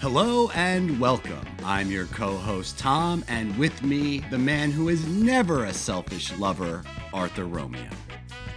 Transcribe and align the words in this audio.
Hello 0.00 0.50
and 0.50 1.00
welcome. 1.00 1.44
I'm 1.64 1.90
your 1.90 2.04
co 2.06 2.36
host, 2.36 2.78
Tom, 2.78 3.24
and 3.28 3.56
with 3.56 3.82
me, 3.82 4.18
the 4.30 4.38
man 4.38 4.70
who 4.70 4.90
is 4.90 5.08
never 5.08 5.64
a 5.64 5.72
selfish 5.72 6.36
lover, 6.38 6.84
Arthur 7.14 7.46
Romeo. 7.46 7.88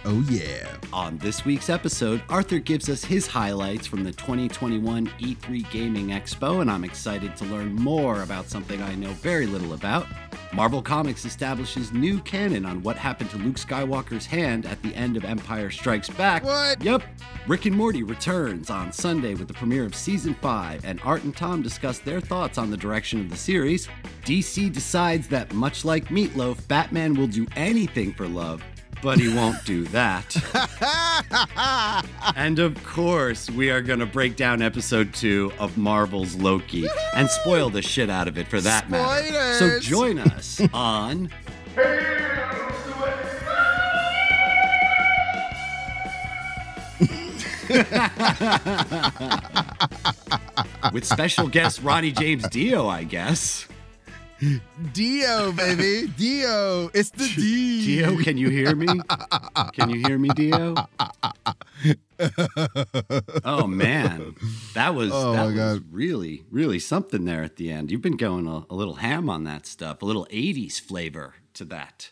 Oh, 0.04 0.24
yeah. 0.28 0.68
On 0.92 1.16
this 1.16 1.46
week's 1.46 1.70
episode, 1.70 2.22
Arthur 2.28 2.58
gives 2.58 2.90
us 2.90 3.02
his 3.04 3.26
highlights 3.26 3.86
from 3.86 4.04
the 4.04 4.12
2021 4.12 5.06
E3 5.18 5.70
Gaming 5.70 6.08
Expo, 6.08 6.60
and 6.60 6.70
I'm 6.70 6.84
excited 6.84 7.34
to 7.36 7.46
learn 7.46 7.74
more 7.74 8.22
about 8.22 8.48
something 8.48 8.80
I 8.82 8.94
know 8.94 9.12
very 9.12 9.46
little 9.46 9.72
about. 9.72 10.06
Marvel 10.52 10.82
Comics 10.82 11.24
establishes 11.24 11.92
new 11.92 12.18
canon 12.20 12.66
on 12.66 12.82
what 12.82 12.96
happened 12.96 13.30
to 13.30 13.38
Luke 13.38 13.54
Skywalker's 13.54 14.26
hand 14.26 14.66
at 14.66 14.82
the 14.82 14.92
end 14.96 15.16
of 15.16 15.24
Empire 15.24 15.70
Strikes 15.70 16.10
Back. 16.10 16.42
What? 16.42 16.82
Yep. 16.82 17.02
Rick 17.46 17.66
and 17.66 17.76
Morty 17.76 18.02
returns 18.02 18.68
on 18.68 18.92
Sunday 18.92 19.34
with 19.34 19.46
the 19.46 19.54
premiere 19.54 19.84
of 19.84 19.94
season 19.94 20.34
5, 20.34 20.84
and 20.84 21.00
Art 21.04 21.22
and 21.22 21.36
Tom 21.36 21.62
discuss 21.62 22.00
their 22.00 22.20
thoughts 22.20 22.58
on 22.58 22.68
the 22.68 22.76
direction 22.76 23.20
of 23.20 23.30
the 23.30 23.36
series. 23.36 23.88
DC 24.24 24.72
decides 24.72 25.28
that, 25.28 25.52
much 25.54 25.84
like 25.84 26.06
Meatloaf, 26.08 26.66
Batman 26.66 27.14
will 27.14 27.28
do 27.28 27.46
anything 27.54 28.12
for 28.12 28.26
love, 28.26 28.62
but 29.02 29.18
he 29.18 29.34
won't 29.34 29.62
do 29.64 29.84
that. 29.86 30.36
and 32.36 32.58
of 32.58 32.82
course, 32.84 33.50
we 33.50 33.70
are 33.70 33.80
going 33.80 33.98
to 33.98 34.06
break 34.06 34.36
down 34.36 34.62
episode 34.62 35.12
two 35.14 35.52
of 35.58 35.76
Marvel's 35.76 36.36
Loki 36.36 36.88
and 37.14 37.28
spoil 37.28 37.70
the 37.70 37.82
shit 37.82 38.10
out 38.10 38.28
of 38.28 38.38
it 38.38 38.48
for 38.48 38.60
that 38.60 38.90
matter. 38.90 39.58
So 39.58 39.80
join 39.80 40.18
us 40.18 40.60
on. 40.72 41.30
With 50.92 51.04
special 51.04 51.46
guest 51.46 51.82
Ronnie 51.82 52.10
James 52.10 52.48
Dio, 52.48 52.88
I 52.88 53.04
guess. 53.04 53.68
Dio, 54.92 55.52
baby. 55.52 56.08
Dio. 56.16 56.90
It's 56.94 57.10
the 57.10 57.26
D. 57.36 57.84
Dio, 57.84 58.16
can 58.22 58.36
you 58.38 58.48
hear 58.48 58.74
me? 58.74 58.86
Can 59.74 59.90
you 59.90 60.00
hear 60.06 60.18
me, 60.18 60.28
Dio? 60.30 60.74
Oh 63.44 63.66
man, 63.66 64.34
that 64.74 64.94
was 64.94 65.10
Oh, 65.12 65.32
that 65.32 65.44
was 65.46 65.54
God. 65.54 65.84
really 65.90 66.44
really 66.50 66.78
something 66.78 67.24
there 67.24 67.42
at 67.42 67.56
the 67.56 67.70
end. 67.70 67.90
You've 67.90 68.02
been 68.02 68.16
going 68.16 68.46
a, 68.46 68.64
a 68.70 68.74
little 68.74 68.94
ham 68.96 69.28
on 69.30 69.44
that 69.44 69.66
stuff, 69.66 70.02
a 70.02 70.04
little 70.06 70.26
'80s 70.30 70.80
flavor 70.80 71.34
to 71.54 71.64
that. 71.66 72.10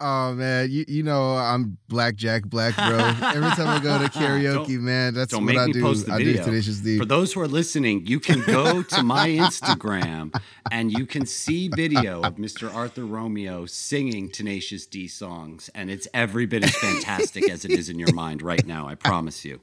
Oh, 0.00 0.32
man. 0.32 0.70
You, 0.70 0.84
you 0.86 1.02
know, 1.02 1.36
I'm 1.36 1.76
Blackjack 1.88 2.44
Black, 2.44 2.76
bro. 2.76 2.98
Every 3.34 3.50
time 3.50 3.66
I 3.66 3.80
go 3.82 3.98
to 3.98 4.04
karaoke, 4.08 4.66
Don't- 4.66 4.84
man, 4.84 5.14
that's 5.14 5.34
what 5.34 5.56
I 5.56 5.66
do. 5.72 5.86
I 6.10 6.18
do 6.22 6.34
Tenacious 6.34 6.78
D. 6.78 6.98
For 6.98 7.04
those 7.04 7.32
who 7.32 7.40
are 7.40 7.48
listening, 7.48 8.06
you 8.06 8.20
can 8.20 8.40
go 8.42 8.82
to 8.84 9.02
my 9.02 9.28
Instagram 9.30 10.40
and 10.70 10.92
you 10.96 11.04
can 11.04 11.26
see 11.26 11.68
video 11.68 12.22
of 12.22 12.36
Mr. 12.36 12.72
Arthur 12.72 13.06
Romeo 13.06 13.66
singing 13.66 14.30
Tenacious 14.30 14.86
D 14.86 15.08
songs, 15.08 15.68
and 15.74 15.90
it's 15.90 16.06
every 16.14 16.46
bit 16.46 16.62
as 16.62 16.76
fantastic 16.76 17.50
as 17.50 17.64
it 17.64 17.72
is 17.72 17.88
in 17.88 17.98
your 17.98 18.12
mind 18.14 18.40
right 18.40 18.64
now. 18.66 18.86
I 18.86 18.94
promise 18.94 19.44
you. 19.44 19.60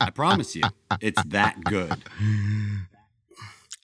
I 0.00 0.10
promise 0.10 0.56
you, 0.56 0.64
it's 1.00 1.22
that 1.26 1.62
good. 1.64 1.96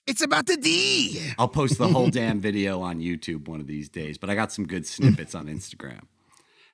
It's 0.07 0.21
about 0.21 0.45
the 0.45 0.55
D. 0.57 1.21
I'll 1.37 1.47
post 1.49 1.77
the 1.77 1.87
whole 1.87 2.09
damn 2.19 2.39
video 2.39 2.81
on 2.81 2.99
YouTube 2.99 3.47
one 3.47 3.59
of 3.59 3.67
these 3.67 3.89
days, 3.89 4.17
but 4.17 4.29
I 4.29 4.35
got 4.35 4.51
some 4.51 4.65
good 4.65 4.85
snippets 4.87 5.35
on 5.35 5.47
Instagram. 5.47 6.01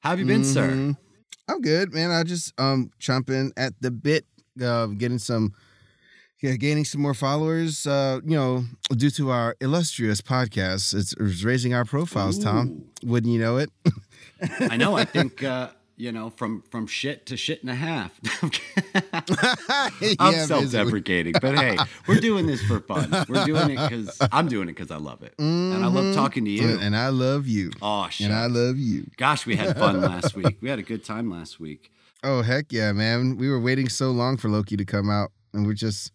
How 0.02 0.12
have 0.12 0.20
you 0.20 0.26
been, 0.26 0.44
sir? 0.46 0.70
Mhm. 0.70 0.98
I'm 1.50 1.62
good, 1.62 1.94
man. 1.94 2.12
I 2.12 2.24
just 2.24 2.54
um 2.60 2.92
chomping 3.00 3.52
at 3.58 3.74
the 3.82 3.90
bit, 3.92 4.26
uh, 4.64 4.86
getting 4.88 5.18
some, 5.18 5.54
yeah, 6.42 6.56
gaining 6.56 6.86
some 6.86 7.02
more 7.02 7.14
followers. 7.14 7.88
Uh, 7.88 8.20
you 8.24 8.36
know, 8.36 8.66
due 8.96 9.10
to 9.12 9.32
our 9.32 9.56
illustrious 9.62 10.22
podcast, 10.22 10.94
it's, 10.94 11.14
it's 11.14 11.44
raising 11.44 11.74
our 11.74 11.86
profiles. 11.86 12.38
Tom, 12.38 12.84
wouldn't 13.04 13.34
you 13.34 13.40
know 13.40 13.58
it? 13.58 13.70
I 14.60 14.78
know. 14.78 14.96
I 14.96 15.06
think 15.06 15.44
uh, 15.44 15.70
you 15.98 16.12
know 16.12 16.30
from 16.30 16.62
from 16.70 16.88
shit 16.88 17.26
to 17.28 17.38
shit 17.38 17.62
and 17.62 17.70
a 17.70 17.76
half. 17.76 18.12
I'm 18.44 19.92
Yeah, 20.34 20.46
self-deprecating, 20.46 21.34
but 21.42 21.56
hey, 21.56 21.80
we're 22.08 22.20
doing 22.20 22.46
this 22.48 22.62
for 22.64 22.80
fun. 22.80 23.14
We're 23.28 23.46
doing 23.46 23.70
it 23.70 23.78
because 23.90 24.20
I'm 24.32 24.48
doing 24.48 24.70
it 24.70 24.76
because 24.76 24.92
I 24.92 24.98
love 24.98 25.24
it, 25.24 25.34
and 25.38 25.74
I 25.74 25.88
love 25.88 26.06
Mhm. 26.06 26.14
talking 26.14 26.46
to 26.46 26.52
you. 26.52 26.78
And 26.80 26.96
I 26.96 27.10
love 27.10 27.48
you. 27.48 27.72
oh 27.82 28.08
shit! 28.10 28.28
And 28.28 28.36
I 28.36 28.48
love 28.48 28.78
you. 28.78 29.08
Gosh, 29.18 29.46
we 29.46 29.56
had 29.56 29.78
fun 29.78 30.02
last 30.14 30.36
week. 30.36 30.58
We 30.62 30.70
had 30.70 30.80
a 30.80 30.84
good 30.84 31.04
time 31.04 31.30
last 31.32 31.60
week. 31.60 31.92
Oh 32.24 32.42
heck 32.42 32.72
yeah, 32.72 32.92
man! 32.92 33.38
We 33.38 33.50
were 33.50 33.60
waiting 33.60 33.90
so 33.90 34.12
long 34.12 34.38
for 34.38 34.50
Loki 34.50 34.78
to 34.78 34.86
come 34.86 35.10
out, 35.10 35.32
and 35.54 35.66
we're 35.66 35.74
just 35.74 36.12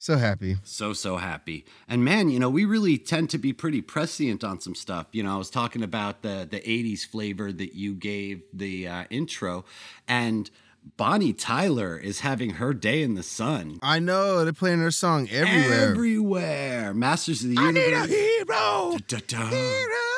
so 0.00 0.16
happy. 0.16 0.56
So, 0.64 0.92
so 0.94 1.18
happy. 1.18 1.64
And 1.86 2.02
man, 2.04 2.30
you 2.30 2.40
know, 2.40 2.48
we 2.50 2.64
really 2.64 2.96
tend 2.98 3.28
to 3.30 3.38
be 3.38 3.52
pretty 3.52 3.82
prescient 3.82 4.42
on 4.42 4.58
some 4.58 4.74
stuff. 4.74 5.06
You 5.12 5.22
know, 5.22 5.34
I 5.34 5.36
was 5.36 5.50
talking 5.50 5.82
about 5.82 6.22
the 6.22 6.48
the 6.50 6.58
80s 6.60 7.06
flavor 7.06 7.52
that 7.52 7.74
you 7.74 7.94
gave 7.94 8.42
the 8.52 8.88
uh, 8.88 9.04
intro, 9.10 9.64
and 10.08 10.50
Bonnie 10.96 11.34
Tyler 11.34 11.98
is 11.98 12.20
having 12.20 12.50
her 12.52 12.72
day 12.72 13.02
in 13.02 13.14
the 13.14 13.22
sun. 13.22 13.78
I 13.82 13.98
know 13.98 14.42
they're 14.44 14.54
playing 14.54 14.78
her 14.78 14.90
song 14.90 15.28
everywhere. 15.30 15.90
Everywhere. 15.90 16.94
Masters 16.94 17.44
of 17.44 17.50
the 17.50 17.58
I 17.58 17.70
need 17.70 17.80
a 17.80 17.90
Universe. 17.90 18.10
hero. 18.10 18.96
Da-da-da. 19.06 19.46
Hero. 19.48 20.09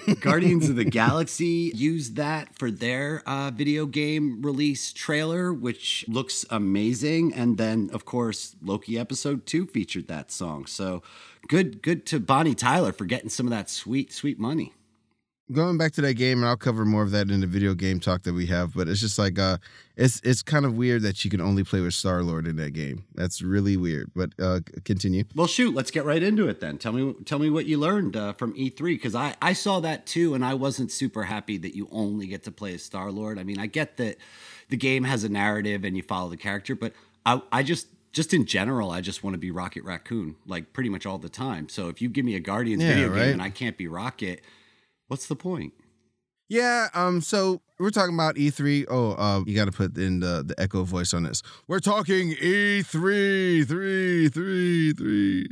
Guardians 0.20 0.68
of 0.68 0.76
the 0.76 0.84
Galaxy 0.84 1.72
used 1.74 2.16
that 2.16 2.56
for 2.58 2.70
their 2.70 3.22
uh, 3.26 3.50
video 3.50 3.86
game 3.86 4.42
release 4.42 4.92
trailer, 4.92 5.52
which 5.52 6.04
looks 6.08 6.44
amazing. 6.50 7.34
And 7.34 7.58
then, 7.58 7.90
of 7.92 8.04
course, 8.04 8.56
Loki 8.62 8.98
episode 8.98 9.46
two 9.46 9.66
featured 9.66 10.08
that 10.08 10.30
song. 10.30 10.66
So 10.66 11.02
good, 11.48 11.82
good 11.82 12.06
to 12.06 12.20
Bonnie 12.20 12.54
Tyler 12.54 12.92
for 12.92 13.04
getting 13.04 13.28
some 13.28 13.46
of 13.46 13.50
that 13.50 13.68
sweet, 13.68 14.12
sweet 14.12 14.38
money. 14.38 14.72
Going 15.52 15.76
back 15.78 15.92
to 15.92 16.00
that 16.02 16.14
game, 16.14 16.38
and 16.38 16.46
I'll 16.46 16.56
cover 16.56 16.84
more 16.84 17.02
of 17.02 17.10
that 17.10 17.30
in 17.30 17.40
the 17.40 17.46
video 17.46 17.74
game 17.74 18.00
talk 18.00 18.22
that 18.22 18.32
we 18.32 18.46
have. 18.46 18.74
But 18.74 18.88
it's 18.88 19.00
just 19.00 19.18
like 19.18 19.38
uh, 19.38 19.58
it's 19.96 20.20
it's 20.24 20.42
kind 20.42 20.64
of 20.64 20.74
weird 20.76 21.02
that 21.02 21.24
you 21.24 21.30
can 21.30 21.40
only 21.40 21.62
play 21.64 21.80
with 21.80 21.94
Star 21.94 22.22
Lord 22.22 22.46
in 22.46 22.56
that 22.56 22.72
game. 22.72 23.04
That's 23.14 23.42
really 23.42 23.76
weird. 23.76 24.10
But 24.14 24.30
uh, 24.40 24.60
continue. 24.84 25.24
Well, 25.34 25.46
shoot, 25.46 25.74
let's 25.74 25.90
get 25.90 26.04
right 26.04 26.22
into 26.22 26.48
it 26.48 26.60
then. 26.60 26.78
Tell 26.78 26.92
me, 26.92 27.14
tell 27.24 27.38
me 27.38 27.50
what 27.50 27.66
you 27.66 27.78
learned 27.78 28.16
uh, 28.16 28.32
from 28.32 28.54
E3 28.54 28.78
because 28.94 29.14
I 29.14 29.36
I 29.42 29.52
saw 29.52 29.80
that 29.80 30.06
too, 30.06 30.34
and 30.34 30.44
I 30.44 30.54
wasn't 30.54 30.90
super 30.90 31.24
happy 31.24 31.58
that 31.58 31.74
you 31.74 31.88
only 31.92 32.26
get 32.26 32.42
to 32.44 32.50
play 32.52 32.74
as 32.74 32.82
Star 32.82 33.10
Lord. 33.10 33.38
I 33.38 33.44
mean, 33.44 33.58
I 33.58 33.66
get 33.66 33.96
that 33.98 34.16
the 34.68 34.76
game 34.76 35.04
has 35.04 35.24
a 35.24 35.28
narrative 35.28 35.84
and 35.84 35.96
you 35.96 36.02
follow 36.02 36.30
the 36.30 36.36
character, 36.36 36.74
but 36.74 36.92
I 37.26 37.42
I 37.52 37.62
just 37.62 37.88
just 38.12 38.34
in 38.34 38.44
general, 38.46 38.90
I 38.90 39.00
just 39.00 39.24
want 39.24 39.34
to 39.34 39.38
be 39.38 39.50
Rocket 39.50 39.84
Raccoon 39.84 40.36
like 40.46 40.72
pretty 40.72 40.90
much 40.90 41.06
all 41.06 41.18
the 41.18 41.28
time. 41.30 41.68
So 41.68 41.88
if 41.88 42.02
you 42.02 42.08
give 42.08 42.24
me 42.24 42.34
a 42.36 42.40
Guardians 42.40 42.82
Yeah, 42.82 42.94
video 42.94 43.08
right. 43.10 43.18
game 43.24 43.32
and 43.34 43.42
I 43.42 43.50
can't 43.50 43.76
be 43.78 43.86
Rocket, 43.88 44.42
what's 45.12 45.26
the 45.26 45.36
point? 45.36 45.74
Yeah. 46.48 46.88
Um. 46.94 47.20
So 47.20 47.60
we're 47.78 47.90
talking 47.90 48.14
about 48.14 48.36
E3. 48.36 48.86
Oh, 48.88 49.12
uh, 49.12 49.42
you 49.46 49.54
got 49.54 49.66
to 49.66 49.72
put 49.72 49.96
in 49.98 50.20
the 50.20 50.42
the 50.42 50.58
echo 50.58 50.84
voice 50.84 51.12
on 51.12 51.24
this. 51.24 51.42
We're 51.68 51.80
talking 51.80 52.30
E 52.40 52.80
E3, 52.82 53.66
three, 53.66 54.28
three, 54.30 54.92
three. 54.94 55.46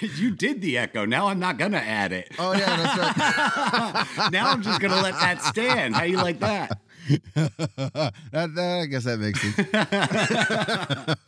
you 0.16 0.30
did 0.30 0.60
the 0.60 0.78
echo. 0.78 1.04
Now 1.04 1.26
I'm 1.26 1.40
not 1.40 1.58
gonna 1.58 1.78
add 1.78 2.12
it. 2.12 2.32
Oh 2.38 2.52
yeah, 2.52 2.76
that's 2.76 4.16
right. 4.16 4.30
now 4.32 4.50
I'm 4.50 4.62
just 4.62 4.80
gonna 4.80 5.02
let 5.02 5.14
that 5.14 5.42
stand. 5.42 5.96
How 5.96 6.04
you 6.04 6.16
like 6.18 6.38
that? 6.38 6.78
that, 7.34 8.12
that- 8.32 8.80
I 8.82 8.86
guess 8.86 9.04
that 9.04 9.18
makes 9.18 9.40
sense. 9.40 11.18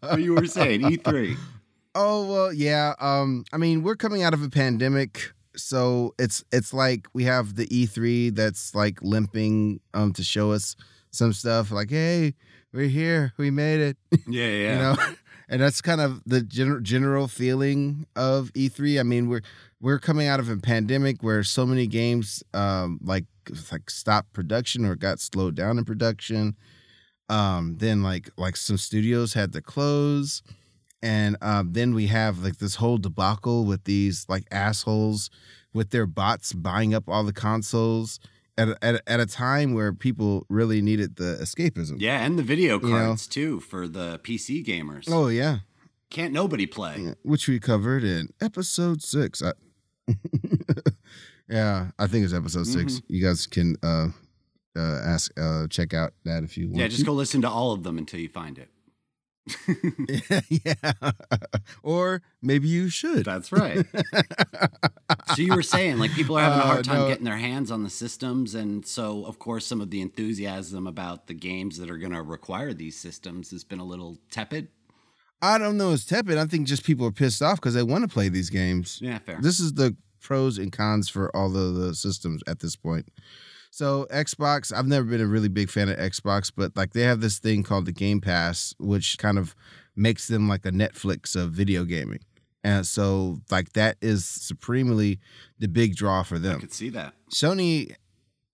What 0.00 0.22
you 0.22 0.34
were 0.34 0.46
saying? 0.46 0.80
E 0.82 0.96
E3. 0.96 1.36
Oh 1.94 2.26
well, 2.26 2.52
yeah. 2.54 2.94
Um, 3.00 3.44
I 3.52 3.58
mean, 3.58 3.82
we're 3.82 3.96
coming 3.96 4.22
out 4.22 4.32
of 4.34 4.42
a 4.42 4.48
pandemic, 4.48 5.32
so 5.58 6.14
it's 6.18 6.44
it's 6.52 6.72
like 6.72 7.06
we 7.12 7.24
have 7.24 7.56
the 7.56 7.66
E3 7.66 8.34
that's 8.34 8.74
like 8.74 9.02
limping 9.02 9.80
um 9.94 10.12
to 10.14 10.24
show 10.24 10.52
us 10.52 10.76
some 11.10 11.32
stuff. 11.32 11.70
Like, 11.70 11.90
hey, 11.90 12.34
we're 12.72 12.88
here, 12.88 13.32
we 13.36 13.50
made 13.50 13.80
it. 13.80 13.96
Yeah, 14.28 14.46
yeah. 14.46 14.72
You 14.72 14.78
know, 14.78 14.96
and 15.48 15.60
that's 15.62 15.80
kind 15.80 16.00
of 16.00 16.22
the 16.26 16.42
gen- 16.42 16.84
general 16.84 17.28
feeling 17.28 18.06
of 18.14 18.52
E3. 18.52 19.00
I 19.00 19.02
mean, 19.02 19.28
we're 19.28 19.42
we're 19.80 19.98
coming 19.98 20.26
out 20.28 20.40
of 20.40 20.48
a 20.48 20.56
pandemic 20.56 21.22
where 21.22 21.42
so 21.42 21.66
many 21.66 21.86
games 21.86 22.42
um 22.54 22.98
like 23.02 23.24
like 23.72 23.90
stopped 23.90 24.32
production 24.32 24.84
or 24.84 24.94
got 24.94 25.20
slowed 25.20 25.54
down 25.54 25.78
in 25.78 25.84
production. 25.84 26.56
Um, 27.30 27.76
then 27.78 28.02
like 28.02 28.30
like 28.38 28.56
some 28.56 28.78
studios 28.78 29.34
had 29.34 29.52
to 29.52 29.60
close, 29.60 30.42
and 31.02 31.36
um, 31.42 31.72
then 31.72 31.94
we 31.94 32.06
have 32.08 32.38
like 32.42 32.58
this 32.58 32.76
whole 32.76 32.98
debacle 32.98 33.64
with 33.64 33.84
these 33.84 34.26
like 34.28 34.44
assholes 34.50 35.30
with 35.72 35.90
their 35.90 36.06
bots 36.06 36.52
buying 36.52 36.94
up 36.94 37.08
all 37.08 37.24
the 37.24 37.32
consoles 37.32 38.18
at 38.56 38.68
a, 38.68 38.78
at 38.82 38.94
a, 38.96 39.08
at 39.10 39.20
a 39.20 39.26
time 39.26 39.74
where 39.74 39.92
people 39.92 40.44
really 40.48 40.82
needed 40.82 41.16
the 41.16 41.38
escapism. 41.40 41.96
Yeah, 42.00 42.24
and 42.24 42.38
the 42.38 42.42
video 42.42 42.80
You 42.80 42.88
know. 42.88 42.96
cards 43.06 43.26
too 43.26 43.60
for 43.60 43.86
the 43.86 44.18
PC 44.24 44.64
gamers. 44.66 45.04
Oh 45.08 45.28
yeah. 45.28 45.58
Can't 46.10 46.32
nobody 46.32 46.66
play. 46.66 46.96
Yeah, 46.98 47.14
which 47.22 47.46
we 47.48 47.60
covered 47.60 48.02
in 48.02 48.30
episode 48.40 49.02
six. 49.02 49.42
I, 49.42 49.52
yeah, 51.48 51.90
I 51.98 52.06
think 52.06 52.24
it's 52.24 52.34
episode 52.34 52.66
6 52.66 52.92
Mm-hmm. 52.94 53.12
You 53.14 53.22
guys 53.26 53.46
can 53.46 53.76
uh, 53.82 54.08
uh, 54.76 55.00
ask, 55.04 55.30
uh, 55.38 55.66
check 55.68 55.92
out 55.94 56.12
that 56.24 56.44
if 56.44 56.56
you 56.56 56.68
want. 56.68 56.78
Yeah, 56.78 56.88
just 56.88 57.00
to. 57.00 57.06
go 57.06 57.12
listen 57.12 57.42
to 57.42 57.48
all 57.50 57.72
of 57.72 57.82
them 57.82 57.98
until 57.98 58.20
you 58.20 58.28
find 58.28 58.58
it. 58.58 58.70
yeah. 60.48 60.92
or 61.82 62.22
maybe 62.42 62.68
you 62.68 62.88
should. 62.88 63.24
That's 63.24 63.52
right. 63.52 63.84
so 65.34 65.42
you 65.42 65.54
were 65.54 65.62
saying 65.62 65.98
like 65.98 66.12
people 66.12 66.36
are 66.38 66.42
having 66.42 66.58
a 66.60 66.62
hard 66.62 66.78
Uh, 66.80 66.82
time 66.92 66.98
no. 67.00 67.08
getting 67.08 67.24
their 67.24 67.36
hands 67.38 67.70
on 67.70 67.82
the 67.82 67.90
systems 67.90 68.54
and 68.54 68.86
so 68.86 69.24
of 69.26 69.38
course 69.38 69.66
some 69.66 69.80
of 69.80 69.90
the 69.90 70.00
enthusiasm 70.00 70.86
about 70.86 71.26
the 71.26 71.34
games 71.34 71.78
that 71.78 71.90
are 71.90 71.98
going 71.98 72.12
to 72.12 72.22
require 72.22 72.72
these 72.72 72.96
systems 72.98 73.50
has 73.50 73.64
been 73.64 73.78
a 73.80 73.84
little 73.84 74.18
tepid. 74.30 74.68
I 75.40 75.58
don't 75.58 75.76
know. 75.76 75.92
It's 75.92 76.04
tepid. 76.04 76.36
I 76.38 76.46
think 76.46 76.66
just 76.66 76.84
people 76.84 77.06
are 77.06 77.12
pissed 77.12 77.42
off 77.42 77.60
because 77.60 77.74
they 77.74 77.82
want 77.84 78.02
to 78.02 78.08
play 78.08 78.28
these 78.28 78.50
games. 78.50 78.98
Yeah, 79.00 79.18
fair. 79.18 79.38
This 79.40 79.60
is 79.60 79.74
the 79.74 79.96
pros 80.20 80.58
and 80.58 80.72
cons 80.72 81.08
for 81.08 81.34
all 81.36 81.56
of 81.56 81.74
the 81.76 81.94
systems 81.94 82.42
at 82.48 82.58
this 82.58 82.74
point. 82.74 83.08
So 83.78 84.08
Xbox, 84.10 84.76
I've 84.76 84.88
never 84.88 85.04
been 85.04 85.20
a 85.20 85.26
really 85.28 85.46
big 85.46 85.70
fan 85.70 85.88
of 85.88 85.96
Xbox, 85.98 86.50
but 86.54 86.76
like 86.76 86.94
they 86.94 87.02
have 87.02 87.20
this 87.20 87.38
thing 87.38 87.62
called 87.62 87.86
the 87.86 87.92
Game 87.92 88.20
Pass, 88.20 88.74
which 88.80 89.18
kind 89.18 89.38
of 89.38 89.54
makes 89.94 90.26
them 90.26 90.48
like 90.48 90.66
a 90.66 90.72
Netflix 90.72 91.36
of 91.36 91.52
video 91.52 91.84
gaming. 91.84 92.18
And 92.64 92.84
so 92.84 93.38
like 93.52 93.74
that 93.74 93.96
is 94.02 94.24
supremely 94.24 95.20
the 95.60 95.68
big 95.68 95.94
draw 95.94 96.24
for 96.24 96.40
them. 96.40 96.56
I 96.56 96.58
could 96.58 96.72
see 96.72 96.88
that. 96.88 97.14
Sony 97.32 97.94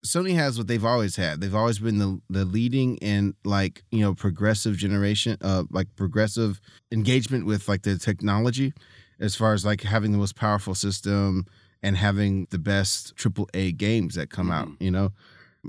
Sony 0.04 0.34
has 0.34 0.58
what 0.58 0.66
they've 0.66 0.84
always 0.84 1.16
had. 1.16 1.40
They've 1.40 1.54
always 1.54 1.78
been 1.78 1.96
the 2.00 2.20
the 2.28 2.44
leading 2.44 2.98
in 2.98 3.34
like, 3.46 3.82
you 3.90 4.02
know, 4.02 4.12
progressive 4.12 4.76
generation 4.76 5.38
uh 5.40 5.64
like 5.70 5.86
progressive 5.96 6.60
engagement 6.92 7.46
with 7.46 7.66
like 7.66 7.80
the 7.80 7.96
technology 7.96 8.74
as 9.18 9.34
far 9.34 9.54
as 9.54 9.64
like 9.64 9.80
having 9.84 10.12
the 10.12 10.18
most 10.18 10.36
powerful 10.36 10.74
system 10.74 11.46
and 11.84 11.96
having 11.96 12.46
the 12.50 12.58
best 12.58 13.14
triple 13.14 13.48
A 13.54 13.70
games 13.72 14.14
that 14.16 14.28
come 14.30 14.50
out, 14.50 14.68
Mhm. 14.68 14.76
you 14.80 14.90
know. 14.90 15.12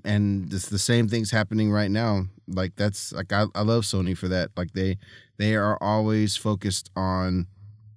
And 0.04 0.52
it's 0.54 0.70
the 0.70 0.80
same 0.80 1.08
things 1.08 1.32
happening 1.32 1.72
right 1.72 1.92
now. 1.92 2.26
Like 2.48 2.76
that's 2.76 3.12
like 3.14 3.32
I, 3.32 3.46
I 3.56 3.62
love 3.62 3.84
Sony 3.84 4.18
for 4.18 4.28
that. 4.28 4.50
Like 4.58 4.72
they 4.74 4.98
they 5.38 5.56
are 5.56 5.78
always 5.82 6.36
focused 6.38 6.90
on 6.96 7.48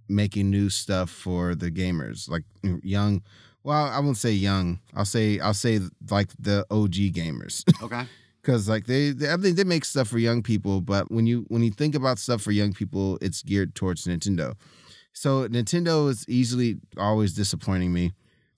making 0.09 0.51
new 0.51 0.71
stuff 0.71 1.11
for 1.11 1.55
the 1.55 1.71
gamers, 1.71 2.29
like 2.29 2.45
young. 2.83 3.23
Well, 3.65 3.87
I 3.87 3.99
won't 3.99 4.17
say 4.17 4.33
young. 4.33 4.79
I'll 4.95 5.05
say 5.05 5.39
I'll 5.41 5.55
say 5.67 5.81
like 6.11 6.31
the 6.39 6.65
OG 6.71 7.13
gamers, 7.13 7.65
Okay. 7.83 8.05
because 8.41 8.69
like 8.69 8.87
they, 8.87 9.11
they 9.11 9.33
I 9.33 9.37
think 9.37 9.57
they 9.57 9.65
make 9.65 9.85
stuff 9.85 10.09
for 10.09 10.19
young 10.19 10.43
people. 10.43 10.81
But 10.81 11.11
when 11.11 11.27
you 11.27 11.45
when 11.49 11.63
you 11.63 11.73
think 11.73 11.95
about 11.97 12.19
stuff 12.19 12.41
for 12.43 12.53
young 12.53 12.73
people, 12.73 13.19
it's 13.21 13.43
geared 13.43 13.75
towards 13.75 14.07
Nintendo. 14.07 14.55
So 15.19 15.49
Nintendo 15.49 16.09
is 16.09 16.25
easily 16.29 16.77
always 16.97 17.33
disappointing 17.35 17.93
me 17.93 18.13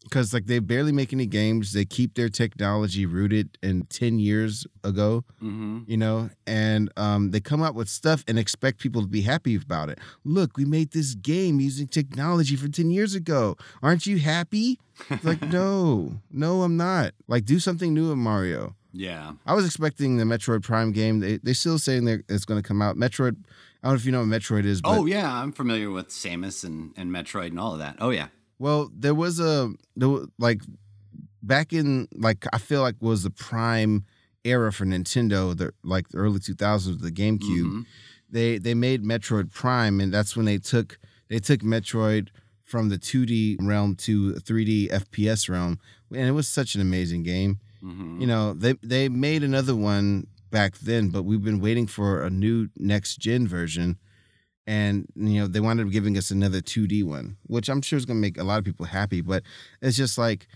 because 0.04 0.34
like 0.34 0.46
they 0.46 0.58
barely 0.58 0.92
make 0.92 1.12
any 1.12 1.24
games. 1.26 1.72
They 1.72 1.84
keep 1.86 2.14
their 2.14 2.28
technology 2.28 3.06
rooted 3.06 3.56
in 3.62 3.84
ten 3.86 4.18
years 4.18 4.66
ago 4.84 5.24
Mhm. 5.42 5.84
you 5.86 5.96
know, 5.96 6.28
and 6.46 6.90
um, 6.98 7.30
they 7.30 7.40
come 7.40 7.62
out 7.62 7.74
with 7.74 7.88
stuff 7.88 8.24
and 8.28 8.38
expect 8.38 8.78
people 8.78 9.00
to 9.02 9.08
be 9.08 9.22
happy 9.22 9.56
about 9.56 9.88
it. 9.88 9.98
Look, 10.24 10.56
we 10.58 10.64
made 10.66 10.90
this 10.90 11.14
game 11.14 11.60
using 11.60 11.86
technology 11.86 12.56
from 12.56 12.72
10 12.72 12.90
years 12.90 13.14
ago. 13.14 13.56
Aren't 13.82 14.06
you 14.06 14.18
happy? 14.18 14.78
It's 15.08 15.24
like, 15.24 15.40
no, 15.52 16.20
no, 16.30 16.62
I'm 16.62 16.76
not. 16.76 17.12
Like, 17.28 17.44
do 17.46 17.58
something 17.58 17.94
new 17.94 18.08
with 18.10 18.18
Mario. 18.18 18.74
Yeah. 18.92 19.32
I 19.46 19.54
was 19.54 19.64
expecting 19.64 20.16
the 20.18 20.24
Metroid 20.24 20.62
Prime 20.62 20.92
game. 20.92 21.20
They, 21.20 21.38
they're 21.38 21.54
still 21.54 21.78
saying 21.78 22.04
that 22.06 22.22
it's 22.28 22.44
going 22.44 22.60
to 22.62 22.66
come 22.66 22.82
out. 22.82 22.96
Metroid, 22.96 23.36
I 23.82 23.88
don't 23.88 23.94
know 23.94 23.98
if 24.00 24.04
you 24.04 24.12
know 24.12 24.20
what 24.20 24.28
Metroid 24.28 24.64
is, 24.64 24.82
but 24.82 24.90
Oh 24.98 25.06
yeah, 25.06 25.32
I'm 25.32 25.52
familiar 25.52 25.90
with 25.90 26.08
Samus 26.08 26.64
and, 26.64 26.92
and 26.96 27.10
Metroid 27.10 27.48
and 27.48 27.58
all 27.60 27.72
of 27.72 27.78
that. 27.78 27.96
Oh 28.00 28.10
yeah. 28.10 28.28
Well, 28.58 28.90
there 28.94 29.14
was 29.14 29.40
a 29.40 29.72
there 29.96 30.08
was, 30.08 30.28
like 30.38 30.60
back 31.42 31.72
in 31.72 32.08
like 32.12 32.46
I 32.52 32.58
feel 32.58 32.82
like 32.82 32.96
was 33.00 33.22
the 33.22 33.30
prime 33.30 34.04
era 34.44 34.72
for 34.72 34.84
Nintendo, 34.84 35.56
the 35.56 35.72
like 35.82 36.08
the 36.08 36.18
early 36.18 36.40
2000s, 36.40 37.00
the 37.00 37.10
GameCube. 37.10 37.40
Mhm. 37.64 37.86
They 38.28 38.58
they 38.58 38.74
made 38.74 39.02
Metroid 39.02 39.52
Prime, 39.52 39.98
and 40.00 40.12
that's 40.12 40.36
when 40.36 40.46
they 40.46 40.58
took 40.58 40.98
they 41.28 41.38
took 41.38 41.60
Metroid 41.60 42.28
from 42.64 42.88
the 42.88 42.98
2D 42.98 43.56
realm 43.60 43.96
to 43.96 44.34
3D 44.34 44.88
FPS 44.90 45.48
realm, 45.48 45.78
and 46.14 46.28
it 46.28 46.32
was 46.32 46.46
such 46.46 46.74
an 46.74 46.80
amazing 46.80 47.22
game. 47.24 47.58
Mhm. 47.82 48.20
You 48.20 48.26
know, 48.26 48.52
they 48.52 48.74
they 48.82 49.08
made 49.08 49.42
another 49.42 49.74
one 49.74 50.26
back 50.50 50.78
then, 50.78 51.08
but 51.10 51.22
we've 51.22 51.42
been 51.42 51.60
waiting 51.60 51.86
for 51.86 52.22
a 52.22 52.30
new 52.30 52.68
next 52.76 53.16
gen 53.16 53.46
version. 53.46 53.98
And 54.66 55.06
you 55.16 55.40
know, 55.40 55.46
they 55.46 55.60
wound 55.60 55.80
up 55.80 55.90
giving 55.90 56.16
us 56.16 56.30
another 56.30 56.60
2D 56.60 57.02
one, 57.04 57.36
which 57.46 57.68
I'm 57.68 57.82
sure 57.82 57.96
is 57.96 58.04
gonna 58.04 58.20
make 58.20 58.38
a 58.38 58.44
lot 58.44 58.58
of 58.58 58.64
people 58.64 58.86
happy. 58.86 59.20
But 59.20 59.42
it's 59.80 59.96
just 59.96 60.18
like, 60.18 60.46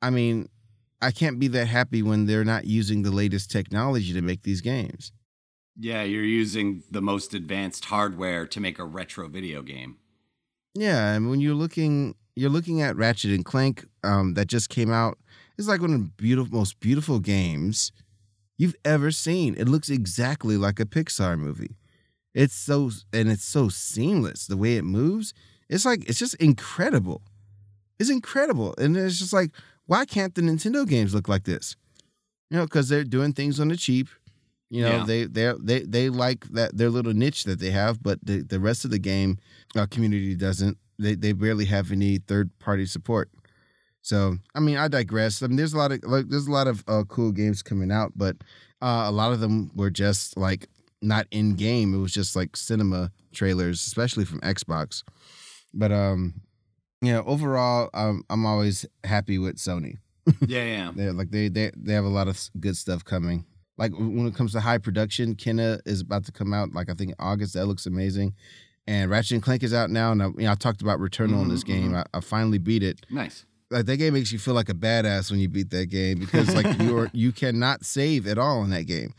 I 0.00 0.10
mean, 0.10 0.48
I 1.00 1.10
can't 1.10 1.38
be 1.38 1.48
that 1.48 1.66
happy 1.66 2.02
when 2.02 2.26
they're 2.26 2.44
not 2.44 2.64
using 2.64 3.02
the 3.02 3.10
latest 3.10 3.50
technology 3.50 4.12
to 4.12 4.22
make 4.22 4.42
these 4.42 4.60
games. 4.60 5.12
Yeah, 5.78 6.02
you're 6.02 6.22
using 6.22 6.82
the 6.90 7.00
most 7.00 7.34
advanced 7.34 7.86
hardware 7.86 8.46
to 8.46 8.60
make 8.60 8.78
a 8.78 8.84
retro 8.84 9.28
video 9.28 9.62
game. 9.62 9.96
Yeah, 10.74 11.12
and 11.12 11.28
when 11.28 11.40
you're 11.40 11.54
looking, 11.54 12.14
you're 12.36 12.50
looking 12.50 12.82
at 12.82 12.96
Ratchet 12.96 13.30
and 13.30 13.44
Clank, 13.44 13.86
um, 14.04 14.34
that 14.34 14.46
just 14.46 14.68
came 14.68 14.90
out. 14.90 15.18
It's 15.58 15.68
like 15.68 15.80
one 15.80 15.92
of 15.92 16.00
the 16.00 16.10
beautiful, 16.16 16.58
most 16.58 16.80
beautiful 16.80 17.18
games 17.18 17.90
you've 18.62 18.76
ever 18.84 19.10
seen. 19.10 19.54
It 19.56 19.68
looks 19.68 19.90
exactly 19.90 20.56
like 20.56 20.78
a 20.80 20.84
Pixar 20.84 21.38
movie. 21.38 21.76
It's 22.34 22.54
so, 22.54 22.90
and 23.12 23.30
it's 23.30 23.44
so 23.44 23.68
seamless. 23.68 24.46
The 24.46 24.56
way 24.56 24.76
it 24.76 24.84
moves, 24.84 25.34
it's 25.68 25.84
like 25.84 26.08
it's 26.08 26.18
just 26.18 26.34
incredible. 26.36 27.22
It's 27.98 28.10
incredible, 28.10 28.74
and 28.78 28.96
it's 28.96 29.18
just 29.18 29.32
like, 29.32 29.50
why 29.86 30.04
can't 30.06 30.34
the 30.34 30.42
Nintendo 30.42 30.88
games 30.88 31.14
look 31.14 31.28
like 31.28 31.44
this? 31.44 31.76
You 32.50 32.58
know, 32.58 32.64
because 32.64 32.88
they're 32.88 33.04
doing 33.04 33.32
things 33.32 33.60
on 33.60 33.68
the 33.68 33.76
cheap. 33.76 34.08
You 34.70 34.82
know, 34.82 34.96
Yeah. 34.98 35.04
they 35.04 35.24
they 35.26 35.52
they 35.60 35.80
they 35.82 36.08
like 36.08 36.46
that 36.52 36.76
their 36.76 36.88
little 36.90 37.12
niche 37.14 37.44
that 37.44 37.58
they 37.60 37.70
have, 37.72 38.02
but 38.02 38.18
the 38.22 38.42
the 38.42 38.58
rest 38.60 38.84
of 38.86 38.90
the 38.90 38.98
game 38.98 39.38
uh, 39.76 39.86
community 39.86 40.34
doesn't. 40.34 40.78
They 40.98 41.14
they 41.14 41.32
barely 41.32 41.66
have 41.66 41.92
any 41.92 42.18
third 42.18 42.50
party 42.58 42.86
support. 42.86 43.28
So 44.02 44.36
I 44.54 44.60
mean, 44.60 44.76
I 44.76 44.88
digress. 44.88 45.42
I 45.42 45.46
mean, 45.46 45.56
there's 45.56 45.72
a 45.74 45.78
lot 45.78 45.92
of 45.92 46.02
like 46.04 46.28
there's 46.28 46.46
a 46.48 46.50
lot 46.52 46.66
of 46.66 46.84
uh, 46.88 47.04
cool 47.08 47.32
games 47.32 47.62
coming 47.62 47.90
out, 47.92 48.12
but 48.16 48.36
uh, 48.80 49.04
a 49.06 49.12
lot 49.12 49.32
of 49.32 49.40
them 49.40 49.70
were 49.74 49.90
just 49.90 50.36
like 50.36 50.68
not 51.00 51.26
in 51.30 51.54
game. 51.54 51.94
It 51.94 51.98
was 51.98 52.12
just 52.12 52.34
like 52.36 52.56
cinema 52.56 53.10
trailers, 53.32 53.84
especially 53.86 54.24
from 54.24 54.40
Xbox. 54.40 55.02
But 55.72 55.92
um, 55.92 56.34
yeah, 57.00 57.22
overall, 57.24 57.90
um, 57.94 58.24
I'm 58.28 58.44
always 58.44 58.84
happy 59.04 59.38
with 59.38 59.56
Sony. 59.56 59.98
Yeah, 60.46 60.64
yeah. 60.64 60.92
They're 60.94 61.12
like 61.12 61.30
they 61.30 61.48
they 61.48 61.70
they 61.76 61.92
have 61.94 62.04
a 62.04 62.08
lot 62.08 62.28
of 62.28 62.38
good 62.60 62.76
stuff 62.76 63.04
coming. 63.04 63.44
Like 63.78 63.92
when 63.96 64.26
it 64.26 64.34
comes 64.34 64.52
to 64.52 64.60
high 64.60 64.78
production, 64.78 65.34
Kena 65.34 65.80
is 65.86 66.00
about 66.00 66.24
to 66.26 66.32
come 66.32 66.52
out. 66.52 66.72
Like 66.74 66.90
I 66.90 66.94
think 66.94 67.10
in 67.10 67.16
August. 67.18 67.54
That 67.54 67.66
looks 67.66 67.86
amazing. 67.86 68.34
And 68.86 69.10
Ratchet 69.10 69.32
and 69.32 69.42
Clank 69.42 69.62
is 69.62 69.72
out 69.72 69.90
now. 69.90 70.10
And 70.12 70.22
I, 70.22 70.26
you 70.26 70.32
know, 70.44 70.50
I 70.52 70.54
talked 70.56 70.82
about 70.82 70.98
Returnal 70.98 71.42
in 71.42 71.48
this 71.48 71.62
Mhm, 71.62 71.66
game. 71.66 71.94
I, 71.94 72.04
I 72.14 72.20
finally 72.20 72.58
beat 72.58 72.82
it. 72.82 73.06
Nice. 73.10 73.46
Like 73.72 73.86
that 73.86 73.96
game 73.96 74.14
makes 74.14 74.30
you 74.30 74.38
feel 74.38 74.54
like 74.54 74.68
a 74.68 74.74
badass 74.74 75.30
when 75.30 75.40
you 75.40 75.48
beat 75.48 75.70
that 75.70 75.86
game 75.86 76.18
because 76.18 76.54
like 76.54 76.78
you're 76.80 77.10
you 77.12 77.32
cannot 77.32 77.84
save 77.84 78.26
at 78.26 78.38
all 78.38 78.62
in 78.62 78.70
that 78.70 78.84
game. 78.86 79.14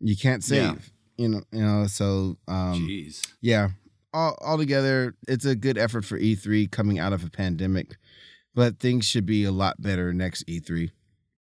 You 0.00 0.16
can't 0.16 0.42
save. 0.44 0.62
Yeah. 0.62 1.24
You 1.24 1.28
know. 1.28 1.42
You 1.52 1.62
know. 1.64 1.86
So 1.88 2.36
um, 2.46 2.86
Jeez. 2.88 3.26
yeah, 3.40 3.70
all 4.14 4.38
altogether, 4.40 5.14
it's 5.26 5.44
a 5.44 5.54
good 5.56 5.76
effort 5.76 6.04
for 6.04 6.18
E3 6.18 6.70
coming 6.70 6.98
out 6.98 7.12
of 7.12 7.24
a 7.24 7.30
pandemic, 7.30 7.96
but 8.54 8.78
things 8.78 9.04
should 9.04 9.26
be 9.26 9.44
a 9.44 9.52
lot 9.52 9.80
better 9.82 10.12
next 10.12 10.46
E3. 10.46 10.90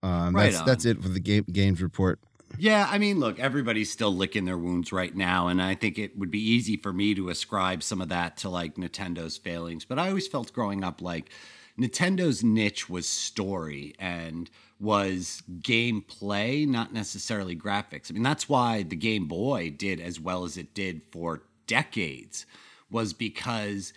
Um, 0.03 0.35
Right 0.35 0.51
that's 0.51 0.59
on. 0.59 0.65
that's 0.65 0.85
it 0.85 1.01
for 1.01 1.09
the 1.09 1.19
game 1.19 1.45
games 1.51 1.81
report. 1.81 2.19
Yeah, 2.57 2.88
I 2.89 3.00
mean, 3.00 3.19
look, 3.19 3.39
everybody's 3.39 3.91
still 3.91 4.15
licking 4.15 4.45
their 4.45 4.57
wounds 4.57 4.93
right 4.93 5.13
now, 5.13 5.47
and 5.47 5.62
I 5.62 5.75
think 5.75 5.97
it 5.97 6.17
would 6.17 6.31
be 6.31 6.39
easy 6.39 6.77
for 6.77 6.93
me 6.93 7.13
to 7.15 7.27
ascribe 7.29 7.83
some 7.83 8.00
of 8.01 8.09
that 8.09 8.38
to 8.38 8.50
like 8.50 8.75
Nintendo's 8.75 9.35
failings. 9.38 9.83
But 9.83 10.00
I 10.00 10.07
always 10.09 10.27
felt 10.27 10.53
growing 10.53 10.83
up 10.83 11.01
like 11.01 11.31
Nintendo's 11.77 12.44
niche 12.44 12.89
was 12.89 13.08
story 13.08 13.94
and 14.00 14.50
was 14.79 15.44
gameplay, 15.60 16.67
not 16.67 16.94
necessarily 16.94 17.55
graphics. 17.55 18.10
I 18.10 18.13
mean, 18.13 18.24
that's 18.24 18.48
why 18.50 18.84
the 18.84 18.96
Game 18.96 19.27
Boy 19.27 19.70
did 19.70 20.00
as 20.00 20.20
well 20.20 20.44
as 20.44 20.58
it 20.58 20.74
did 20.74 21.01
for 21.12 21.44
decades, 21.67 22.46
was 22.89 23.13
because 23.13 23.94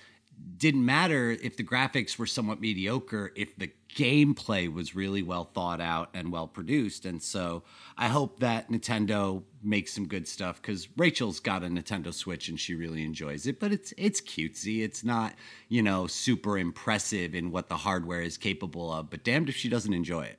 didn't 0.56 0.84
matter 0.84 1.30
if 1.30 1.56
the 1.56 1.62
graphics 1.62 2.18
were 2.18 2.26
somewhat 2.26 2.60
mediocre 2.60 3.32
if 3.36 3.56
the 3.56 3.70
gameplay 3.94 4.72
was 4.72 4.94
really 4.94 5.22
well 5.22 5.44
thought 5.44 5.80
out 5.80 6.10
and 6.14 6.30
well 6.32 6.46
produced 6.46 7.04
and 7.06 7.22
so 7.22 7.62
i 7.96 8.08
hope 8.08 8.40
that 8.40 8.70
nintendo 8.70 9.42
makes 9.62 9.92
some 9.92 10.06
good 10.06 10.26
stuff 10.28 10.60
because 10.60 10.88
rachel's 10.96 11.40
got 11.40 11.62
a 11.62 11.66
nintendo 11.66 12.12
switch 12.12 12.48
and 12.48 12.58
she 12.60 12.74
really 12.74 13.02
enjoys 13.04 13.46
it 13.46 13.58
but 13.60 13.72
it's 13.72 13.92
it's 13.96 14.20
cutesy 14.20 14.82
it's 14.82 15.04
not 15.04 15.34
you 15.68 15.82
know 15.82 16.06
super 16.06 16.58
impressive 16.58 17.34
in 17.34 17.50
what 17.50 17.68
the 17.68 17.76
hardware 17.78 18.20
is 18.22 18.36
capable 18.36 18.92
of 18.92 19.08
but 19.10 19.24
damned 19.24 19.48
if 19.48 19.56
she 19.56 19.68
doesn't 19.68 19.94
enjoy 19.94 20.22
it 20.22 20.38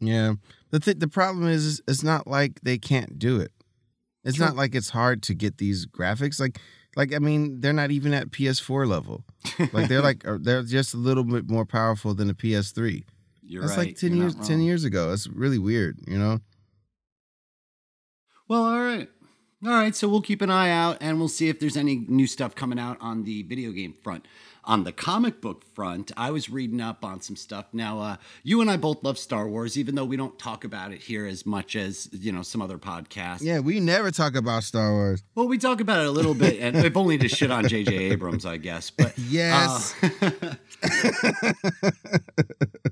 Yeah, 0.00 0.34
the 0.70 0.80
th- 0.80 0.98
the 0.98 1.08
problem 1.08 1.46
is, 1.46 1.64
is 1.64 1.82
it's 1.86 2.02
not 2.02 2.26
like 2.26 2.60
they 2.62 2.76
can't 2.78 3.18
do 3.18 3.38
it. 3.40 3.52
It's 4.24 4.36
True. 4.36 4.46
not 4.46 4.56
like 4.56 4.74
it's 4.74 4.90
hard 4.90 5.22
to 5.24 5.34
get 5.34 5.58
these 5.58 5.86
graphics. 5.86 6.40
Like 6.40 6.58
like 6.96 7.14
I 7.14 7.18
mean, 7.18 7.60
they're 7.60 7.72
not 7.72 7.90
even 7.90 8.12
at 8.14 8.30
PS4 8.30 8.86
level. 8.86 9.24
Like 9.72 9.88
they're 9.88 10.02
like 10.02 10.26
uh, 10.26 10.38
they're 10.40 10.62
just 10.62 10.94
a 10.94 10.98
little 10.98 11.24
bit 11.24 11.48
more 11.50 11.64
powerful 11.64 12.14
than 12.14 12.30
a 12.30 12.34
PS3. 12.34 13.04
you're 13.42 13.62
That's 13.62 13.76
right 13.76 13.88
like 13.88 13.96
ten 13.96 14.14
You're 14.14 14.28
years 14.28 14.34
ten 14.46 14.60
years 14.60 14.84
ago. 14.84 15.12
It's 15.12 15.26
really 15.28 15.58
weird, 15.58 15.98
you 16.06 16.18
know. 16.18 16.40
well 18.48 18.64
all 18.64 18.80
right 18.80 19.08
All 19.64 19.70
right, 19.70 19.94
so 19.94 20.08
we'll 20.08 20.22
keep 20.22 20.42
an 20.42 20.50
eye 20.50 20.70
out 20.70 20.98
and 21.00 21.18
we'll 21.18 21.28
see 21.28 21.48
if 21.48 21.60
there's 21.60 21.76
any 21.76 22.04
new 22.08 22.26
stuff 22.26 22.54
coming 22.54 22.80
out 22.80 22.96
on 23.00 23.22
the 23.22 23.44
video 23.44 23.70
game 23.70 23.94
front. 24.02 24.26
On 24.64 24.84
the 24.84 24.92
comic 24.92 25.40
book 25.40 25.64
front, 25.74 26.12
I 26.16 26.30
was 26.30 26.48
reading 26.48 26.80
up 26.80 27.04
on 27.04 27.20
some 27.20 27.34
stuff. 27.34 27.66
Now, 27.72 27.98
uh, 27.98 28.16
you 28.44 28.60
and 28.60 28.70
I 28.70 28.76
both 28.76 29.02
love 29.02 29.18
Star 29.18 29.48
Wars, 29.48 29.76
even 29.76 29.96
though 29.96 30.04
we 30.04 30.16
don't 30.16 30.38
talk 30.38 30.62
about 30.62 30.92
it 30.92 31.02
here 31.02 31.26
as 31.26 31.44
much 31.44 31.74
as 31.74 32.08
you 32.12 32.30
know 32.30 32.42
some 32.42 32.62
other 32.62 32.78
podcasts. 32.78 33.42
Yeah, 33.42 33.58
we 33.58 33.80
never 33.80 34.12
talk 34.12 34.36
about 34.36 34.62
Star 34.62 34.92
Wars. 34.92 35.24
Well, 35.34 35.48
we 35.48 35.58
talk 35.58 35.80
about 35.80 36.02
it 36.02 36.06
a 36.06 36.12
little 36.12 36.34
bit, 36.34 36.60
and 36.60 36.76
if 36.76 36.96
only 36.96 37.18
to 37.18 37.28
shit 37.28 37.50
on 37.50 37.66
J.J. 37.66 37.92
Abrams, 38.12 38.46
I 38.46 38.56
guess. 38.56 38.90
But 38.90 39.14
yes, 39.18 39.96
uh, 40.02 40.54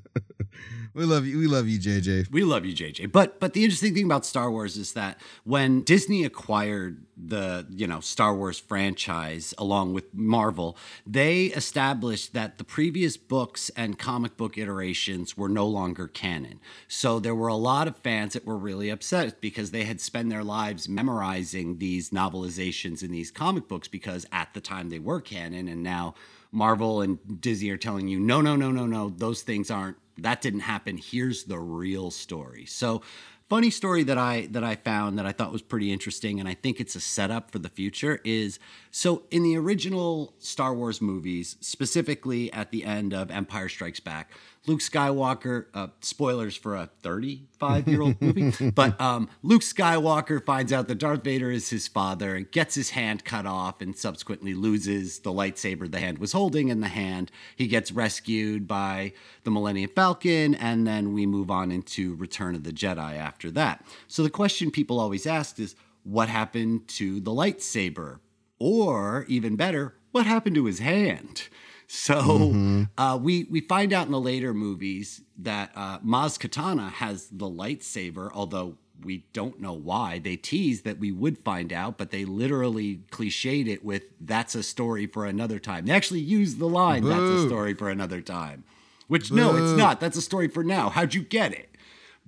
we 1.01 1.07
love 1.07 1.27
you. 1.27 1.39
We 1.39 1.47
love 1.47 1.67
you, 1.67 1.79
JJ. 1.79 2.31
We 2.31 2.45
love 2.45 2.67
you, 2.67 2.75
JJ. 2.75 3.11
But 3.11 3.41
but 3.41 3.55
the 3.55 3.65
interesting 3.65 3.95
thing 3.95 4.05
about 4.05 4.27
Star 4.27 4.51
Wars 4.51 4.77
is 4.77 4.93
that 4.93 5.19
when 5.45 5.81
Disney 5.81 6.25
acquired 6.27 7.07
the 7.17 7.67
you 7.71 7.87
know 7.87 8.01
Star 8.01 8.35
Wars 8.35 8.59
franchise 8.59 9.55
along 9.57 9.95
with 9.95 10.13
Marvel, 10.13 10.77
they 11.07 11.47
established 11.47 12.35
that 12.35 12.59
the 12.59 12.65
previous 12.65 13.17
books 13.17 13.71
and 13.71 13.99
comic 13.99 14.37
book 14.37 14.59
iterations 14.59 15.39
were 15.39 15.49
no 15.49 15.67
longer 15.67 16.07
canon. 16.07 16.61
So 16.87 17.19
there 17.19 17.35
were 17.35 17.49
a 17.49 17.55
lot 17.55 17.89
of 17.89 17.97
fans 17.97 18.35
that 18.35 18.45
were 18.45 18.59
really 18.59 18.91
upset 18.91 19.41
because 19.41 19.71
they 19.71 19.85
had 19.85 20.03
spent 20.03 20.29
their 20.29 20.45
lives 20.45 20.87
memorizing 20.87 21.79
these 21.79 22.11
novelizations 22.11 23.03
in 23.03 23.11
these 23.11 23.31
comic 23.31 23.69
books 23.69 23.89
because 23.89 24.27
at 24.33 24.53
the 24.53 24.61
time 24.61 24.91
they 24.91 24.99
were 24.99 25.23
canon 25.23 25.67
and 25.67 25.83
now 25.83 26.15
Marvel 26.53 27.01
and 27.01 27.41
Disney 27.41 27.71
are 27.71 27.77
telling 27.77 28.09
you 28.09 28.19
no 28.19 28.41
no 28.41 28.57
no 28.57 28.71
no 28.71 28.87
no 28.87 29.11
those 29.11 29.43
things 29.43 29.71
aren't 29.71 29.97
that 30.23 30.41
didn't 30.41 30.61
happen. 30.61 30.99
Here's 30.99 31.45
the 31.45 31.59
real 31.59 32.11
story. 32.11 32.67
So 32.67 33.03
funny 33.49 33.71
story 33.71 34.05
that 34.05 34.19
I 34.19 34.47
that 34.53 34.63
I 34.63 34.77
found 34.77 35.19
that 35.19 35.27
I 35.27 35.33
thought 35.33 35.53
was 35.53 35.63
pretty 35.63 35.93
interesting 35.93 36.39
and 36.39 36.49
I 36.49 36.55
think 36.55 36.81
it's 36.81 36.95
a 36.95 37.01
setup 37.01 37.51
for 37.51 37.59
the 37.59 37.69
future 37.69 38.21
is 38.25 38.59
so 38.91 39.25
in 39.31 39.43
the 39.43 39.57
original 39.57 40.35
Star 40.39 40.75
Wars 40.75 41.01
movies, 41.01 41.57
specifically 41.61 42.53
at 42.53 42.71
the 42.71 42.85
end 42.85 43.13
of 43.13 43.31
Empire 43.31 43.69
Strikes 43.69 44.01
Back, 44.01 44.31
Luke 44.67 44.81
Skywalker, 44.81 45.67
uh, 45.73 45.87
spoilers 46.01 46.55
for 46.55 46.77
a 46.77 46.91
35 47.03 47.89
year 47.89 48.03
old 48.03 48.21
movie, 48.21 48.71
but 48.71 49.01
um, 49.01 49.29
Luke 49.43 49.63
Skywalker 49.63 50.45
finds 50.45 50.71
out 50.73 50.87
that 50.89 50.99
Darth 50.99 51.25
Vader 51.25 51.51
is 51.51 51.71
his 51.71 51.89
father 51.89 52.37
and 52.37 52.51
gets 52.51 52.75
his 52.75 52.91
hand 52.91 53.25
cut 53.25 53.47
off 53.47 53.81
and 53.81 53.97
subsequently 53.97 54.53
loses 54.53 55.21
the 55.21 55.33
lightsaber 55.33 55.91
the 55.91 55.99
hand 55.99 56.19
was 56.19 56.33
holding 56.33 56.69
in 56.69 56.81
the 56.81 56.89
hand. 56.89 57.31
He 57.57 57.67
gets 57.67 57.91
rescued 57.91 58.69
by 58.69 59.15
the 59.45 59.51
Millennium 59.51 59.91
Falcon, 59.95 60.55
and 60.55 60.87
then 60.87 61.15
we 61.15 61.25
move 61.25 61.51
on 61.51 61.73
into 61.73 62.15
Return 62.17 62.55
of 62.55 62.65
the 62.65 62.73
Jedi 62.73 63.17
after 63.17 63.51
that. 63.53 63.85
So 64.09 64.23
the 64.23 64.31
question 64.31 64.71
people 64.71 65.01
always 65.01 65.27
ask 65.27 65.59
is 65.59 65.75
what 66.03 66.29
happened 66.29 66.87
to 66.89 67.21
the 67.21 67.31
lightsaber? 67.31 68.19
Or 68.59 69.25
even 69.27 69.57
better, 69.57 69.95
what 70.13 70.27
happened 70.27 70.55
to 70.57 70.67
his 70.67 70.81
hand? 70.81 71.49
So 71.93 72.15
mm-hmm. 72.15 72.83
uh, 72.97 73.17
we 73.17 73.49
we 73.51 73.61
find 73.63 73.93
out 73.93 74.07
in 74.07 74.13
the 74.13 74.21
later 74.21 74.55
movies 74.55 75.23
that 75.39 75.73
uh, 75.75 75.99
Maz 75.99 76.39
Kanata 76.39 76.89
has 76.89 77.27
the 77.33 77.51
lightsaber, 77.51 78.31
although 78.33 78.77
we 79.03 79.25
don't 79.33 79.61
know 79.61 79.73
why. 79.73 80.21
They 80.21 80.37
tease 80.37 80.83
that 80.83 81.01
we 81.01 81.11
would 81.11 81.39
find 81.39 81.73
out, 81.73 81.99
but 81.99 82.13
they 82.13 82.25
literally 82.25 83.01
cliched 83.11 83.67
it 83.67 83.85
with 83.85 84.05
"That's 84.21 84.55
a 84.55 84.63
story 84.63 85.07
for 85.07 85.27
another 85.27 85.59
time." 85.59 85.87
They 85.87 85.93
actually 85.93 86.21
use 86.21 86.55
the 86.55 86.69
line 86.69 87.03
Boo. 87.03 87.09
"That's 87.09 87.43
a 87.43 87.47
story 87.49 87.75
for 87.75 87.91
another 87.91 88.21
time," 88.21 88.63
which 89.09 89.31
Boo. 89.31 89.35
no, 89.35 89.57
it's 89.57 89.77
not. 89.77 89.99
That's 89.99 90.17
a 90.17 90.23
story 90.23 90.47
for 90.47 90.63
now. 90.63 90.91
How'd 90.91 91.15
you 91.15 91.23
get 91.23 91.53
it? 91.53 91.70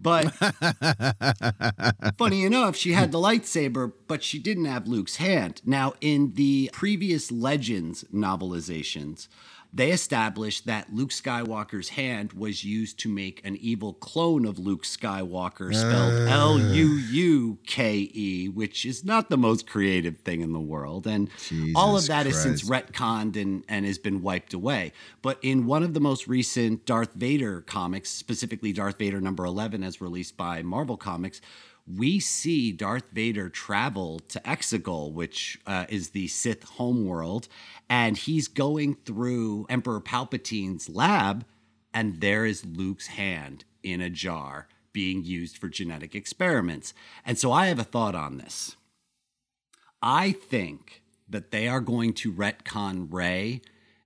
But 0.03 0.31
funny 2.19 2.45
enough, 2.45 2.77
she 2.77 2.93
had 2.93 3.13
the 3.13 3.19
lightsaber, 3.19 3.93
but 4.09 4.23
she 4.23 4.39
didn't 4.39 4.65
have 4.65 4.89
Luke's 4.89 5.17
hand. 5.17 5.63
Now, 5.65 5.95
in 6.01 6.33
the 6.35 6.71
previous 6.73 7.31
Legends 7.31 8.05
novelizations, 8.13 9.29
they 9.75 9.91
established 9.91 10.67
that 10.67 10.93
Luke 10.93 11.11
Skywalker's 11.11 11.91
hand 11.91 12.35
was 12.35 12.63
used 12.63 12.99
to 13.01 13.09
make 13.09 13.41
an 13.45 13.57
evil 13.57 13.95
clone 13.95 14.45
of 14.45 14.59
Luke 14.59 14.83
Skywalker 14.83 15.75
spelled 15.75 16.29
ah. 16.29 16.33
L 16.33 16.59
U 16.61 16.87
U 16.87 17.59
K 17.67 18.11
E, 18.13 18.49
which 18.49 18.85
is 18.85 19.03
not 19.03 19.31
the 19.31 19.39
most 19.39 19.67
creative 19.67 20.19
thing 20.19 20.43
in 20.43 20.53
the 20.53 20.61
world. 20.61 21.07
And 21.07 21.31
Jesus 21.49 21.73
all 21.75 21.97
of 21.97 22.07
that 22.09 22.25
Christ. 22.25 22.37
is 22.37 22.43
since 22.43 22.69
retconned 22.69 23.41
and, 23.41 23.65
and 23.67 23.87
has 23.87 23.99
been 23.99 24.21
wiped 24.21 24.53
away. 24.53 24.93
But 25.23 25.39
in 25.43 25.67
one 25.67 25.83
of 25.83 25.95
the 25.95 26.01
most 26.01 26.29
recent 26.29 26.85
Darth 26.85 27.15
Vader 27.15 27.63
comics, 27.63 28.11
specifically 28.11 28.73
Darth 28.75 28.99
Vader 28.99 29.21
number 29.21 29.45
11, 29.47 29.83
as 29.83 30.01
released 30.03 30.37
by 30.37 30.63
Marvel 30.63 30.99
Comics, 30.99 31.41
we 31.87 32.21
see 32.21 32.73
Darth 32.73 33.11
Vader 33.13 33.49
travel 33.49 34.21
to 34.29 34.41
Exegol, 34.41 35.13
which 35.13 35.59
uh, 35.67 35.87
is 35.89 36.11
the 36.11 36.29
Sith 36.29 36.63
homeworld, 36.65 37.49
and 37.89 38.17
he's 38.17 38.49
going 38.49 38.97
through 39.05 39.67
Emperor 39.69 40.01
Palpatine's 40.01 40.89
lab, 40.89 41.45
and 41.93 42.21
there 42.21 42.45
is 42.45 42.65
Luke's 42.65 43.09
hand 43.09 43.65
in 43.83 44.01
a 44.01 44.11
jar 44.11 44.69
being 44.93 45.25
used 45.25 45.59
for 45.59 45.69
genetic 45.69 46.15
experiments. 46.15 46.95
And 47.25 47.39
so 47.39 47.51
I 47.51 47.67
have 47.67 47.79
a 47.79 47.85
thought 47.85 48.15
on 48.15 48.39
this. 48.39 48.77
I 50.01 50.33
think 50.33 51.03
that 51.29 51.51
they 51.51 51.69
are 51.69 51.81
going 51.81 52.13
to 52.15 52.33
retcon 52.33 53.09
Rey 53.11 53.63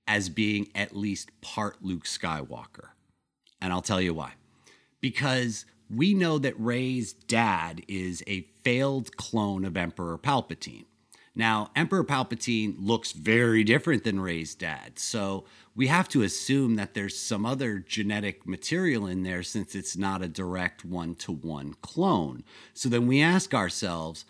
as 0.06 0.28
being 0.28 0.68
at 0.74 0.96
least 0.96 1.30
part 1.40 1.82
Luke 1.82 2.04
Skywalker. 2.04 2.90
And 3.60 3.72
I'll 3.72 3.82
tell 3.82 4.00
you 4.00 4.14
why. 4.14 4.34
Because 5.00 5.64
we 5.88 6.14
know 6.14 6.38
that 6.38 6.58
Rey's 6.58 7.12
dad 7.12 7.82
is 7.88 8.22
a 8.26 8.48
failed 8.62 9.16
clone 9.16 9.64
of 9.64 9.76
Emperor 9.76 10.18
Palpatine. 10.18 10.84
Now, 11.34 11.70
Emperor 11.76 12.02
Palpatine 12.02 12.76
looks 12.78 13.12
very 13.12 13.62
different 13.62 14.04
than 14.04 14.18
Rey's 14.18 14.54
dad. 14.54 14.98
So 14.98 15.44
we 15.74 15.88
have 15.88 16.08
to 16.08 16.22
assume 16.22 16.76
that 16.76 16.94
there's 16.94 17.16
some 17.16 17.44
other 17.44 17.78
genetic 17.78 18.46
material 18.46 19.06
in 19.06 19.22
there 19.22 19.42
since 19.42 19.74
it's 19.74 19.98
not 19.98 20.22
a 20.22 20.28
direct 20.28 20.84
one 20.84 21.14
to 21.16 21.32
one 21.32 21.74
clone. 21.82 22.42
So 22.72 22.88
then 22.88 23.06
we 23.06 23.20
ask 23.20 23.52
ourselves 23.52 24.24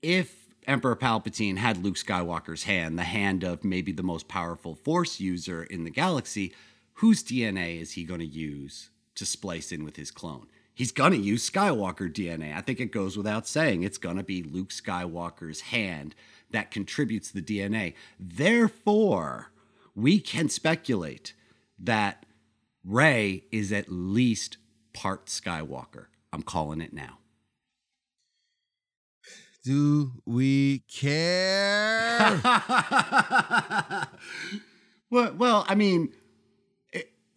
if 0.00 0.48
Emperor 0.66 0.96
Palpatine 0.96 1.58
had 1.58 1.84
Luke 1.84 1.96
Skywalker's 1.96 2.62
hand, 2.62 2.98
the 2.98 3.04
hand 3.04 3.44
of 3.44 3.62
maybe 3.62 3.92
the 3.92 4.02
most 4.02 4.26
powerful 4.26 4.74
Force 4.74 5.20
user 5.20 5.64
in 5.64 5.84
the 5.84 5.90
galaxy, 5.90 6.54
whose 6.94 7.22
DNA 7.22 7.80
is 7.80 7.92
he 7.92 8.04
going 8.04 8.20
to 8.20 8.26
use 8.26 8.88
to 9.14 9.26
splice 9.26 9.72
in 9.72 9.84
with 9.84 9.96
his 9.96 10.10
clone? 10.10 10.46
He's 10.74 10.92
going 10.92 11.12
to 11.12 11.18
use 11.18 11.48
Skywalker 11.48 12.12
DNA. 12.12 12.56
I 12.56 12.60
think 12.60 12.80
it 12.80 12.92
goes 12.92 13.16
without 13.16 13.46
saying. 13.46 13.82
It's 13.82 13.98
going 13.98 14.16
to 14.16 14.22
be 14.22 14.42
Luke 14.42 14.70
Skywalker's 14.70 15.60
hand 15.62 16.14
that 16.50 16.70
contributes 16.70 17.30
the 17.30 17.42
DNA. 17.42 17.94
Therefore, 18.18 19.50
we 19.94 20.20
can 20.20 20.48
speculate 20.48 21.34
that 21.78 22.26
Rey 22.84 23.44
is 23.50 23.72
at 23.72 23.90
least 23.90 24.56
part 24.92 25.26
Skywalker. 25.26 26.06
I'm 26.32 26.42
calling 26.42 26.80
it 26.80 26.92
now. 26.92 27.18
Do 29.62 30.12
we 30.24 30.78
care? 30.88 32.40
well, 35.10 35.34
well, 35.34 35.66
I 35.68 35.74
mean, 35.74 36.14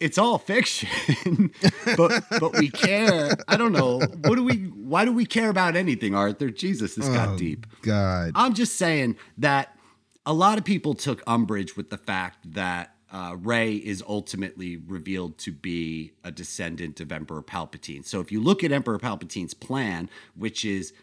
it's 0.04 0.18
all 0.18 0.38
fiction, 0.38 1.52
but 1.98 2.24
but 2.40 2.58
we 2.58 2.70
care. 2.70 3.32
I 3.48 3.56
don't 3.56 3.72
know. 3.72 4.00
What 4.00 4.36
do 4.36 4.44
we? 4.44 4.56
Why 4.66 5.06
do 5.06 5.14
we 5.14 5.26
care 5.26 5.50
about 5.50 5.76
anything, 5.78 6.14
Arthur? 6.14 6.50
Jesus, 6.50 6.96
this 6.96 7.08
oh, 7.08 7.14
got 7.14 7.38
deep. 7.38 7.66
God, 7.82 8.34
I'm 8.36 8.54
just 8.54 8.76
saying 8.76 9.16
that 9.38 9.78
a 10.26 10.34
lot 10.34 10.58
of 10.58 10.66
people 10.66 10.94
took 10.94 11.24
umbrage 11.26 11.78
with 11.78 11.90
the 11.90 11.98
fact 11.98 12.54
that 12.54 12.96
uh, 13.12 13.38
Rey 13.40 13.76
is 13.76 14.04
ultimately 14.08 14.78
revealed 14.78 15.38
to 15.40 15.52
be 15.54 16.12
a 16.24 16.32
descendant 16.32 17.00
of 17.00 17.12
Emperor 17.12 17.42
Palpatine. 17.42 18.06
So 18.06 18.20
if 18.20 18.32
you 18.32 18.42
look 18.42 18.64
at 18.64 18.72
Emperor 18.72 19.00
Palpatine's 19.00 19.54
plan, 19.54 20.10
which 20.36 20.66
is 20.66 20.94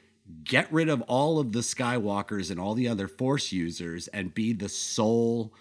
get 0.45 0.71
rid 0.73 0.89
of 0.89 1.01
all 1.03 1.39
of 1.39 1.53
the 1.53 1.61
Skywalkers 1.61 2.51
and 2.51 2.61
all 2.61 2.75
the 2.75 2.89
other 2.89 3.09
Force 3.09 3.51
users 3.51 4.09
and 4.09 4.35
be 4.35 4.53
the 4.53 4.69
sole 4.69 5.53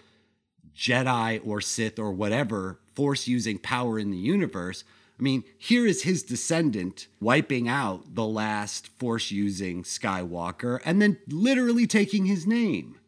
Jedi 0.76 1.40
or 1.44 1.60
Sith 1.60 1.98
or 1.98 2.12
whatever 2.12 2.80
force 2.94 3.26
using 3.26 3.58
power 3.58 3.98
in 3.98 4.10
the 4.10 4.18
universe. 4.18 4.84
I 5.18 5.22
mean, 5.22 5.44
here 5.58 5.86
is 5.86 6.02
his 6.02 6.22
descendant 6.22 7.06
wiping 7.20 7.68
out 7.68 8.14
the 8.14 8.26
last 8.26 8.88
force 8.98 9.30
using 9.30 9.82
Skywalker 9.82 10.80
and 10.84 11.00
then 11.00 11.18
literally 11.28 11.86
taking 11.86 12.24
his 12.24 12.46
name. 12.46 12.98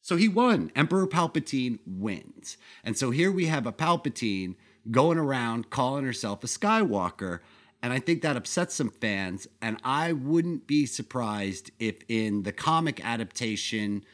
So 0.00 0.16
he 0.16 0.28
won. 0.28 0.70
Emperor 0.76 1.06
Palpatine 1.06 1.78
wins. 1.86 2.58
And 2.82 2.96
so 2.96 3.10
here 3.10 3.32
we 3.32 3.46
have 3.46 3.66
a 3.66 3.72
Palpatine 3.72 4.54
going 4.90 5.18
around 5.18 5.70
calling 5.70 6.04
herself 6.04 6.44
a 6.44 6.46
Skywalker. 6.46 7.40
And 7.82 7.92
I 7.92 7.98
think 7.98 8.20
that 8.22 8.36
upsets 8.36 8.74
some 8.74 8.90
fans. 8.90 9.46
And 9.62 9.78
I 9.82 10.12
wouldn't 10.12 10.66
be 10.66 10.86
surprised 10.86 11.70
if 11.78 12.02
in 12.08 12.42
the 12.42 12.52
comic 12.52 13.04
adaptation 13.04 14.04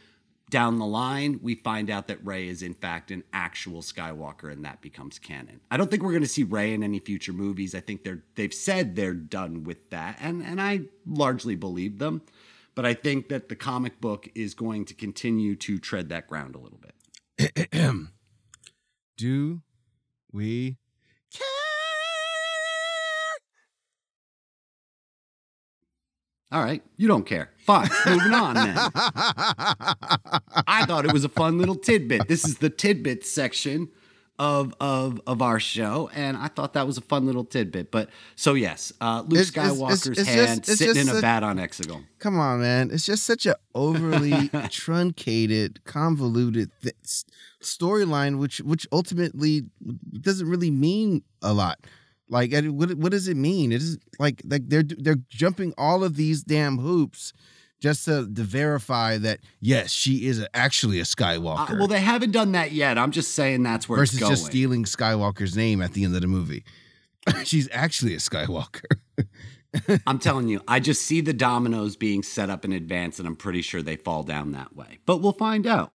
down 0.51 0.79
the 0.79 0.87
line, 0.87 1.41
we 1.43 1.55
find 1.55 1.89
out 1.91 2.09
that 2.09 2.25
Rey 2.27 2.49
is 2.49 2.63
in 2.63 2.75
fact 2.75 3.11
an 3.11 3.23
actual 3.33 3.81
Skywalker, 3.83 4.53
and 4.53 4.65
that 4.65 4.81
becomes 4.83 5.19
canon. 5.19 5.61
I 5.71 5.77
don't 5.77 5.91
think 5.91 6.03
we're 6.03 6.11
going 6.11 6.23
to 6.23 6.29
see 6.29 6.43
Rey 6.43 6.75
in 6.75 6.83
any 6.83 6.99
future 6.99 7.33
movies. 7.33 7.75
I 7.75 7.81
think 7.81 8.05
they're 8.05 8.25
they've 8.35 8.53
said 8.53 8.97
they're 8.97 9.15
done 9.15 9.65
with 9.65 9.91
that, 9.91 10.19
and 10.21 10.43
and 10.43 10.61
I 10.61 10.83
largely 11.07 11.55
believe 11.57 11.99
them. 11.99 12.23
but 12.75 12.87
I 12.87 12.95
think 12.95 13.29
that 13.29 13.49
the 13.49 13.57
comic 13.57 14.01
book 14.01 14.29
is 14.35 14.55
going 14.55 14.85
to 14.87 14.95
continue 14.95 15.57
to 15.57 15.79
tread 15.79 16.09
that 16.11 16.27
ground 16.29 16.55
a 16.55 16.59
little 16.59 16.79
bit. 16.79 17.73
Do 19.17 19.63
we 20.33 20.77
All 26.53 26.63
right, 26.65 26.83
you 26.97 27.07
don't 27.07 27.25
care. 27.27 27.51
Fine, 27.59 27.89
moving 28.07 28.33
on 28.35 28.55
then. 28.55 28.77
I 30.67 30.85
thought 30.87 31.05
it 31.05 31.13
was 31.13 31.25
a 31.25 31.29
fun 31.29 31.59
little 31.59 31.77
tidbit. 31.77 32.27
This 32.29 32.45
is 32.45 32.59
the 32.59 32.71
tidbit 32.71 33.25
section 33.25 33.89
of 34.39 34.75
of 34.81 35.21
of 35.27 35.43
our 35.43 35.61
show, 35.61 36.11
and 36.15 36.37
I 36.37 36.49
thought 36.49 36.73
that 36.73 36.87
was 36.87 36.97
a 36.99 37.03
fun 37.03 37.27
little 37.27 37.45
tidbit. 37.45 37.91
But 37.91 38.09
so 38.37 38.55
yes, 38.55 38.93
uh, 39.01 39.23
Luke 39.29 39.41
It's- 39.41 39.49
it's- 39.51 39.67
it's- 39.67 39.79
Skywalker's 39.79 40.19
it's 40.19 40.29
hand 40.29 40.59
it's 40.67 40.79
sitting 40.79 41.03
in 41.03 41.09
a 41.09 41.19
a- 41.19 41.21
vat 41.21 41.43
on 41.43 41.59
Exegol. 41.59 42.05
Come 42.19 42.39
on, 42.39 42.61
man. 42.61 42.91
It's 42.91 43.05
just 43.07 43.25
such 43.25 43.47
a 43.47 43.55
overly 43.75 44.49
truncated, 44.71 45.85
convoluted 45.85 46.71
th- 46.83 46.95
storyline, 47.63 48.39
which 48.39 48.59
which 48.63 48.87
ultimately 48.91 49.67
doesn't 50.21 50.49
really 50.49 50.71
mean 50.71 51.23
a 51.43 51.53
lot. 51.53 51.79
Like, 52.31 52.53
what 52.55 52.95
what 52.95 53.13
does 53.13 53.29
it 53.29 53.37
mean? 53.37 53.73
It 53.73 53.83
is 53.83 53.99
like 54.19 54.41
like 54.45 54.69
they're 54.69 54.85
they're 54.85 55.19
jumping 55.29 55.75
all 55.77 56.05
of 56.05 56.17
these 56.17 56.43
damn 56.43 56.79
hoops 56.79 57.33
just 57.81 58.05
to, 58.05 58.31
to 58.33 58.43
verify 58.43 59.19
that 59.19 59.41
yes, 59.61 59.91
she 59.91 60.27
is 60.27 60.41
a, 60.41 60.57
actually 60.57 60.99
a 60.99 61.03
Uh, 61.03 61.05
Skywalker. 61.07 61.79
well, 61.79 61.89
they 61.89 62.01
haven't 62.01 62.31
done 62.31 62.53
that 62.53 62.73
yet. 62.73 62.99
I'm 62.99 63.11
just 63.11 63.35
saying 63.35 63.63
that's 63.63 63.89
where 63.89 63.99
versus 63.99 64.21
just 64.21 64.47
stealing 64.47 64.85
Skywalker's 64.85 65.57
name 65.57 65.83
at 65.83 65.93
the 65.95 66.05
end 66.05 66.15
of 66.15 66.21
the 66.21 66.29
movie. 66.29 66.65
She's 67.45 67.69
actually 67.73 68.15
a 68.15 68.19
Skywalker. 68.19 68.97
I'm 70.07 70.19
telling 70.19 70.49
you, 70.49 70.63
I 70.67 70.81
just 70.81 71.03
see 71.03 71.21
the 71.21 71.33
dominoes 71.33 71.97
being 71.97 72.23
set 72.23 72.51
up 72.51 72.65
in 72.65 72.73
advance, 72.73 73.19
and 73.19 73.27
I'm 73.29 73.37
pretty 73.37 73.63
sure 73.63 73.83
they 73.83 73.97
fall 73.97 74.23
down 74.25 74.53
that 74.53 74.75
way. 74.75 74.99
But 75.07 75.19
we'll 75.19 75.33
find 75.33 75.67
out. 75.67 75.93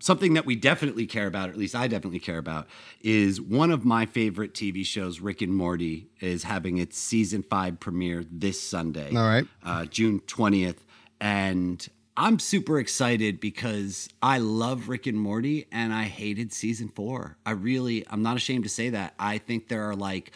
Something 0.00 0.34
that 0.34 0.44
we 0.44 0.54
definitely 0.54 1.06
care 1.06 1.26
about, 1.26 1.48
or 1.48 1.52
at 1.52 1.58
least 1.58 1.74
I 1.74 1.88
definitely 1.88 2.18
care 2.18 2.36
about, 2.38 2.66
is 3.00 3.40
one 3.40 3.70
of 3.70 3.84
my 3.86 4.04
favorite 4.04 4.52
TV 4.52 4.84
shows, 4.84 5.20
Rick 5.20 5.40
and 5.40 5.54
Morty, 5.54 6.08
is 6.20 6.42
having 6.42 6.76
its 6.76 6.98
season 6.98 7.42
five 7.42 7.80
premiere 7.80 8.24
this 8.30 8.60
Sunday, 8.60 9.08
All 9.16 9.22
right. 9.26 9.46
uh, 9.64 9.86
June 9.86 10.20
20th. 10.20 10.76
And 11.22 11.86
I'm 12.18 12.38
super 12.38 12.78
excited 12.78 13.40
because 13.40 14.10
I 14.22 14.38
love 14.38 14.88
Rick 14.90 15.06
and 15.06 15.18
Morty 15.18 15.66
and 15.72 15.94
I 15.94 16.04
hated 16.04 16.52
season 16.52 16.88
four. 16.94 17.38
I 17.46 17.52
really, 17.52 18.04
I'm 18.10 18.22
not 18.22 18.36
ashamed 18.36 18.64
to 18.64 18.70
say 18.70 18.90
that. 18.90 19.14
I 19.18 19.38
think 19.38 19.68
there 19.68 19.88
are 19.88 19.96
like 19.96 20.32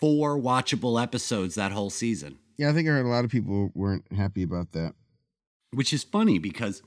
four 0.00 0.36
watchable 0.38 1.00
episodes 1.02 1.54
that 1.56 1.72
whole 1.72 1.90
season 1.90 2.38
Yeah, 2.56 2.70
I 2.70 2.72
think 2.72 2.88
I 2.88 2.92
heard 2.92 3.06
a 3.06 3.08
lot 3.08 3.24
of 3.24 3.30
people 3.30 3.70
weren't 3.74 4.04
happy 4.16 4.42
about 4.42 4.72
that. 4.72 4.94
which 5.72 5.92
is 5.92 6.02
funny 6.04 6.38
because 6.38 6.82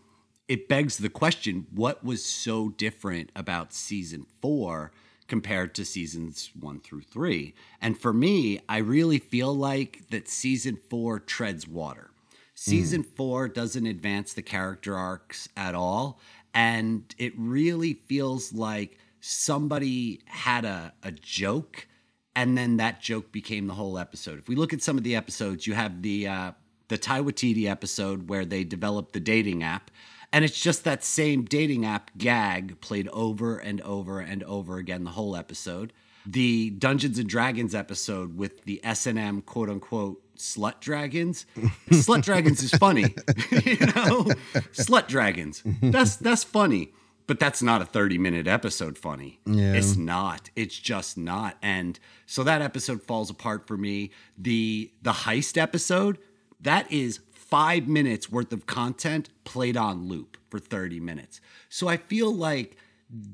it 0.52 0.68
begs 0.68 0.98
the 0.98 1.08
question 1.08 1.66
what 1.74 2.04
was 2.04 2.26
so 2.26 2.68
different 2.68 3.32
about 3.38 3.72
season 3.72 4.26
four 4.42 4.92
compared 5.30 5.74
to 5.74 5.86
seasons 5.86 6.52
one 6.60 6.82
through 6.82 7.04
three? 7.04 7.54
And 7.80 7.98
for 7.98 8.12
me, 8.12 8.60
I 8.68 8.80
really 8.80 9.18
feel 9.18 9.56
like 9.56 10.10
that 10.10 10.28
season 10.28 10.78
four 10.90 11.22
treads 11.22 11.70
water. 11.70 12.12
Season 12.54 13.02
four 13.02 13.48
doesn't 13.48 13.86
advance 13.86 14.34
the 14.34 14.42
character 14.42 14.98
arcs 14.98 15.48
at 15.56 15.74
all. 15.74 16.20
And 16.54 17.16
it 17.18 17.32
really 17.38 17.94
feels 17.94 18.52
like 18.52 18.98
somebody 19.22 20.20
had 20.26 20.66
a, 20.66 20.92
a 21.02 21.14
joke 21.14 21.88
and 22.36 22.58
then 22.58 22.76
that 22.78 23.00
joke 23.00 23.32
became 23.32 23.68
the 23.68 23.74
whole 23.74 23.98
episode. 23.98 24.38
If 24.38 24.50
we 24.50 24.56
look 24.56 24.74
at 24.74 24.82
some 24.82 24.98
of 24.98 25.06
the 25.06 25.16
episodes, 25.16 25.66
you 25.66 25.76
have 25.76 26.02
the 26.02 26.28
uh, 26.28 26.52
the 26.92 26.98
Tai 26.98 27.22
Waititi 27.22 27.68
episode 27.68 28.28
where 28.30 28.44
they 28.44 28.66
developed 28.66 29.14
the 29.14 29.22
dating 29.22 29.64
app, 29.64 29.90
and 30.34 30.46
it's 30.46 30.60
just 30.60 30.84
that 30.84 31.04
same 31.04 31.44
dating 31.44 31.86
app 31.86 32.12
gag 32.18 32.80
played 32.82 33.08
over 33.10 33.58
and 33.58 33.82
over 33.82 34.20
and 34.20 34.44
over 34.44 34.78
again 34.78 35.04
the 35.04 35.12
whole 35.12 35.36
episode. 35.36 35.94
The 36.26 36.70
Dungeons 36.70 37.18
and 37.18 37.28
Dragons 37.28 37.74
episode 37.74 38.38
with 38.38 38.64
the 38.66 38.80
S 38.84 39.08
and 39.08 39.18
M 39.18 39.42
quote 39.42 39.70
unquote 39.70 40.22
slut 40.38 40.80
dragons. 40.80 41.46
slut 41.90 42.22
dragons 42.24 42.62
is 42.64 42.72
funny, 42.72 43.02
you 43.52 43.80
know. 43.88 44.26
Slut 44.74 45.08
dragons. 45.08 45.64
That's 45.82 46.18
that's 46.18 46.44
funny, 46.44 46.94
but 47.28 47.40
that's 47.40 47.62
not 47.64 47.82
a 47.82 47.86
thirty 47.86 48.18
minute 48.20 48.48
episode 48.48 48.98
funny. 48.98 49.40
Yeah. 49.46 49.74
It's 49.74 49.98
not. 49.98 50.50
It's 50.56 50.78
just 50.78 51.18
not. 51.18 51.58
And 51.62 52.00
so 52.28 52.44
that 52.44 52.62
episode 52.62 53.02
falls 53.02 53.30
apart 53.30 53.68
for 53.68 53.78
me. 53.78 54.12
The 54.38 54.92
the 55.02 55.12
heist 55.12 55.58
episode, 55.58 56.20
that 56.60 56.92
is 56.92 57.20
5 57.52 57.88
minutes 57.88 58.32
worth 58.32 58.52
of 58.52 58.66
content 58.66 59.30
played 59.44 59.78
on 59.78 60.08
loop 60.08 60.38
for 60.50 60.58
30 60.58 61.00
minutes. 61.00 61.42
So 61.70 61.88
I 61.88 61.98
feel 61.98 62.34
like 62.34 62.78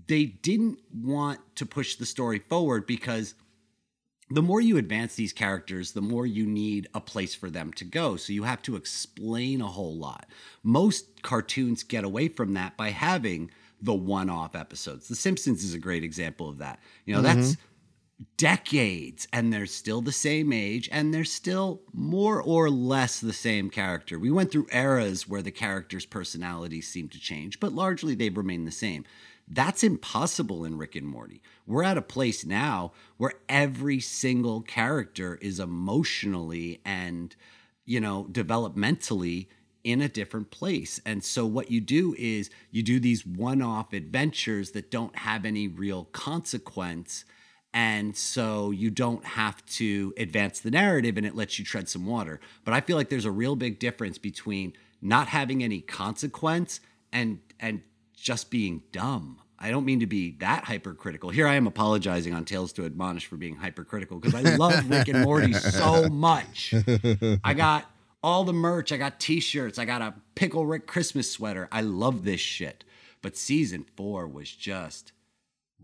they 0.07 0.25
didn't 0.25 0.79
want 0.91 1.39
to 1.55 1.65
push 1.65 1.95
the 1.95 2.05
story 2.05 2.39
forward 2.39 2.87
because 2.87 3.35
the 4.29 4.41
more 4.41 4.59
you 4.59 4.77
advance 4.77 5.15
these 5.15 5.31
characters, 5.31 5.93
the 5.93 6.01
more 6.01 6.25
you 6.25 6.45
need 6.45 6.87
a 6.93 6.99
place 6.99 7.33
for 7.33 7.49
them 7.49 7.71
to 7.73 7.85
go. 7.85 8.17
So 8.17 8.33
you 8.33 8.43
have 8.43 8.61
to 8.63 8.75
explain 8.75 9.61
a 9.61 9.67
whole 9.67 9.95
lot. 9.95 10.25
Most 10.63 11.21
cartoons 11.21 11.83
get 11.83 12.03
away 12.03 12.27
from 12.27 12.53
that 12.55 12.75
by 12.75 12.89
having 12.89 13.51
the 13.81 13.93
one 13.93 14.29
off 14.29 14.55
episodes. 14.55 15.07
The 15.07 15.15
Simpsons 15.15 15.63
is 15.63 15.73
a 15.73 15.79
great 15.79 16.03
example 16.03 16.49
of 16.49 16.57
that. 16.57 16.79
You 17.05 17.15
know, 17.15 17.21
that's 17.21 17.51
mm-hmm. 17.51 17.66
Decades 18.35 19.27
and 19.31 19.53
they're 19.53 19.67
still 19.67 20.01
the 20.01 20.11
same 20.11 20.51
age 20.51 20.89
and 20.91 21.13
they're 21.13 21.23
still 21.23 21.81
more 21.93 22.41
or 22.41 22.69
less 22.69 23.19
the 23.19 23.33
same 23.33 23.69
character. 23.69 24.17
We 24.17 24.31
went 24.31 24.51
through 24.51 24.67
eras 24.71 25.27
where 25.27 25.43
the 25.43 25.51
characters' 25.51 26.05
personalities 26.05 26.87
seemed 26.87 27.11
to 27.11 27.19
change, 27.19 27.59
but 27.59 27.73
largely 27.73 28.15
they've 28.15 28.35
remained 28.35 28.67
the 28.67 28.71
same. 28.71 29.05
That's 29.47 29.83
impossible 29.83 30.65
in 30.65 30.77
Rick 30.77 30.95
and 30.95 31.07
Morty. 31.07 31.41
We're 31.65 31.83
at 31.83 31.97
a 31.97 32.01
place 32.01 32.43
now 32.43 32.91
where 33.17 33.33
every 33.47 33.99
single 33.99 34.61
character 34.61 35.37
is 35.41 35.59
emotionally 35.59 36.81
and, 36.83 37.35
you 37.85 37.99
know, 37.99 38.27
developmentally 38.31 39.47
in 39.83 40.01
a 40.01 40.09
different 40.09 40.51
place. 40.51 40.99
And 41.05 41.23
so 41.23 41.45
what 41.45 41.71
you 41.71 41.79
do 41.79 42.13
is 42.17 42.49
you 42.71 42.83
do 42.83 42.99
these 42.99 43.25
one-off 43.25 43.93
adventures 43.93 44.71
that 44.71 44.91
don't 44.91 45.15
have 45.17 45.45
any 45.45 45.67
real 45.67 46.05
consequence 46.05 47.23
and 47.77 48.17
so 48.17 48.71
you 48.71 48.89
don't 48.89 49.23
have 49.23 49.63
to 49.67 50.11
advance 50.17 50.61
the 50.61 50.71
narrative 50.71 51.15
and 51.15 51.27
it 51.27 51.35
lets 51.35 51.59
you 51.59 51.63
tread 51.63 51.87
some 51.87 52.07
water. 52.07 52.39
But 52.65 52.73
I 52.73 52.81
feel 52.81 52.97
like 52.97 53.09
there's 53.09 53.23
a 53.23 53.29
real 53.31 53.55
big 53.55 53.77
difference 53.77 54.17
between 54.17 54.73
not 54.99 55.27
having 55.27 55.63
any 55.63 55.81
consequence 55.81 56.79
and 57.13 57.37
and 57.59 57.83
just 58.15 58.49
being 58.49 58.81
dumb. 58.91 59.41
I 59.59 59.69
don't 59.69 59.85
mean 59.85 59.99
to 59.99 60.07
be 60.07 60.31
that 60.39 60.63
hypercritical. 60.63 61.29
Here 61.29 61.45
I 61.45 61.53
am 61.53 61.67
apologizing 61.67 62.33
on 62.33 62.45
Tales 62.45 62.73
to 62.73 62.85
Admonish 62.85 63.27
for 63.27 63.37
being 63.37 63.55
hypercritical 63.55 64.19
because 64.19 64.33
I 64.33 64.55
love 64.55 64.89
Rick 64.89 65.09
and 65.09 65.23
Morty 65.23 65.53
so 65.53 66.09
much. 66.09 66.73
I 67.43 67.53
got 67.53 67.85
all 68.23 68.43
the 68.43 68.53
merch. 68.53 68.91
I 68.91 68.97
got 68.97 69.19
t-shirts. 69.19 69.77
I 69.77 69.85
got 69.85 70.01
a 70.01 70.15
Pickle 70.33 70.65
Rick 70.65 70.87
Christmas 70.87 71.31
sweater. 71.31 71.69
I 71.71 71.81
love 71.81 72.23
this 72.23 72.41
shit. 72.41 72.83
But 73.21 73.37
season 73.37 73.85
4 73.95 74.27
was 74.27 74.51
just 74.51 75.11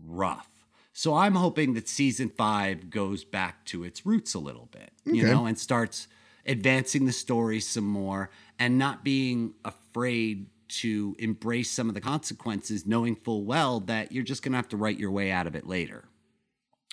rough. 0.04 0.48
So 0.96 1.14
I'm 1.14 1.34
hoping 1.34 1.74
that 1.74 1.88
season 1.88 2.28
5 2.28 2.88
goes 2.88 3.24
back 3.24 3.64
to 3.66 3.82
its 3.82 4.06
roots 4.06 4.32
a 4.32 4.38
little 4.38 4.68
bit, 4.70 4.92
you 5.04 5.24
know, 5.24 5.44
and 5.44 5.58
starts 5.58 6.06
advancing 6.46 7.04
the 7.04 7.12
story 7.12 7.58
some 7.58 7.84
more 7.84 8.30
and 8.60 8.78
not 8.78 9.02
being 9.02 9.54
afraid 9.64 10.46
to 10.68 11.16
embrace 11.18 11.68
some 11.70 11.88
of 11.88 11.94
the 11.96 12.00
consequences 12.00 12.86
knowing 12.86 13.16
full 13.16 13.44
well 13.44 13.80
that 13.80 14.12
you're 14.12 14.22
just 14.22 14.44
going 14.44 14.52
to 14.52 14.56
have 14.56 14.68
to 14.68 14.76
write 14.76 14.96
your 14.96 15.10
way 15.10 15.32
out 15.32 15.48
of 15.48 15.56
it 15.56 15.66
later. 15.66 16.04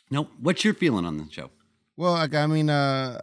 No, 0.10 0.30
what's 0.40 0.66
your 0.66 0.74
feeling 0.74 1.06
on 1.06 1.18
the 1.18 1.28
show? 1.30 1.52
Well, 1.96 2.14
like 2.14 2.34
I 2.34 2.48
mean, 2.48 2.72
uh, 2.72 3.20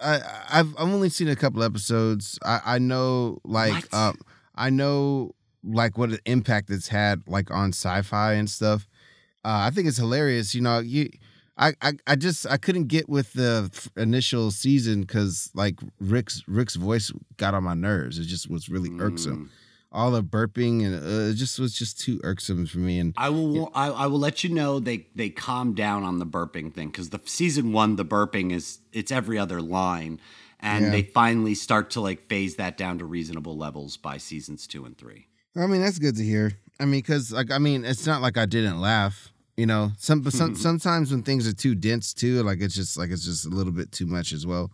I 0.00 0.16
I've 0.50 0.74
I've 0.76 0.92
only 0.92 1.10
seen 1.10 1.28
a 1.28 1.36
couple 1.36 1.62
episodes. 1.62 2.40
I 2.44 2.60
I 2.64 2.78
know 2.80 3.38
like 3.44 3.92
um 3.94 4.18
I 4.56 4.70
know 4.70 5.36
like 5.62 5.96
what 5.96 6.10
an 6.10 6.18
impact 6.24 6.70
it's 6.70 6.88
had 6.88 7.22
like 7.28 7.52
on 7.52 7.68
sci-fi 7.68 8.32
and 8.32 8.50
stuff. 8.50 8.88
Uh, 9.44 9.66
I 9.66 9.70
think 9.70 9.88
it's 9.88 9.96
hilarious. 9.98 10.54
You 10.54 10.62
know, 10.62 10.78
you. 10.80 11.10
I, 11.60 11.72
I, 11.82 11.92
I 12.06 12.14
just 12.14 12.46
I 12.46 12.56
couldn't 12.56 12.86
get 12.86 13.08
with 13.08 13.32
the 13.32 13.68
f- 13.74 13.88
initial 13.96 14.52
season 14.52 15.00
because 15.00 15.50
like 15.54 15.80
Rick's 15.98 16.44
Rick's 16.46 16.76
voice 16.76 17.10
got 17.36 17.52
on 17.54 17.64
my 17.64 17.74
nerves. 17.74 18.18
It 18.18 18.26
just 18.26 18.48
was 18.48 18.68
really 18.68 18.90
irksome. 19.00 19.46
Mm. 19.46 19.48
All 19.90 20.10
the 20.12 20.22
burping 20.22 20.84
and 20.84 20.94
uh, 20.94 21.30
it 21.30 21.34
just 21.34 21.58
was 21.58 21.72
just 21.74 21.98
too 21.98 22.20
irksome 22.22 22.66
for 22.66 22.78
me. 22.78 23.00
And 23.00 23.12
I 23.16 23.30
will. 23.30 23.72
I, 23.74 23.88
I 23.88 24.06
will 24.06 24.20
let 24.20 24.44
you 24.44 24.50
know 24.50 24.78
they 24.78 25.06
they 25.16 25.30
calm 25.30 25.74
down 25.74 26.04
on 26.04 26.20
the 26.20 26.26
burping 26.26 26.72
thing 26.72 26.88
because 26.90 27.10
the 27.10 27.20
season 27.24 27.72
one 27.72 27.96
the 27.96 28.04
burping 28.04 28.52
is 28.52 28.78
it's 28.92 29.10
every 29.10 29.36
other 29.36 29.60
line, 29.60 30.20
and 30.60 30.84
Yeah. 30.84 30.90
they 30.90 31.02
finally 31.02 31.56
start 31.56 31.90
to 31.90 32.00
like 32.00 32.28
phase 32.28 32.54
that 32.56 32.76
down 32.76 32.98
to 32.98 33.04
reasonable 33.04 33.56
levels 33.56 33.96
by 33.96 34.18
seasons 34.18 34.68
two 34.68 34.84
and 34.84 34.96
three. 34.96 35.26
I 35.56 35.66
mean, 35.66 35.80
that's 35.82 35.98
good 35.98 36.14
to 36.16 36.22
hear. 36.22 36.52
I 36.80 36.84
mean, 36.84 37.00
because 37.00 37.32
like 37.32 37.50
I 37.50 37.58
mean, 37.58 37.84
it's 37.84 38.06
not 38.06 38.22
like 38.22 38.36
I 38.36 38.46
didn't 38.46 38.80
laugh. 38.80 39.32
You 39.56 39.66
know, 39.66 39.90
some 39.98 40.20
but 40.20 40.32
some 40.32 40.54
sometimes 40.54 41.10
when 41.10 41.22
things 41.24 41.48
are 41.48 41.52
too 41.52 41.74
dense 41.74 42.14
too, 42.14 42.42
like 42.44 42.60
it's 42.60 42.74
just 42.74 42.96
like 42.96 43.10
it's 43.10 43.24
just 43.24 43.44
a 43.44 43.48
little 43.48 43.72
bit 43.72 43.90
too 43.90 44.06
much 44.06 44.32
as 44.32 44.46
well. 44.46 44.70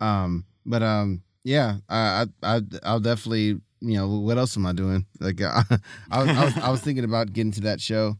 Um, 0.00 0.44
but 0.66 0.82
um, 0.82 1.22
Yeah, 1.44 1.76
I, 1.88 2.26
I, 2.42 2.56
I 2.56 2.60
I'll 2.82 3.00
definitely. 3.00 3.60
You 3.80 3.96
know, 3.96 4.08
what 4.08 4.38
else 4.38 4.56
am 4.56 4.66
I 4.66 4.72
doing? 4.72 5.06
Like, 5.20 5.40
I, 5.42 5.62
I, 6.10 6.24
was, 6.24 6.28
I 6.36 6.44
was, 6.44 6.58
I 6.58 6.70
was 6.70 6.80
thinking 6.80 7.04
about 7.04 7.32
getting 7.32 7.52
to 7.52 7.60
that 7.60 7.80
show. 7.80 8.18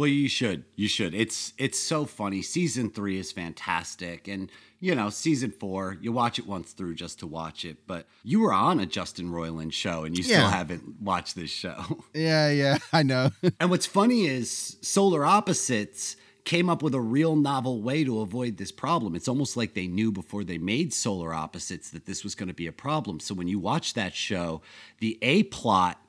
Well, 0.00 0.08
you 0.08 0.30
should. 0.30 0.64
You 0.76 0.88
should. 0.88 1.14
It's 1.14 1.52
it's 1.58 1.78
so 1.78 2.06
funny. 2.06 2.40
Season 2.40 2.88
three 2.88 3.18
is 3.18 3.32
fantastic, 3.32 4.28
and 4.28 4.50
you 4.80 4.94
know, 4.94 5.10
season 5.10 5.50
four, 5.50 5.98
you 6.00 6.10
watch 6.10 6.38
it 6.38 6.46
once 6.46 6.72
through 6.72 6.94
just 6.94 7.18
to 7.18 7.26
watch 7.26 7.66
it. 7.66 7.86
But 7.86 8.06
you 8.24 8.40
were 8.40 8.54
on 8.54 8.80
a 8.80 8.86
Justin 8.86 9.28
Roiland 9.30 9.74
show, 9.74 10.04
and 10.04 10.16
you 10.16 10.24
still 10.24 10.48
haven't 10.48 11.02
watched 11.02 11.36
this 11.36 11.50
show. 11.50 11.84
Yeah, 12.14 12.48
yeah, 12.50 12.78
I 12.94 13.02
know. 13.02 13.30
and 13.60 13.68
what's 13.68 13.84
funny 13.84 14.24
is 14.24 14.78
Solar 14.80 15.26
Opposites 15.26 16.16
came 16.44 16.70
up 16.70 16.82
with 16.82 16.94
a 16.94 17.00
real 17.00 17.36
novel 17.36 17.82
way 17.82 18.02
to 18.02 18.22
avoid 18.22 18.56
this 18.56 18.72
problem. 18.72 19.14
It's 19.14 19.28
almost 19.28 19.54
like 19.54 19.74
they 19.74 19.86
knew 19.86 20.10
before 20.10 20.44
they 20.44 20.56
made 20.56 20.94
Solar 20.94 21.34
Opposites 21.34 21.90
that 21.90 22.06
this 22.06 22.24
was 22.24 22.34
going 22.34 22.48
to 22.48 22.54
be 22.54 22.66
a 22.66 22.72
problem. 22.72 23.20
So 23.20 23.34
when 23.34 23.48
you 23.48 23.58
watch 23.58 23.92
that 23.94 24.14
show, 24.14 24.62
the 24.98 25.18
A 25.20 25.42
plot 25.42 26.00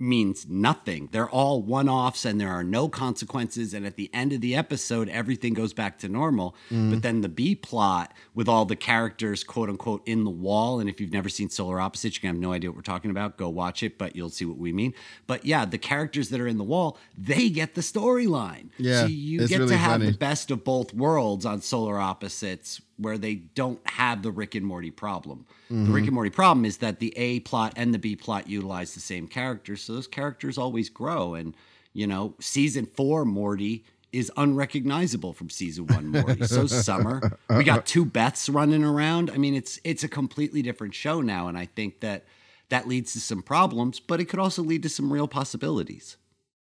means 0.00 0.46
nothing. 0.48 1.08
They're 1.12 1.28
all 1.28 1.62
one 1.62 1.88
offs 1.88 2.24
and 2.24 2.40
there 2.40 2.50
are 2.50 2.64
no 2.64 2.88
consequences. 2.88 3.74
And 3.74 3.86
at 3.86 3.96
the 3.96 4.10
end 4.12 4.32
of 4.32 4.40
the 4.40 4.54
episode, 4.54 5.08
everything 5.08 5.54
goes 5.54 5.72
back 5.72 5.98
to 5.98 6.08
normal. 6.08 6.54
Mm-hmm. 6.70 6.90
But 6.90 7.02
then 7.02 7.20
the 7.20 7.28
B 7.28 7.54
plot 7.54 8.12
with 8.34 8.48
all 8.48 8.64
the 8.64 8.76
characters, 8.76 9.44
quote 9.44 9.68
unquote, 9.68 10.02
in 10.06 10.24
the 10.24 10.30
wall. 10.30 10.80
And 10.80 10.88
if 10.88 11.00
you've 11.00 11.12
never 11.12 11.28
seen 11.28 11.50
Solar 11.50 11.80
Opposites, 11.80 12.16
you 12.16 12.20
can 12.20 12.28
have 12.28 12.36
no 12.38 12.52
idea 12.52 12.70
what 12.70 12.76
we're 12.76 12.82
talking 12.82 13.10
about. 13.10 13.36
Go 13.36 13.48
watch 13.48 13.82
it, 13.82 13.98
but 13.98 14.14
you'll 14.16 14.30
see 14.30 14.44
what 14.44 14.58
we 14.58 14.72
mean. 14.72 14.94
But 15.26 15.44
yeah, 15.44 15.64
the 15.64 15.78
characters 15.78 16.28
that 16.30 16.40
are 16.40 16.48
in 16.48 16.58
the 16.58 16.64
wall, 16.64 16.98
they 17.16 17.48
get 17.50 17.74
the 17.74 17.80
storyline. 17.80 18.70
Yeah, 18.78 19.02
So 19.02 19.06
you 19.06 19.46
get 19.46 19.58
really 19.58 19.70
to 19.70 19.76
have 19.76 20.00
funny. 20.00 20.10
the 20.10 20.18
best 20.18 20.50
of 20.50 20.64
both 20.64 20.94
worlds 20.94 21.44
on 21.46 21.60
Solar 21.60 21.98
Opposites 21.98 22.80
where 22.98 23.16
they 23.16 23.36
don't 23.36 23.80
have 23.88 24.22
the 24.22 24.30
Rick 24.30 24.54
and 24.54 24.66
Morty 24.66 24.90
problem. 24.90 25.46
Mm-hmm. 25.70 25.86
The 25.86 25.92
Rick 25.92 26.04
and 26.04 26.12
Morty 26.12 26.30
problem 26.30 26.64
is 26.64 26.78
that 26.78 26.98
the 26.98 27.16
A 27.16 27.40
plot 27.40 27.72
and 27.76 27.94
the 27.94 27.98
B 27.98 28.16
plot 28.16 28.48
utilize 28.48 28.94
the 28.94 29.00
same 29.00 29.28
characters, 29.28 29.82
so 29.82 29.94
those 29.94 30.06
characters 30.06 30.58
always 30.58 30.88
grow. 30.88 31.34
And 31.34 31.54
you 31.92 32.06
know, 32.06 32.34
season 32.40 32.86
four 32.86 33.24
Morty 33.24 33.84
is 34.12 34.32
unrecognizable 34.36 35.32
from 35.32 35.50
season 35.50 35.86
one 35.86 36.08
Morty. 36.08 36.44
so 36.46 36.66
Summer, 36.66 37.38
we 37.50 37.64
got 37.64 37.86
two 37.86 38.04
Beths 38.04 38.52
running 38.52 38.84
around. 38.84 39.30
I 39.30 39.36
mean, 39.36 39.54
it's 39.54 39.80
it's 39.84 40.04
a 40.04 40.08
completely 40.08 40.62
different 40.62 40.94
show 40.94 41.20
now, 41.20 41.48
and 41.48 41.56
I 41.56 41.66
think 41.66 42.00
that 42.00 42.24
that 42.68 42.86
leads 42.86 43.12
to 43.14 43.20
some 43.20 43.42
problems, 43.42 44.00
but 44.00 44.20
it 44.20 44.26
could 44.26 44.40
also 44.40 44.62
lead 44.62 44.82
to 44.82 44.88
some 44.88 45.12
real 45.12 45.28
possibilities. 45.28 46.16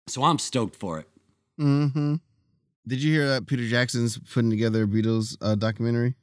So 0.06 0.24
I'm 0.24 0.38
stoked 0.38 0.76
for 0.76 0.98
it. 0.98 1.08
Mm-hmm. 1.58 2.16
Did 2.86 3.02
you 3.02 3.14
hear 3.14 3.28
that 3.28 3.46
Peter 3.46 3.66
Jackson's 3.66 4.18
putting 4.18 4.50
together 4.50 4.84
a 4.84 4.86
Beatles 4.86 5.36
uh, 5.40 5.54
documentary? 5.54 6.14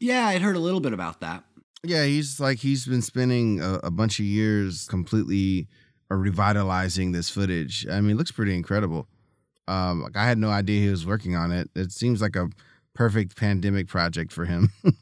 Yeah, 0.00 0.26
I'd 0.28 0.42
heard 0.42 0.56
a 0.56 0.60
little 0.60 0.80
bit 0.80 0.92
about 0.92 1.20
that. 1.20 1.44
Yeah, 1.84 2.04
he's 2.04 2.40
like 2.40 2.58
he's 2.58 2.86
been 2.86 3.02
spending 3.02 3.60
a, 3.60 3.74
a 3.84 3.90
bunch 3.90 4.18
of 4.18 4.24
years 4.26 4.86
completely 4.88 5.68
uh, 6.10 6.14
revitalizing 6.16 7.12
this 7.12 7.30
footage. 7.30 7.86
I 7.88 8.00
mean, 8.00 8.12
it 8.12 8.16
looks 8.16 8.32
pretty 8.32 8.54
incredible. 8.54 9.06
Um, 9.68 10.02
like 10.02 10.16
I 10.16 10.26
had 10.26 10.38
no 10.38 10.50
idea 10.50 10.82
he 10.82 10.90
was 10.90 11.06
working 11.06 11.36
on 11.36 11.52
it. 11.52 11.70
It 11.76 11.92
seems 11.92 12.20
like 12.20 12.36
a 12.36 12.48
perfect 12.94 13.36
pandemic 13.36 13.86
project 13.86 14.32
for 14.32 14.44
him. 14.44 14.72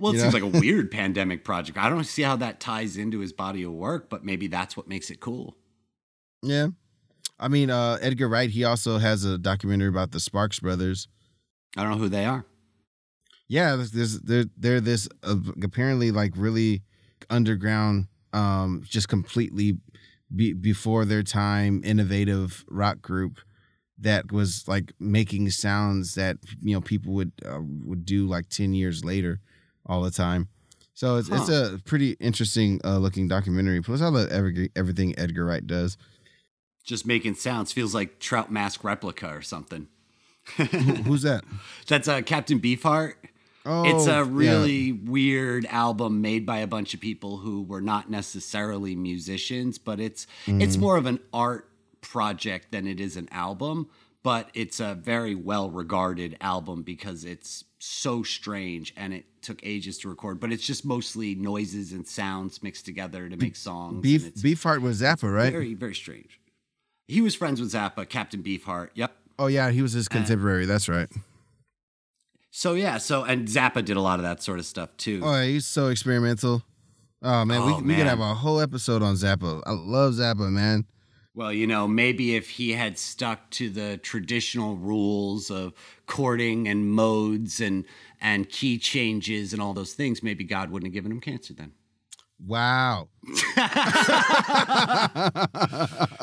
Well, 0.00 0.12
it 0.12 0.16
You 0.16 0.22
seems 0.22 0.34
like 0.34 0.42
a 0.44 0.46
weird 0.60 0.90
pandemic 0.92 1.44
project. 1.44 1.76
I 1.76 1.88
don't 1.88 2.04
see 2.04 2.22
how 2.22 2.36
that 2.36 2.60
ties 2.60 2.96
into 2.96 3.18
his 3.18 3.32
body 3.32 3.64
of 3.64 3.72
work, 3.72 4.08
but 4.08 4.24
maybe 4.24 4.46
that's 4.46 4.76
what 4.76 4.86
makes 4.88 5.10
it 5.10 5.18
cool. 5.18 5.56
yeah, 6.42 6.68
I 7.38 7.48
mean, 7.48 7.70
uh, 7.70 7.98
Edgar 8.00 8.28
Wright. 8.28 8.50
He 8.50 8.62
also 8.64 8.98
has 8.98 9.24
a 9.24 9.38
documentary 9.38 9.88
about 9.88 10.12
the 10.12 10.20
Sparks 10.20 10.60
brothers. 10.60 11.08
I 11.76 11.82
don't 11.82 11.92
know 11.92 11.98
who 11.98 12.08
they 12.08 12.24
are. 12.26 12.44
Yeah, 13.48 13.76
there's, 13.76 13.90
there's 13.92 14.20
they're 14.20 14.44
they're 14.56 14.80
this 14.80 15.08
uh, 15.22 15.36
apparently 15.62 16.10
like 16.10 16.32
really 16.36 16.82
underground, 17.30 18.06
um, 18.32 18.82
just 18.86 19.08
completely 19.08 19.78
be, 20.34 20.52
before 20.52 21.04
their 21.04 21.22
time, 21.22 21.80
innovative 21.84 22.64
rock 22.68 23.00
group 23.00 23.38
that 24.00 24.30
was 24.30 24.68
like 24.68 24.92
making 25.00 25.50
sounds 25.50 26.14
that 26.14 26.36
you 26.62 26.74
know 26.74 26.80
people 26.80 27.14
would 27.14 27.32
uh, 27.44 27.60
would 27.84 28.04
do 28.04 28.26
like 28.28 28.48
ten 28.50 28.74
years 28.74 29.04
later, 29.04 29.40
all 29.86 30.02
the 30.02 30.10
time. 30.10 30.48
So 30.94 31.16
it's 31.16 31.28
it's 31.30 31.48
a 31.48 31.78
pretty 31.84 32.12
interesting 32.20 32.80
uh, 32.84 32.98
looking 32.98 33.28
documentary. 33.28 33.80
Plus, 33.80 34.02
I 34.02 34.08
love 34.08 34.28
every, 34.30 34.70
everything 34.76 35.14
Edgar 35.18 35.44
Wright 35.46 35.64
does. 35.66 35.96
Just 36.84 37.06
making 37.06 37.34
sounds 37.34 37.72
feels 37.72 37.94
like 37.94 38.18
Trout 38.18 38.50
Mask 38.50 38.82
replica 38.82 39.28
or 39.28 39.40
something. 39.42 39.86
Who- 40.56 40.64
Who's 40.64 41.22
that? 41.22 41.44
That's 41.86 42.08
uh, 42.08 42.22
Captain 42.22 42.58
Beefheart. 42.60 43.14
Oh, 43.68 43.84
it's 43.84 44.06
a 44.06 44.24
really 44.24 44.92
weird 44.92 45.66
album 45.66 46.20
made 46.22 46.46
by 46.46 46.58
a 46.58 46.66
bunch 46.66 46.94
of 46.94 47.00
people 47.00 47.36
who 47.38 47.62
were 47.62 47.80
not 47.82 48.10
necessarily 48.10 48.96
musicians, 48.96 49.76
but 49.78 50.00
it's 50.00 50.26
it's 50.46 50.72
Mm-hmm. 50.74 50.80
more 50.80 50.96
of 50.96 51.06
an 51.06 51.20
art 51.32 51.68
project 52.00 52.72
than 52.72 52.86
it 52.86 52.98
is 53.00 53.16
an 53.16 53.28
album. 53.30 53.88
But 54.24 54.50
it's 54.54 54.80
a 54.80 54.94
very 54.94 55.34
well 55.34 55.70
regarded 55.70 56.36
album 56.40 56.82
because 56.82 57.24
it's 57.24 57.64
so 57.78 58.22
strange 58.24 58.92
and 58.96 59.14
it 59.14 59.24
took 59.42 59.60
ages 59.64 59.96
to 59.98 60.08
record. 60.08 60.40
But 60.40 60.52
it's 60.52 60.66
just 60.66 60.84
mostly 60.84 61.34
noises 61.36 61.92
and 61.92 62.06
sounds 62.06 62.62
mixed 62.62 62.84
together 62.84 63.28
to 63.28 63.36
make 63.36 63.54
songs. 63.54 64.00
Beef 64.02 64.26
it's 64.26 64.42
Beefheart 64.42 64.80
was 64.80 65.00
Zappa, 65.00 65.32
right? 65.32 65.52
very 65.52 65.74
very 65.74 65.94
strange. 65.94 66.40
He 67.06 67.20
was 67.20 67.34
friends 67.34 67.60
with 67.60 67.72
Zappa, 67.72 68.08
Captain 68.08 68.42
Beefheart. 68.42 68.90
Yep. 68.94 69.12
oh 69.38 69.46
yeah, 69.46 69.70
he 69.70 69.82
was 69.82 69.92
his 69.92 70.08
contemporary. 70.08 70.66
That's 70.66 70.88
right. 70.88 71.08
So 72.50 72.74
yeah, 72.74 72.98
so 72.98 73.24
and 73.24 73.46
Zappa 73.46 73.84
did 73.84 73.96
a 73.96 74.00
lot 74.00 74.18
of 74.18 74.24
that 74.24 74.42
sort 74.42 74.58
of 74.58 74.66
stuff 74.66 74.96
too. 74.96 75.20
Oh, 75.22 75.42
he's 75.42 75.66
so 75.66 75.88
experimental. 75.88 76.62
Oh 77.22 77.44
man, 77.44 77.60
Oh, 77.62 77.76
we, 77.78 77.82
we 77.88 77.94
could 77.96 78.06
have 78.06 78.20
a 78.20 78.34
whole 78.34 78.60
episode 78.60 79.02
on 79.02 79.14
Zappa. 79.16 79.62
I 79.66 79.72
love 79.72 80.14
Zappa, 80.14 80.50
man. 80.50 80.84
Well, 81.34 81.52
you 81.52 81.66
know, 81.66 81.86
maybe 81.86 82.34
if 82.34 82.50
he 82.50 82.72
had 82.72 82.98
stuck 82.98 83.50
to 83.50 83.68
the 83.70 83.96
traditional 83.98 84.76
rules 84.76 85.50
of 85.50 85.72
courting 86.06 86.66
and 86.66 86.90
modes 86.90 87.60
and 87.60 87.84
and 88.20 88.48
key 88.48 88.78
changes 88.78 89.52
and 89.52 89.62
all 89.62 89.74
those 89.74 89.92
things, 89.94 90.22
maybe 90.22 90.42
God 90.42 90.70
wouldn't 90.70 90.88
have 90.88 90.94
given 90.94 91.12
him 91.12 91.20
cancer 91.20 91.54
then. 91.54 91.72
Wow. 92.46 93.08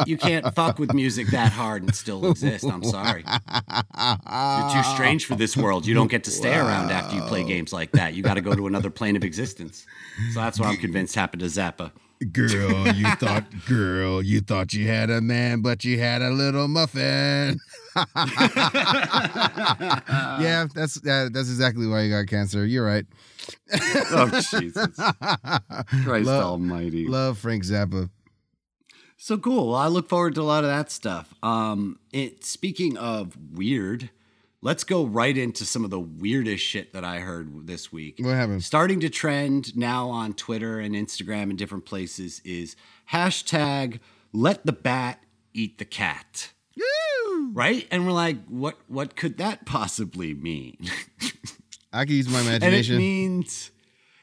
You 0.07 0.17
can't 0.17 0.53
fuck 0.53 0.77
with 0.77 0.93
music 0.93 1.27
that 1.27 1.51
hard 1.51 1.81
and 1.83 1.95
still 1.95 2.29
exist. 2.29 2.65
I'm 2.65 2.83
sorry. 2.83 3.23
You're 3.27 4.83
too 4.83 4.83
strange 4.93 5.25
for 5.25 5.35
this 5.35 5.57
world. 5.57 5.85
You 5.85 5.93
don't 5.95 6.09
get 6.11 6.23
to 6.25 6.31
stay 6.31 6.55
around 6.55 6.91
after 6.91 7.15
you 7.15 7.21
play 7.23 7.43
games 7.43 7.73
like 7.73 7.91
that. 7.93 8.13
You 8.13 8.21
got 8.21 8.35
to 8.35 8.41
go 8.41 8.53
to 8.53 8.67
another 8.67 8.89
plane 8.89 9.15
of 9.15 9.23
existence. 9.23 9.85
So 10.33 10.41
that's 10.41 10.59
what 10.59 10.67
I'm 10.69 10.77
convinced 10.77 11.15
happened 11.15 11.39
to 11.41 11.47
Zappa. 11.47 11.91
Girl, 12.31 12.87
you 12.89 13.07
thought, 13.15 13.45
girl, 13.67 14.21
you 14.21 14.41
thought 14.41 14.73
you 14.73 14.87
had 14.87 15.09
a 15.09 15.21
man, 15.21 15.61
but 15.61 15.83
you 15.83 15.97
had 15.99 16.21
a 16.21 16.29
little 16.29 16.67
muffin. 16.67 17.59
yeah, 20.39 20.67
that's 20.73 20.99
yeah, 21.03 21.29
that's 21.31 21.49
exactly 21.49 21.87
why 21.87 22.01
you 22.01 22.09
got 22.11 22.27
cancer. 22.27 22.65
You're 22.65 22.85
right. 22.85 23.05
Oh 24.11 24.29
Jesus, 24.49 24.95
Christ 26.03 26.27
Love- 26.27 26.43
Almighty! 26.43 27.07
Love 27.07 27.37
Frank 27.37 27.63
Zappa. 27.63 28.09
So 29.17 29.37
cool. 29.37 29.69
Well, 29.69 29.77
I 29.77 29.87
look 29.87 30.09
forward 30.09 30.35
to 30.35 30.41
a 30.41 30.43
lot 30.43 30.63
of 30.63 30.69
that 30.69 30.91
stuff. 30.91 31.33
Um, 31.41 31.99
it, 32.11 32.43
speaking 32.43 32.97
of 32.97 33.37
weird, 33.53 34.09
let's 34.61 34.83
go 34.83 35.05
right 35.05 35.37
into 35.37 35.63
some 35.65 35.85
of 35.85 35.89
the 35.89 35.99
weirdest 35.99 36.63
shit 36.63 36.91
that 36.93 37.05
I 37.05 37.19
heard 37.19 37.65
this 37.65 37.91
week. 37.93 38.17
What 38.19 38.35
happened? 38.35 38.63
Starting 38.63 38.99
to 38.99 39.09
trend 39.09 39.75
now 39.77 40.09
on 40.09 40.33
Twitter 40.33 40.79
and 40.79 40.93
Instagram 40.93 41.43
and 41.43 41.57
different 41.57 41.85
places 41.85 42.41
is 42.43 42.75
hashtag 43.11 43.99
let 44.33 44.65
the 44.65 44.73
bat 44.73 45.23
eat 45.53 45.77
the 45.77 45.85
cat. 45.85 46.51
Right? 47.53 47.87
And 47.91 48.05
we're 48.05 48.11
like, 48.11 48.45
what 48.47 48.77
what 48.87 49.15
could 49.15 49.37
that 49.37 49.65
possibly 49.65 50.33
mean? 50.33 50.77
I 51.93 52.05
can 52.05 52.15
use 52.15 52.27
my 52.27 52.41
and 52.41 52.63
it 52.63 52.89
means 52.89 53.71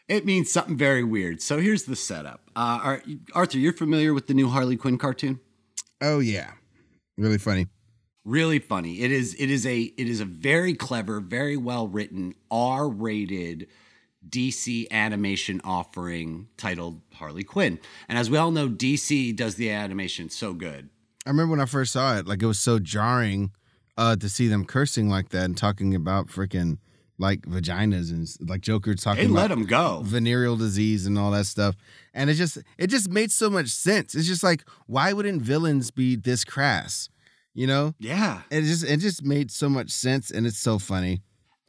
it 0.08 0.26
means 0.26 0.50
something 0.52 0.76
very 0.76 1.02
weird. 1.02 1.40
So 1.40 1.58
here's 1.58 1.84
the 1.84 1.96
setup. 1.96 2.50
Uh, 2.54 2.98
Arthur, 3.34 3.58
you're 3.58 3.72
familiar 3.72 4.12
with 4.12 4.26
the 4.26 4.34
new 4.34 4.48
Harley 4.48 4.76
Quinn 4.76 4.98
cartoon? 4.98 5.40
oh 6.02 6.18
yeah, 6.18 6.50
really 7.16 7.38
funny. 7.38 7.68
really 8.24 8.58
funny. 8.58 9.00
It 9.00 9.10
is 9.12 9.34
it 9.34 9.50
is 9.50 9.64
a 9.66 9.80
it 9.80 10.08
is 10.08 10.20
a 10.20 10.24
very 10.26 10.74
clever, 10.74 11.20
very 11.20 11.56
well 11.56 11.88
written, 11.88 12.34
R-rated 12.50 13.68
DC 14.28 14.90
animation 14.90 15.60
offering 15.64 16.48
titled 16.56 17.00
Harley 17.14 17.44
Quinn. 17.44 17.78
And 18.08 18.18
as 18.18 18.30
we 18.30 18.36
all 18.36 18.50
know, 18.50 18.68
DC 18.68 19.34
does 19.34 19.56
the 19.56 19.70
animation 19.70 20.28
so 20.28 20.52
good. 20.52 20.90
I 21.26 21.30
remember 21.30 21.52
when 21.52 21.61
I 21.61 21.66
first 21.66 21.92
saw 21.92 22.16
it, 22.16 22.26
like 22.26 22.42
it 22.42 22.46
was 22.46 22.58
so 22.58 22.78
jarring 22.78 23.52
uh, 23.96 24.16
to 24.16 24.28
see 24.28 24.48
them 24.48 24.64
cursing 24.64 25.08
like 25.08 25.28
that 25.30 25.44
and 25.44 25.56
talking 25.56 25.94
about 25.94 26.28
freaking 26.28 26.78
like 27.18 27.42
vaginas 27.42 28.11
and 28.11 28.28
like 28.48 28.61
Joker 28.61 28.94
talking. 28.94 29.28
They 29.28 29.32
let 29.32 29.46
about 29.46 29.54
them 29.54 29.66
go. 29.66 30.00
venereal 30.04 30.56
disease 30.56 31.06
and 31.06 31.18
all 31.18 31.30
that 31.30 31.46
stuff. 31.46 31.76
And 32.12 32.28
it 32.28 32.35
just 32.35 32.58
it 32.78 32.88
just 32.88 33.08
made 33.08 33.30
so 33.30 33.48
much 33.48 33.68
sense. 33.68 34.14
It's 34.14 34.26
just 34.26 34.42
like 34.42 34.64
why 34.87 35.12
wouldn't 35.12 35.42
villains 35.42 35.90
be 35.90 36.16
this 36.16 36.44
crass? 36.44 37.08
You 37.54 37.66
know? 37.66 37.94
Yeah. 37.98 38.42
It 38.50 38.62
just 38.62 38.85
it 38.85 38.98
just 38.98 39.24
made 39.24 39.50
so 39.50 39.68
much 39.68 39.90
sense 39.90 40.30
and 40.30 40.46
it's 40.46 40.58
so 40.58 40.78
funny. 40.78 41.22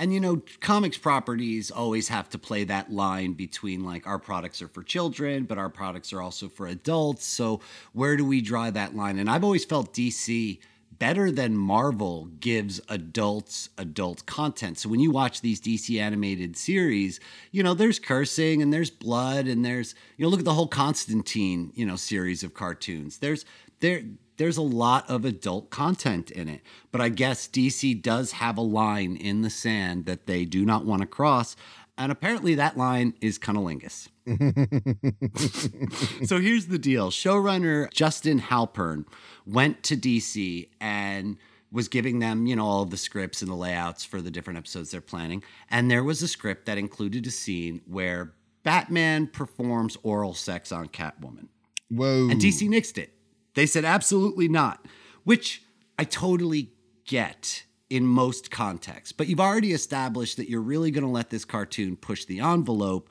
And 0.04 0.14
you 0.14 0.20
know, 0.20 0.42
comics 0.60 0.98
properties 0.98 1.72
always 1.72 2.10
have 2.10 2.30
to 2.32 2.38
play 2.38 2.66
that 2.66 2.92
line 2.92 3.36
between 3.36 3.86
like 3.86 4.06
our 4.06 4.20
products 4.20 4.62
are 4.62 4.68
for 4.68 4.84
children, 4.84 5.46
but 5.46 5.58
our 5.58 5.70
products 5.70 6.12
are 6.12 6.22
also 6.22 6.50
for 6.50 6.68
adults. 6.68 7.26
So 7.26 7.62
where 7.94 8.18
do 8.18 8.26
we 8.26 8.42
draw 8.42 8.70
that 8.70 8.98
line? 8.98 9.18
And 9.18 9.30
I've 9.30 9.46
always 9.46 9.64
felt 9.64 9.94
DC 9.94 10.60
better 11.00 11.32
than 11.32 11.56
Marvel 11.56 12.26
gives 12.42 12.82
adults 12.90 13.70
adult 13.78 14.26
content. 14.26 14.78
So 14.78 14.90
when 14.90 15.00
you 15.00 15.10
watch 15.10 15.40
these 15.40 15.62
DC 15.62 15.98
animated 15.98 16.58
series, 16.58 17.22
you 17.54 17.64
know, 17.64 17.74
there's 17.74 17.98
cursing 17.98 18.62
and 18.62 18.74
there's 18.74 18.90
blood 18.90 19.48
and 19.48 19.64
there's, 19.64 19.96
you 20.18 20.26
know, 20.26 20.30
look 20.30 20.42
at 20.42 20.46
the 20.46 20.54
whole 20.54 20.68
Constantine, 20.68 21.72
you 21.76 21.86
know, 21.86 21.96
series 21.96 22.44
of 22.44 22.54
cartoons. 22.54 23.20
There's 23.20 23.46
there 23.80 24.04
there's 24.38 24.58
a 24.58 24.62
lot 24.62 25.10
of 25.10 25.26
adult 25.26 25.70
content 25.70 26.32
in 26.32 26.50
it. 26.50 26.62
But 26.92 27.02
I 27.02 27.10
guess 27.10 27.48
DC 27.48 28.02
does 28.02 28.34
have 28.34 28.58
a 28.58 28.62
line 28.62 29.16
in 29.16 29.42
the 29.42 29.50
sand 29.50 30.06
that 30.06 30.26
they 30.26 30.46
do 30.46 30.66
not 30.66 30.86
want 30.86 31.02
to 31.02 31.08
cross. 31.08 31.56
And 31.98 32.12
apparently 32.12 32.56
that 32.56 32.76
line 32.76 33.14
is 33.22 33.38
cunnilingus. 33.38 34.10
so 36.26 36.40
here's 36.40 36.68
the 36.68 36.80
deal 36.80 37.12
showrunner 37.12 37.92
Justin 37.92 38.40
Halpern 38.40 39.06
went 39.46 39.84
to 39.84 39.98
DC 39.98 40.70
and 40.80 41.38
was 41.72 41.88
giving 41.88 42.20
them, 42.20 42.46
you 42.46 42.56
know, 42.56 42.66
all 42.66 42.84
of 42.84 42.90
the 42.90 42.98
scripts 42.98 43.42
and 43.42 43.52
the 43.52 43.56
layouts 43.56 44.06
for 44.06 44.22
the 44.22 44.32
different 44.32 44.58
episodes 44.58 44.92
they're 44.92 45.02
planning. 45.02 45.44
And 45.70 45.90
there 45.90 46.04
was 46.04 46.22
a 46.22 46.28
script 46.28 46.66
that 46.68 46.78
included 46.78 47.28
a 47.28 47.32
scene 47.32 47.82
where 47.86 48.34
Batman 48.64 49.28
performs 49.28 49.98
oral 50.04 50.34
sex 50.34 50.72
on 50.72 50.88
Catwoman. 50.88 51.48
Whoa. 51.90 52.30
And 52.30 52.40
DC 52.40 52.70
nixed 52.70 52.98
it. 52.98 53.14
They 53.56 53.66
said 53.66 53.86
absolutely 53.86 54.48
not, 54.48 54.86
which 55.24 55.64
I 55.98 56.04
totally 56.04 56.72
get 57.06 57.64
in 57.90 58.08
most 58.08 58.50
contexts. 58.50 59.12
But 59.12 59.28
you've 59.28 59.40
already 59.40 59.72
established 59.72 60.38
that 60.38 60.50
you're 60.50 60.62
really 60.62 60.92
going 60.92 61.04
to 61.04 61.10
let 61.10 61.30
this 61.30 61.46
cartoon 61.46 61.96
push 61.96 62.26
the 62.26 62.40
envelope. 62.40 63.10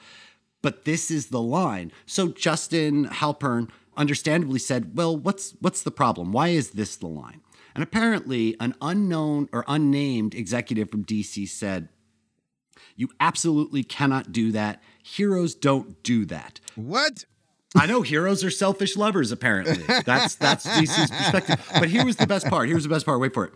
But 0.60 0.84
this 0.84 1.10
is 1.10 1.26
the 1.26 1.40
line. 1.40 1.92
So 2.06 2.28
Justin 2.28 3.06
Halpern 3.06 3.70
understandably 3.96 4.58
said, 4.58 4.96
"Well, 4.96 5.16
what's 5.16 5.54
what's 5.60 5.82
the 5.82 5.90
problem? 5.90 6.32
Why 6.32 6.48
is 6.48 6.70
this 6.70 6.96
the 6.96 7.08
line?" 7.08 7.40
And 7.74 7.82
apparently, 7.82 8.56
an 8.60 8.74
unknown 8.80 9.48
or 9.52 9.64
unnamed 9.66 10.34
executive 10.34 10.90
from 10.90 11.04
DC 11.04 11.46
said, 11.46 11.88
"You 12.96 13.08
absolutely 13.20 13.82
cannot 13.82 14.32
do 14.32 14.52
that. 14.52 14.82
Heroes 15.02 15.54
don't 15.54 16.02
do 16.02 16.24
that." 16.26 16.60
What? 16.74 17.24
I 17.74 17.86
know 17.86 18.02
heroes 18.02 18.44
are 18.44 18.50
selfish 18.50 18.96
lovers. 18.96 19.32
Apparently, 19.32 19.82
that's 20.04 20.34
that's 20.34 20.66
DC's 20.66 21.10
perspective. 21.10 21.66
But 21.72 21.88
here 21.88 22.04
was 22.04 22.16
the 22.16 22.26
best 22.26 22.46
part. 22.46 22.68
Here's 22.68 22.82
the 22.82 22.88
best 22.88 23.06
part. 23.06 23.20
Wait 23.20 23.32
for 23.32 23.46
it. 23.46 23.52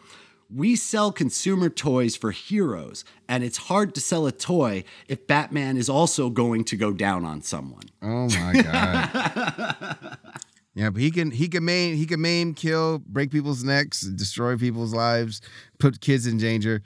We 0.54 0.76
sell 0.76 1.10
consumer 1.10 1.68
toys 1.68 2.14
for 2.14 2.30
heroes, 2.30 3.04
and 3.28 3.42
it's 3.42 3.56
hard 3.56 3.94
to 3.96 4.00
sell 4.00 4.26
a 4.26 4.32
toy 4.32 4.84
if 5.08 5.26
Batman 5.26 5.76
is 5.76 5.88
also 5.88 6.30
going 6.30 6.64
to 6.64 6.76
go 6.76 6.92
down 6.92 7.24
on 7.24 7.42
someone. 7.42 7.82
Oh 8.00 8.28
my 8.28 8.62
god. 8.62 10.18
yeah, 10.74 10.90
but 10.90 11.02
he 11.02 11.10
can 11.10 11.32
he 11.32 11.48
can 11.48 11.64
maim 11.64 11.96
he 11.96 12.06
can 12.06 12.20
maim, 12.20 12.54
kill, 12.54 13.00
break 13.00 13.30
people's 13.30 13.64
necks, 13.64 14.02
destroy 14.02 14.56
people's 14.56 14.94
lives, 14.94 15.40
put 15.78 16.00
kids 16.00 16.26
in 16.26 16.38
danger. 16.38 16.82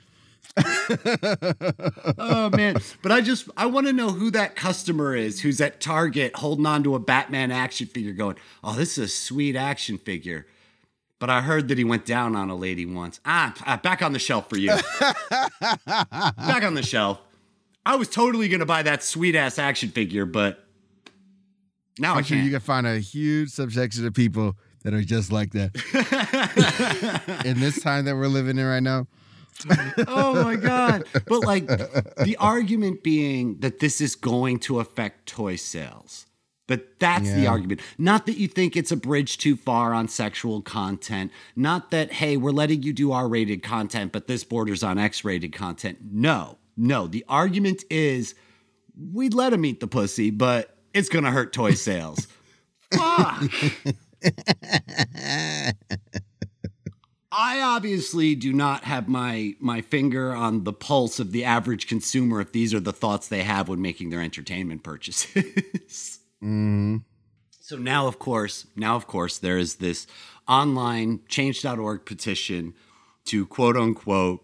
Oh 2.17 2.49
man. 2.53 2.75
But 3.01 3.11
i 3.11 3.21
just 3.21 3.49
i 3.55 3.65
want 3.65 3.87
to 3.87 3.93
know 3.93 4.09
who 4.09 4.31
that 4.31 4.55
customer 4.55 5.15
is 5.15 5.41
who's 5.41 5.61
at 5.61 5.79
target 5.79 6.35
holding 6.35 6.65
on 6.65 6.83
to 6.83 6.95
a 6.95 6.99
batman 6.99 7.51
action 7.51 7.87
figure 7.87 8.11
going 8.13 8.35
oh 8.63 8.73
this 8.73 8.97
is 8.97 9.05
a 9.05 9.07
sweet 9.07 9.55
action 9.55 9.97
figure. 9.97 10.45
But 11.19 11.29
i 11.29 11.41
heard 11.41 11.67
that 11.69 11.77
he 11.77 11.83
went 11.83 12.05
down 12.05 12.35
on 12.35 12.49
a 12.49 12.55
lady 12.55 12.85
once. 12.85 13.19
Ah, 13.25 13.53
ah 13.65 13.77
back 13.77 14.01
on 14.01 14.13
the 14.13 14.19
shelf 14.19 14.49
for 14.49 14.57
you. 14.57 14.69
Back 15.59 16.63
on 16.63 16.73
the 16.73 16.83
shelf. 16.83 17.19
I 17.85 17.95
was 17.95 18.07
totally 18.07 18.49
gonna 18.49 18.65
buy 18.65 18.83
that 18.83 19.03
sweet 19.03 19.35
ass 19.35 19.59
action 19.59 19.89
figure 19.89 20.25
but 20.25 20.65
now 21.99 22.13
I'm 22.13 22.19
i 22.19 22.21
can't. 22.23 22.43
you 22.43 22.51
can 22.51 22.59
find 22.59 22.87
a 22.87 22.99
huge 22.99 23.49
subsection 23.49 24.05
of 24.05 24.13
people 24.13 24.55
that 24.83 24.93
are 24.93 25.03
just 25.03 25.31
like 25.31 25.51
that. 25.51 25.75
in 27.45 27.59
this 27.59 27.81
time 27.81 28.05
that 28.05 28.15
we're 28.15 28.27
living 28.27 28.57
in 28.57 28.65
right 28.65 28.81
now. 28.81 29.07
Oh 30.07 30.43
my 30.43 30.55
god. 30.55 31.03
But 31.27 31.45
like 31.45 31.67
the 31.67 32.35
argument 32.39 33.03
being 33.03 33.59
that 33.59 33.79
this 33.79 34.01
is 34.01 34.15
going 34.15 34.59
to 34.59 34.79
affect 34.79 35.27
toy 35.27 35.55
sales 35.55 36.25
but 36.71 36.99
that's 36.99 37.29
the 37.33 37.47
argument. 37.47 37.81
Not 37.97 38.25
that 38.27 38.37
you 38.37 38.47
think 38.47 38.77
it's 38.77 38.93
a 38.93 38.95
bridge 38.95 39.37
too 39.37 39.57
far 39.57 39.93
on 39.93 40.07
sexual 40.07 40.61
content. 40.61 41.29
Not 41.53 41.91
that 41.91 42.13
hey 42.13 42.37
we're 42.37 42.51
letting 42.51 42.81
you 42.81 42.93
do 42.93 43.11
r-rated 43.11 43.61
content 43.61 44.13
but 44.13 44.27
this 44.27 44.45
borders 44.45 44.81
on 44.81 44.97
x-rated 44.97 45.51
content. 45.51 45.97
No 46.01 46.57
no. 46.77 47.07
The 47.07 47.25
argument 47.27 47.83
is 47.89 48.35
we'd 48.95 49.33
let 49.33 49.51
him 49.51 49.65
eat 49.65 49.81
the 49.81 49.87
pussy 49.87 50.31
but 50.31 50.77
it's 50.93 51.09
gonna 51.09 51.31
hurt 51.31 51.51
toy 51.51 51.73
sales. 51.73 52.29
Fuck 52.93 53.51
I 57.31 57.61
obviously 57.61 58.35
do 58.35 58.51
not 58.51 58.83
have 58.83 59.07
my 59.07 59.55
my 59.59 59.81
finger 59.81 60.33
on 60.33 60.63
the 60.63 60.73
pulse 60.73 61.19
of 61.19 61.31
the 61.31 61.45
average 61.45 61.87
consumer 61.87 62.41
if 62.41 62.51
these 62.51 62.73
are 62.73 62.79
the 62.79 62.91
thoughts 62.91 63.27
they 63.27 63.43
have 63.43 63.69
when 63.69 63.81
making 63.81 64.09
their 64.09 64.21
entertainment 64.21 64.83
purchases. 64.83 66.19
Mm. 66.43 67.03
so 67.59 67.77
now 67.77 68.07
of 68.07 68.17
course, 68.17 68.65
now 68.75 68.95
of 68.95 69.05
course 69.05 69.37
there 69.37 69.59
is 69.59 69.75
this 69.75 70.07
online 70.47 71.19
change.org 71.27 72.03
petition 72.03 72.73
to 73.25 73.45
quote 73.45 73.77
unquote 73.77 74.43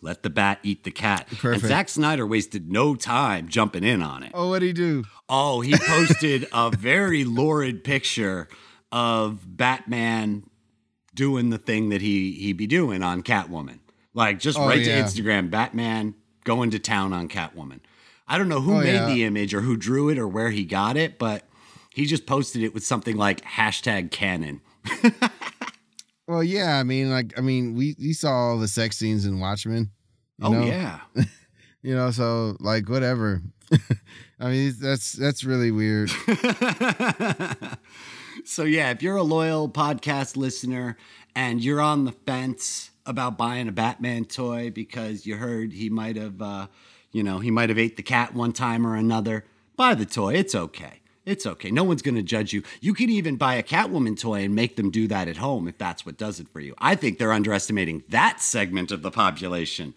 let 0.00 0.22
the 0.22 0.30
bat 0.30 0.60
eat 0.62 0.84
the 0.84 0.92
cat. 0.92 1.26
And 1.30 1.38
Perfect. 1.38 1.66
Zack 1.66 1.88
Snyder 1.88 2.24
wasted 2.24 2.70
no 2.70 2.94
time 2.94 3.48
jumping 3.48 3.82
in 3.82 4.02
on 4.02 4.22
it. 4.22 4.30
Oh, 4.34 4.50
what'd 4.50 4.64
he 4.64 4.72
do? 4.72 5.04
Oh, 5.28 5.62
he 5.62 5.76
posted 5.76 6.46
a 6.52 6.70
very 6.70 7.24
lurid 7.40 7.82
picture 7.82 8.48
of 8.92 9.56
Batman 9.56 10.44
doing 11.16 11.50
the 11.50 11.58
thing 11.58 11.88
that 11.88 12.00
he 12.02 12.32
he 12.32 12.52
be 12.52 12.66
doing 12.68 13.02
on 13.02 13.22
Catwoman. 13.22 13.80
Like 14.14 14.38
just 14.38 14.58
Oh, 14.58 14.66
right 14.68 14.80
yeah. 14.80 15.02
to 15.02 15.02
Instagram, 15.02 15.50
Batman 15.50 16.14
going 16.44 16.70
to 16.70 16.78
town 16.78 17.12
on 17.12 17.28
Catwoman. 17.28 17.80
I 18.28 18.38
don't 18.38 18.48
know 18.48 18.60
who 18.60 18.74
Oh, 18.76 18.80
made 18.80 18.94
yeah. 18.94 19.06
the 19.06 19.24
image 19.24 19.52
or 19.54 19.60
who 19.62 19.76
drew 19.76 20.08
it 20.08 20.18
or 20.18 20.28
where 20.28 20.50
he 20.50 20.64
got 20.64 20.96
it, 20.96 21.18
but 21.18 21.42
he 21.92 22.06
just 22.06 22.26
posted 22.26 22.62
it 22.62 22.72
with 22.74 22.84
something 22.84 23.16
like 23.16 23.40
hashtag 23.42 24.10
canon. 24.12 24.60
Well, 26.28 26.42
yeah, 26.42 26.76
I 26.78 26.82
mean, 26.82 27.08
like, 27.08 27.38
I 27.38 27.40
mean, 27.40 27.74
we 27.76 27.94
we 28.00 28.12
saw 28.12 28.32
all 28.32 28.58
the 28.58 28.66
sex 28.66 28.96
scenes 28.96 29.26
in 29.26 29.38
Watchmen. 29.38 29.90
you 30.38 30.46
oh 30.48 30.52
know? 30.52 30.64
yeah. 30.64 31.00
you 31.82 31.94
know, 31.94 32.10
so 32.10 32.56
like, 32.58 32.88
whatever. 32.88 33.42
I 34.40 34.48
mean, 34.50 34.74
that's 34.80 35.12
that's 35.12 35.44
really 35.44 35.70
weird. 35.70 36.10
So 38.46 38.64
yeah, 38.64 38.90
if 38.90 39.02
you're 39.02 39.16
a 39.16 39.22
loyal 39.22 39.68
podcast 39.68 40.36
listener 40.36 40.96
and 41.34 41.62
you're 41.62 41.80
on 41.80 42.04
the 42.04 42.12
fence 42.12 42.90
about 43.04 43.36
buying 43.36 43.68
a 43.68 43.72
Batman 43.72 44.24
toy 44.24 44.70
because 44.70 45.26
you 45.26 45.36
heard 45.36 45.72
he 45.72 45.90
might 45.90 46.16
have, 46.16 46.40
uh, 46.40 46.66
you 47.12 47.22
know, 47.22 47.40
he 47.40 47.50
might 47.50 47.68
have 47.68 47.78
ate 47.78 47.96
the 47.96 48.02
cat 48.02 48.34
one 48.34 48.52
time 48.52 48.86
or 48.86 48.96
another, 48.96 49.44
buy 49.76 49.94
the 49.94 50.06
toy. 50.06 50.34
It's 50.34 50.54
okay. 50.54 51.00
It's 51.24 51.44
okay. 51.44 51.72
No 51.72 51.82
one's 51.82 52.02
going 52.02 52.14
to 52.14 52.22
judge 52.22 52.52
you. 52.52 52.62
You 52.80 52.94
can 52.94 53.10
even 53.10 53.36
buy 53.36 53.54
a 53.54 53.62
Catwoman 53.62 54.18
toy 54.18 54.44
and 54.44 54.54
make 54.54 54.76
them 54.76 54.90
do 54.90 55.08
that 55.08 55.26
at 55.26 55.38
home 55.38 55.66
if 55.66 55.76
that's 55.76 56.06
what 56.06 56.16
does 56.16 56.38
it 56.38 56.48
for 56.48 56.60
you. 56.60 56.74
I 56.78 56.94
think 56.94 57.18
they're 57.18 57.32
underestimating 57.32 58.04
that 58.08 58.40
segment 58.40 58.92
of 58.92 59.02
the 59.02 59.10
population. 59.10 59.94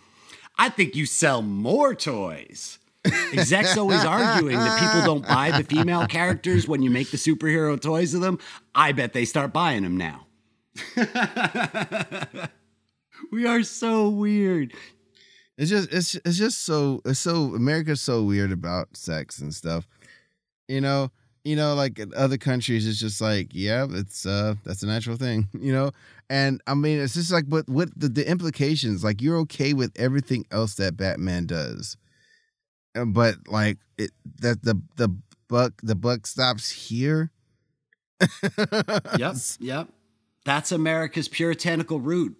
I 0.58 0.70
think 0.70 0.96
you 0.96 1.06
sell 1.06 1.44
more 1.44 1.94
toys. 1.94 2.80
Execs 3.06 3.78
always 3.78 4.04
arguing 4.04 4.58
that 4.58 4.80
people 4.80 5.06
don't 5.06 5.26
buy 5.28 5.52
the 5.52 5.64
female 5.64 6.06
characters 6.06 6.68
when 6.68 6.82
you 6.82 6.90
make 6.90 7.12
the 7.12 7.18
superhero 7.18 7.80
toys 7.80 8.14
of 8.14 8.22
them. 8.22 8.40
I 8.76 8.92
bet 8.92 9.14
they 9.14 9.26
start 9.26 9.54
buying 9.54 9.84
them 9.84 9.98
now. 9.98 10.26
we 13.32 13.46
are 13.46 13.64
so 13.64 14.10
weird. 14.10 14.74
It's 15.58 15.70
just 15.70 15.92
it's 15.94 16.16
it's 16.26 16.38
just 16.38 16.66
so 16.66 17.02
it's 17.06 17.20
so 17.20 17.54
America's 17.56 18.02
so 18.02 18.24
weird 18.24 18.52
about 18.52 18.96
sex 18.96 19.40
and 19.40 19.54
stuff. 19.54 19.88
You 20.68 20.82
know, 20.82 21.12
you 21.44 21.56
know, 21.56 21.74
like 21.74 22.00
in 22.00 22.14
other 22.16 22.38
countries, 22.38 22.88
it's 22.88 23.00
just 23.00 23.22
like, 23.22 23.48
yeah, 23.52 23.88
it's 23.90 24.26
uh 24.26 24.56
that's 24.64 24.84
a 24.84 24.88
natural 24.88 25.18
thing, 25.18 25.48
you 25.60 25.74
know. 25.74 25.92
And 26.30 26.62
I 26.68 26.76
mean, 26.76 27.00
it's 27.00 27.16
just 27.16 27.32
like, 27.32 27.50
but 27.50 27.68
what 27.68 27.90
the, 28.00 28.08
the 28.08 28.30
implications? 28.30 29.04
Like, 29.04 29.22
you're 29.22 29.38
okay 29.40 29.74
with 29.74 29.92
everything 30.00 30.46
else 30.52 30.76
that 30.76 30.96
Batman 30.96 31.48
does, 31.48 31.98
Uh, 32.96 33.06
but 33.06 33.36
like 33.48 33.78
it 33.98 34.12
that 34.42 34.64
the 34.64 34.82
the 34.96 35.10
buck 35.48 35.74
the 35.84 35.96
buck 35.96 36.28
stops 36.28 36.70
here. 36.70 37.32
Yep, 39.18 39.36
yep. 39.60 39.88
That's 40.46 40.72
America's 40.72 41.28
puritanical 41.28 42.00
root. 42.00 42.36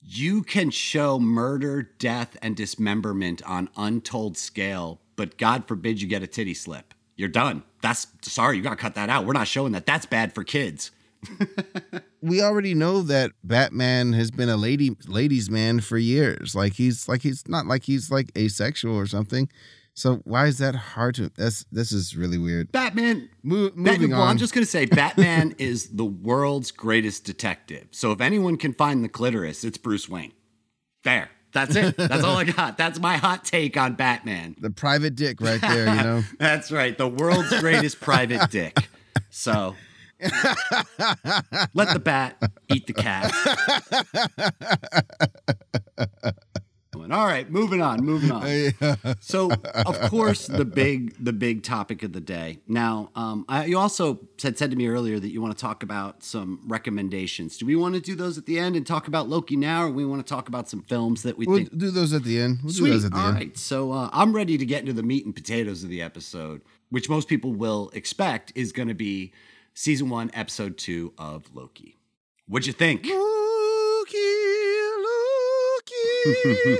You 0.00 0.42
can 0.42 0.70
show 0.70 1.18
murder, 1.18 1.82
death, 1.82 2.36
and 2.42 2.54
dismemberment 2.54 3.42
on 3.46 3.70
untold 3.76 4.36
scale, 4.36 5.00
but 5.16 5.38
God 5.38 5.66
forbid 5.66 6.02
you 6.02 6.08
get 6.08 6.22
a 6.22 6.26
titty 6.26 6.54
slip. 6.54 6.92
You're 7.16 7.28
done. 7.28 7.62
That's 7.80 8.06
sorry, 8.22 8.56
you 8.56 8.62
gotta 8.62 8.76
cut 8.76 8.96
that 8.96 9.08
out. 9.08 9.24
We're 9.26 9.32
not 9.32 9.48
showing 9.48 9.72
that. 9.72 9.86
That's 9.86 10.06
bad 10.06 10.34
for 10.34 10.44
kids. 10.44 10.90
we 12.24 12.40
already 12.40 12.74
know 12.74 13.02
that 13.02 13.32
Batman 13.44 14.14
has 14.14 14.30
been 14.30 14.48
a 14.48 14.56
lady 14.56 14.96
ladies 15.06 15.50
man 15.50 15.80
for 15.80 15.98
years. 15.98 16.54
Like 16.54 16.72
he's 16.72 17.06
like 17.06 17.20
he's 17.20 17.46
not 17.46 17.66
like 17.66 17.84
he's 17.84 18.10
like 18.10 18.32
asexual 18.36 18.96
or 18.96 19.06
something. 19.06 19.48
So 19.92 20.16
why 20.24 20.46
is 20.46 20.56
that 20.58 20.74
hard 20.74 21.16
to? 21.16 21.30
That's 21.36 21.66
this 21.70 21.92
is 21.92 22.16
really 22.16 22.38
weird. 22.38 22.72
Batman. 22.72 23.28
Mo- 23.42 23.72
moving 23.74 24.10
well, 24.10 24.22
on. 24.22 24.30
I'm 24.30 24.38
just 24.38 24.54
gonna 24.54 24.64
say 24.64 24.86
Batman 24.86 25.54
is 25.58 25.90
the 25.90 26.04
world's 26.04 26.70
greatest 26.70 27.24
detective. 27.24 27.88
So 27.90 28.10
if 28.10 28.22
anyone 28.22 28.56
can 28.56 28.72
find 28.72 29.04
the 29.04 29.08
clitoris, 29.10 29.62
it's 29.62 29.76
Bruce 29.76 30.08
Wayne. 30.08 30.32
There. 31.04 31.28
That's 31.52 31.76
it. 31.76 31.96
That's 31.96 32.24
all 32.24 32.38
I 32.38 32.44
got. 32.44 32.78
That's 32.78 32.98
my 32.98 33.16
hot 33.16 33.44
take 33.44 33.76
on 33.76 33.94
Batman. 33.94 34.56
the 34.58 34.70
private 34.70 35.14
dick 35.14 35.40
right 35.40 35.60
there. 35.60 35.94
You 35.94 36.02
know. 36.02 36.22
That's 36.38 36.72
right. 36.72 36.96
The 36.98 37.06
world's 37.06 37.60
greatest 37.60 38.00
private 38.00 38.50
dick. 38.50 38.76
So 39.30 39.76
let 40.20 41.92
the 41.92 42.00
bat 42.02 42.36
eat 42.72 42.86
the 42.86 42.92
cat. 42.92 43.32
All 47.10 47.26
right, 47.26 47.50
moving 47.50 47.82
on, 47.82 48.04
moving 48.04 48.30
on. 48.30 49.16
So, 49.20 49.50
of 49.50 50.00
course, 50.10 50.46
the 50.46 50.64
big 50.64 51.14
the 51.22 51.32
big 51.32 51.62
topic 51.62 52.02
of 52.02 52.12
the 52.12 52.20
day. 52.20 52.60
Now, 52.66 53.10
um, 53.14 53.44
I, 53.48 53.66
you 53.66 53.78
also 53.78 54.20
said 54.38 54.56
said 54.56 54.70
to 54.70 54.76
me 54.76 54.86
earlier 54.86 55.20
that 55.20 55.28
you 55.28 55.42
want 55.42 55.56
to 55.56 55.60
talk 55.60 55.82
about 55.82 56.22
some 56.22 56.60
recommendations. 56.66 57.58
Do 57.58 57.66
we 57.66 57.76
want 57.76 57.94
to 57.94 58.00
do 58.00 58.14
those 58.14 58.38
at 58.38 58.46
the 58.46 58.58
end 58.58 58.74
and 58.74 58.86
talk 58.86 59.06
about 59.06 59.28
Loki 59.28 59.54
now, 59.56 59.84
or 59.84 59.90
we 59.90 60.04
want 60.04 60.26
to 60.26 60.28
talk 60.28 60.48
about 60.48 60.68
some 60.68 60.82
films 60.82 61.22
that 61.24 61.36
we 61.36 61.46
We'll 61.46 61.58
think 61.58 61.76
do 61.76 61.90
those 61.90 62.12
at 62.12 62.24
the 62.24 62.40
end. 62.40 62.60
We'll 62.62 62.72
do 62.72 62.78
Sweet. 62.78 62.90
those 62.90 63.04
at 63.04 63.12
the 63.12 63.18
All 63.18 63.28
end. 63.28 63.36
right. 63.36 63.58
So 63.58 63.92
uh, 63.92 64.08
I'm 64.12 64.32
ready 64.32 64.56
to 64.56 64.64
get 64.64 64.80
into 64.80 64.92
the 64.94 65.02
meat 65.02 65.24
and 65.26 65.34
potatoes 65.34 65.84
of 65.84 65.90
the 65.90 66.00
episode, 66.00 66.62
which 66.90 67.08
most 67.10 67.28
people 67.28 67.52
will 67.52 67.90
expect 67.92 68.52
is 68.54 68.72
going 68.72 68.88
to 68.88 68.94
be 68.94 69.32
season 69.74 70.08
one, 70.08 70.30
episode 70.32 70.78
two 70.78 71.12
of 71.18 71.54
Loki. 71.54 71.96
What'd 72.46 72.66
you 72.66 72.72
think? 72.72 73.04
Loki, 73.04 74.16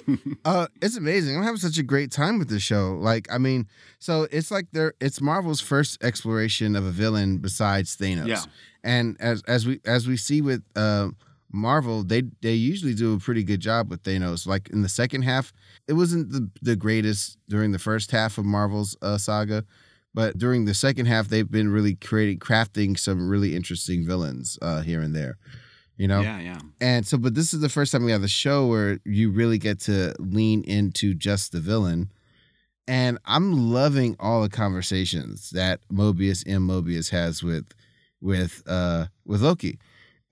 Loki. 0.07 0.37
uh, 0.45 0.67
it's 0.81 0.97
amazing. 0.97 1.37
I'm 1.37 1.43
having 1.43 1.59
such 1.59 1.79
a 1.79 1.83
great 1.83 2.11
time 2.11 2.39
with 2.39 2.49
this 2.49 2.63
show. 2.63 2.97
Like, 3.01 3.27
I 3.31 3.39
mean, 3.39 3.67
so 3.99 4.27
it's 4.31 4.51
like 4.51 4.69
they're 4.73 4.95
it's 5.01 5.21
Marvel's 5.21 5.61
first 5.61 6.03
exploration 6.03 6.77
of 6.77 6.85
a 6.85 6.91
villain 6.91 7.39
besides 7.39 7.97
Thanos. 7.97 8.29
Yeah. 8.29 8.43
And 8.83 9.17
as 9.21 9.43
as 9.43 9.67
we 9.67 9.81
as 9.85 10.07
we 10.07 10.17
see 10.17 10.41
with 10.41 10.63
uh, 10.77 11.09
Marvel, 11.53 12.03
they 12.05 12.23
they 12.43 12.55
usually 12.55 12.95
do 12.95 13.15
a 13.15 13.19
pretty 13.19 13.43
good 13.43 13.61
job 13.61 13.91
with 13.91 14.03
Thanos. 14.03 14.47
Like 14.47 14.69
in 14.71 14.83
the 14.83 14.89
second 14.89 15.23
half, 15.23 15.53
it 15.89 15.95
wasn't 15.95 16.31
the 16.31 16.51
the 16.63 16.77
greatest 16.77 17.39
during 17.49 17.73
the 17.73 17.79
first 17.79 18.11
half 18.11 18.39
of 18.39 18.45
Marvel's 18.45 18.97
uh, 19.03 19.19
saga. 19.19 19.65
But 20.15 20.39
during 20.39 20.65
the 20.65 20.75
second 20.75 21.07
half, 21.07 21.29
they've 21.29 21.51
been 21.51 21.71
really 21.71 21.97
creating, 21.97 22.39
crafting 22.39 22.97
some 22.99 23.29
really 23.29 23.57
interesting 23.57 24.07
villains 24.07 24.59
uh, 24.63 24.83
here 24.83 25.01
and 25.01 25.15
there. 25.15 25.37
You 25.97 26.09
know, 26.09 26.23
Yeah, 26.23 26.41
yeah. 26.41 26.59
and 26.81 27.07
so, 27.07 27.19
but 27.19 27.35
this 27.35 27.55
is 27.55 27.61
the 27.61 27.69
first 27.69 27.93
time 27.93 28.05
we 28.05 28.13
have 28.13 28.25
a 28.25 28.29
show 28.29 28.67
where 28.67 28.99
you 29.05 29.31
really 29.31 29.59
get 29.59 29.81
to 29.83 30.15
lean 30.19 30.63
into 30.65 31.15
just 31.15 31.53
the 31.53 31.61
villain. 31.61 32.11
And 32.87 33.19
I'm 33.25 33.73
loving 33.73 34.17
all 34.19 34.43
the 34.43 34.49
conversations 34.49 35.51
that 35.51 35.81
Mobius 35.93 36.43
M. 36.47 36.67
Mobius 36.67 37.11
has 37.11 37.43
with 37.43 37.67
with 38.21 38.63
uh 38.67 39.07
with 39.25 39.43
Loki. 39.43 39.79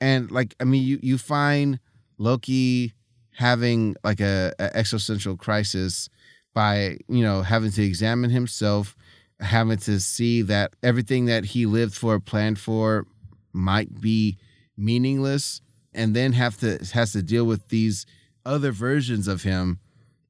And 0.00 0.30
like 0.30 0.54
I 0.60 0.64
mean 0.64 0.82
you 0.82 0.98
you 1.02 1.16
find 1.16 1.78
Loki 2.18 2.92
having 3.36 3.96
like 4.04 4.20
a, 4.20 4.52
a 4.58 4.76
existential 4.76 5.36
crisis 5.36 6.08
by, 6.54 6.98
you 7.08 7.22
know, 7.22 7.42
having 7.42 7.70
to 7.70 7.82
examine 7.82 8.30
himself, 8.30 8.96
having 9.42 9.78
to 9.78 10.00
see 10.00 10.42
that 10.42 10.74
everything 10.83 11.26
that 11.26 11.44
he 11.44 11.66
lived 11.66 11.94
for, 11.94 12.18
planned 12.20 12.59
for 12.59 13.07
might 13.52 14.00
be 14.00 14.38
meaningless 14.76 15.61
and 15.94 16.16
then 16.16 16.33
have 16.33 16.59
to 16.61 16.78
has 16.94 17.12
to 17.12 17.22
deal 17.22 17.44
with 17.44 17.68
these 17.68 18.07
other 18.46 18.72
versions 18.72 19.28
of 19.28 19.42
him 19.42 19.78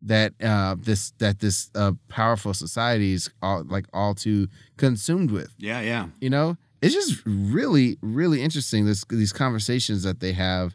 that 0.03 0.33
uh 0.43 0.75
this 0.79 1.13
that 1.19 1.39
this 1.39 1.71
uh 1.77 1.93
powerful 2.09 2.53
society 2.53 3.13
is 3.13 3.31
all 3.41 3.63
like 3.65 3.87
all 3.93 4.15
too 4.15 4.49
consumed 4.77 5.31
with 5.31 5.55
Yeah, 5.59 5.81
yeah. 5.81 6.07
you 6.21 6.29
know 6.29 6.57
it's 6.83 6.93
just 6.95 7.23
really 7.25 7.97
really 8.03 8.43
interesting 8.43 8.85
this 8.85 9.05
these 9.09 9.33
conversations 9.33 10.03
that 10.03 10.19
they 10.19 10.33
have 10.33 10.75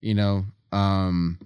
you 0.00 0.14
know 0.14 0.46
um 0.72 1.38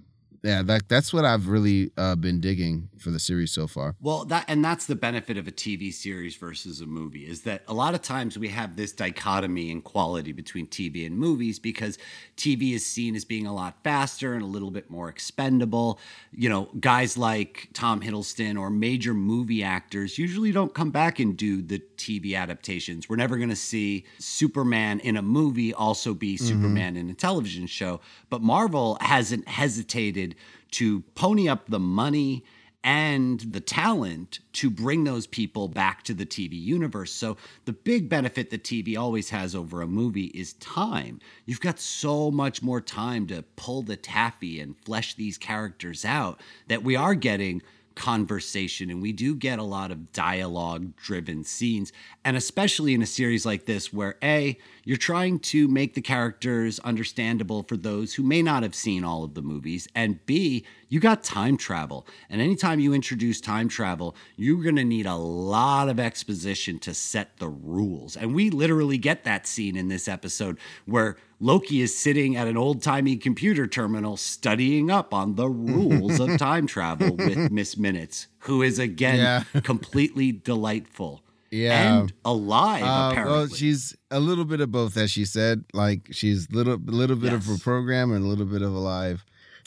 yeah 0.43 0.61
that 0.61 0.87
that's 0.87 1.13
what 1.13 1.25
i've 1.25 1.47
really 1.47 1.91
uh 1.97 2.15
been 2.15 2.39
digging 2.39 2.89
for 2.97 3.11
the 3.11 3.19
series 3.19 3.51
so 3.51 3.67
far 3.67 3.95
Well, 4.01 4.25
that 4.25 4.45
and 4.47 4.63
that's 4.63 4.85
the 4.85 4.95
benefit 4.95 5.37
of 5.37 5.47
a 5.47 5.51
TV 5.51 5.93
series 5.93 6.35
versus 6.35 6.81
a 6.81 6.85
movie 6.85 7.25
is 7.25 7.41
that 7.41 7.63
a 7.67 7.73
lot 7.73 7.93
of 7.93 8.01
times 8.01 8.37
we 8.37 8.49
have 8.49 8.75
this 8.75 8.91
dichotomy 8.91 9.69
in 9.71 9.81
quality 9.81 10.31
between 10.31 10.67
TV 10.67 11.05
and 11.05 11.17
movies 11.17 11.59
because 11.59 11.97
TV 12.35 12.73
is 12.73 12.85
seen 12.85 13.15
as 13.15 13.25
being 13.25 13.45
a 13.45 13.53
lot 13.53 13.75
faster 13.83 14.33
and 14.33 14.43
a 14.43 14.47
little 14.47 14.71
bit 14.71 14.89
more 14.89 15.09
expendable. 15.09 15.99
You 16.31 16.49
know, 16.49 16.69
guys 16.79 17.17
like 17.17 17.69
Tom 17.73 18.01
Hiddleston 18.01 18.59
or 18.59 18.69
major 18.69 19.13
movie 19.13 19.63
actors 19.63 20.17
usually 20.17 20.51
don't 20.51 20.73
come 20.73 20.91
back 20.91 21.19
and 21.19 21.37
do 21.37 21.61
the 21.61 21.79
TV 21.97 22.35
adaptations. 22.37 23.07
We're 23.09 23.15
never 23.15 23.37
going 23.37 23.49
to 23.49 23.55
see 23.55 24.05
Superman 24.19 24.99
in 25.01 25.17
a 25.17 25.21
movie 25.21 25.73
also 25.73 26.13
be 26.13 26.37
Superman 26.37 26.97
in 26.97 27.09
a 27.09 27.13
television 27.13 27.67
show, 27.67 28.01
but 28.29 28.41
Marvel 28.41 28.97
hasn't 29.01 29.47
hesitated 29.47 30.35
to 30.71 31.01
pony 31.15 31.47
up 31.47 31.67
the 31.67 31.79
money 31.79 32.43
and 32.83 33.41
the 33.41 33.59
talent 33.59 34.39
to 34.53 34.69
bring 34.69 35.03
those 35.03 35.27
people 35.27 35.67
back 35.67 36.03
to 36.03 36.13
the 36.13 36.25
TV 36.25 36.53
universe. 36.53 37.11
So, 37.11 37.35
the 37.65 37.73
big 37.73 38.07
benefit 38.07 38.49
that 38.51 38.63
TV 38.63 38.97
always 38.97 39.29
has 39.31 39.55
over 39.55 39.81
a 39.81 39.87
movie 39.87 40.27
is 40.27 40.53
time. 40.53 41.19
You've 41.45 41.59
got 41.59 41.79
so 41.79 42.31
much 42.31 42.61
more 42.61 42.79
time 42.79 43.27
to 43.27 43.43
pull 43.57 43.81
the 43.81 43.97
taffy 43.97 44.61
and 44.61 44.77
flesh 44.85 45.15
these 45.15 45.37
characters 45.37 46.05
out 46.05 46.39
that 46.67 46.83
we 46.83 46.95
are 46.95 47.15
getting 47.15 47.61
conversation 47.97 48.91
and 48.91 49.01
we 49.01 49.11
do 49.11 49.35
get 49.35 49.57
a 49.57 49.63
lot 49.63 49.89
of 49.89 50.13
dialogue 50.13 50.95
driven 50.97 51.43
scenes 51.43 51.91
and 52.23 52.37
especially 52.37 52.93
in 52.93 53.01
a 53.01 53.07
series 53.07 53.43
like 53.43 53.65
this 53.65 53.91
where 53.91 54.15
a 54.21 54.55
you're 54.83 54.95
trying 54.95 55.39
to 55.39 55.67
make 55.67 55.95
the 55.95 56.01
characters 56.01 56.77
understandable 56.81 57.63
for 57.63 57.75
those 57.75 58.13
who 58.13 58.21
may 58.21 58.43
not 58.43 58.61
have 58.61 58.75
seen 58.75 59.03
all 59.03 59.23
of 59.23 59.33
the 59.33 59.41
movies 59.41 59.87
and 59.95 60.23
b 60.27 60.63
you 60.89 60.99
got 60.99 61.23
time 61.23 61.57
travel 61.57 62.05
and 62.29 62.39
anytime 62.39 62.79
you 62.79 62.93
introduce 62.93 63.41
time 63.41 63.67
travel 63.67 64.15
you're 64.35 64.61
going 64.61 64.75
to 64.75 64.83
need 64.83 65.07
a 65.07 65.15
lot 65.15 65.89
of 65.89 65.99
exposition 65.99 66.77
to 66.77 66.93
set 66.93 67.35
the 67.37 67.49
rules 67.49 68.15
and 68.15 68.35
we 68.35 68.51
literally 68.51 68.99
get 68.99 69.23
that 69.23 69.47
scene 69.47 69.75
in 69.75 69.87
this 69.87 70.07
episode 70.07 70.59
where 70.85 71.17
Loki 71.39 71.81
is 71.81 71.95
sitting 71.97 72.35
at 72.35 72.47
an 72.47 72.57
old 72.57 72.81
timey 72.81 73.15
computer 73.15 73.67
terminal 73.67 74.17
studying 74.17 74.89
up 74.89 75.13
on 75.13 75.35
the 75.35 75.47
rules 75.47 76.19
of 76.19 76.37
time 76.39 76.65
travel 76.67 77.15
with 77.15 77.51
Miss 77.51 77.77
Minutes, 77.77 78.27
who 78.39 78.61
is 78.63 78.79
again 78.79 79.17
Yeah. 79.53 79.61
completely 79.61 80.31
delightful. 80.31 81.21
Yeah. 81.51 81.99
And 81.99 82.13
alive, 82.25 82.83
Uh, 82.83 83.09
apparently. 83.11 83.37
well, 83.37 83.47
she's 83.47 83.95
a 84.11 84.19
little 84.19 84.45
bit 84.45 84.59
of 84.61 84.71
both, 84.71 84.97
as 84.97 85.11
she 85.11 85.25
said. 85.25 85.63
Like 85.73 86.09
she's 86.11 86.51
little, 86.51 86.73
a 86.73 86.91
little 86.91 87.15
bit 87.15 87.33
of 87.33 87.47
a 87.49 87.57
program 87.59 88.11
and 88.11 88.25
a 88.25 88.27
little 88.27 88.45
bit 88.45 88.61
of 88.61 88.73
alive. 88.73 89.23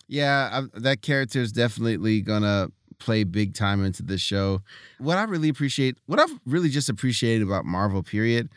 Yeah, 0.09 0.49
I, 0.75 0.79
that 0.81 1.03
character 1.03 1.41
is 1.41 1.53
definitely 1.53 2.21
gonna 2.21 2.71
play 2.99 3.23
big 3.25 3.55
time 3.55 3.83
into 3.85 4.03
this 4.03 4.21
show. 4.21 4.61
What 4.99 5.17
I 5.19 5.23
really 5.23 5.49
appreciate, 5.49 5.97
what 6.07 6.19
I've 6.21 6.39
really 6.45 6.69
just 6.69 6.89
appreciated 6.91 7.47
about 7.47 7.65
Marvel, 7.65 8.03
period, 8.03 8.51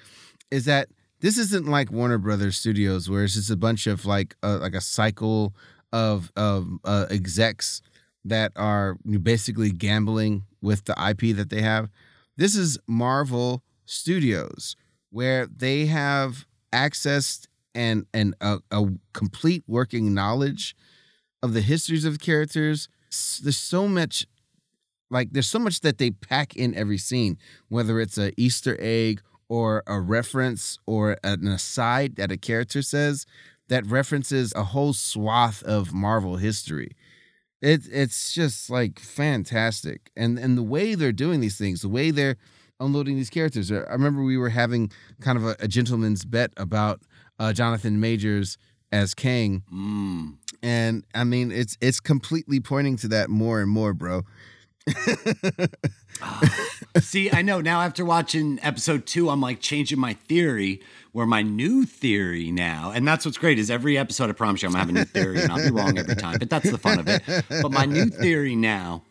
is 0.51 0.65
that 0.65 0.89
this 1.23 1.37
isn't 1.37 1.65
like 1.65 1.89
Warner 1.89 2.17
Brothers 2.17 2.57
Studios, 2.57 3.09
where 3.09 3.23
it's 3.23 3.35
just 3.35 3.49
a 3.49 3.55
bunch 3.55 3.87
of 3.87 4.05
like 4.05 4.35
uh, 4.43 4.59
like 4.59 4.75
a 4.75 4.81
cycle 4.81 5.55
of 5.93 6.29
of 6.35 6.67
uh, 6.83 7.05
execs 7.09 7.81
that 8.25 8.51
are 8.57 8.97
basically 9.21 9.71
gambling 9.71 10.43
with 10.61 10.83
the 10.83 10.93
IP 11.09 11.33
that 11.37 11.49
they 11.49 11.61
have. 11.61 11.89
This 12.35 12.57
is 12.57 12.77
Marvel 12.87 13.63
Studios, 13.85 14.75
where 15.11 15.47
they 15.47 15.85
have 15.85 16.45
access 16.73 17.47
and 17.73 18.05
and 18.13 18.35
a, 18.41 18.59
a 18.69 18.87
complete 19.13 19.63
working 19.65 20.13
knowledge 20.13 20.75
of 21.41 21.53
the 21.53 21.61
histories 21.61 22.03
of 22.03 22.19
characters. 22.19 22.89
There's 23.41 23.57
so 23.57 23.87
much, 23.87 24.27
like 25.09 25.31
there's 25.31 25.47
so 25.47 25.59
much 25.59 25.79
that 25.81 25.99
they 25.99 26.11
pack 26.11 26.57
in 26.57 26.75
every 26.75 26.97
scene, 26.97 27.37
whether 27.69 28.01
it's 28.01 28.17
a 28.17 28.33
Easter 28.35 28.75
egg 28.77 29.21
or 29.49 29.83
a 29.87 29.99
reference 29.99 30.79
or 30.85 31.17
an 31.23 31.47
aside 31.47 32.15
that 32.15 32.31
a 32.31 32.37
character 32.37 32.81
says 32.81 33.25
that 33.69 33.85
references 33.85 34.53
a 34.55 34.63
whole 34.65 34.93
swath 34.93 35.63
of 35.63 35.93
Marvel 35.93 36.37
history. 36.37 36.95
It, 37.61 37.87
it's 37.91 38.33
just 38.33 38.69
like 38.69 38.99
fantastic. 38.99 40.11
And 40.17 40.37
and 40.37 40.57
the 40.57 40.63
way 40.63 40.95
they're 40.95 41.11
doing 41.13 41.39
these 41.39 41.57
things, 41.57 41.81
the 41.81 41.89
way 41.89 42.11
they're 42.11 42.35
unloading 42.79 43.15
these 43.15 43.29
characters. 43.29 43.71
I 43.71 43.75
remember 43.91 44.21
we 44.23 44.37
were 44.37 44.49
having 44.49 44.91
kind 45.21 45.37
of 45.37 45.45
a, 45.45 45.55
a 45.59 45.67
gentleman's 45.69 46.25
bet 46.25 46.51
about 46.57 47.01
uh, 47.39 47.53
Jonathan 47.53 47.99
Majors 48.01 48.57
as 48.91 49.13
Kang, 49.13 49.63
Mm. 49.73 50.37
and 50.61 51.03
I 51.15 51.23
mean 51.23 51.51
it's 51.51 51.77
it's 51.81 51.99
completely 52.01 52.59
pointing 52.59 52.97
to 52.97 53.07
that 53.09 53.29
more 53.29 53.61
and 53.61 53.69
more, 53.69 53.93
bro. 53.93 54.23
See, 56.99 57.31
I 57.31 57.41
know 57.41 57.61
now 57.61 57.81
after 57.81 58.05
watching 58.05 58.59
episode 58.61 59.05
two, 59.05 59.29
I'm 59.29 59.41
like 59.41 59.59
changing 59.59 59.99
my 59.99 60.13
theory. 60.13 60.81
Where 61.11 61.27
my 61.27 61.43
new 61.43 61.85
theory 61.85 62.49
now, 62.49 62.91
and 62.91 63.07
that's 63.07 63.23
what's 63.23 63.37
great 63.37 63.59
is 63.59 63.69
every 63.69 63.99
episode, 63.99 64.31
I 64.31 64.33
promise 64.33 64.63
you, 64.63 64.69
I'm 64.69 64.73
gonna 64.73 64.89
a 64.89 64.93
new 64.93 65.05
theory, 65.05 65.43
and 65.43 65.51
I'll 65.51 65.63
be 65.63 65.69
wrong 65.69 65.95
every 65.99 66.15
time, 66.15 66.37
but 66.39 66.49
that's 66.49 66.71
the 66.71 66.79
fun 66.79 66.97
of 66.97 67.07
it. 67.07 67.21
But 67.49 67.71
my 67.71 67.85
new 67.85 68.07
theory 68.07 68.55
now 68.55 69.03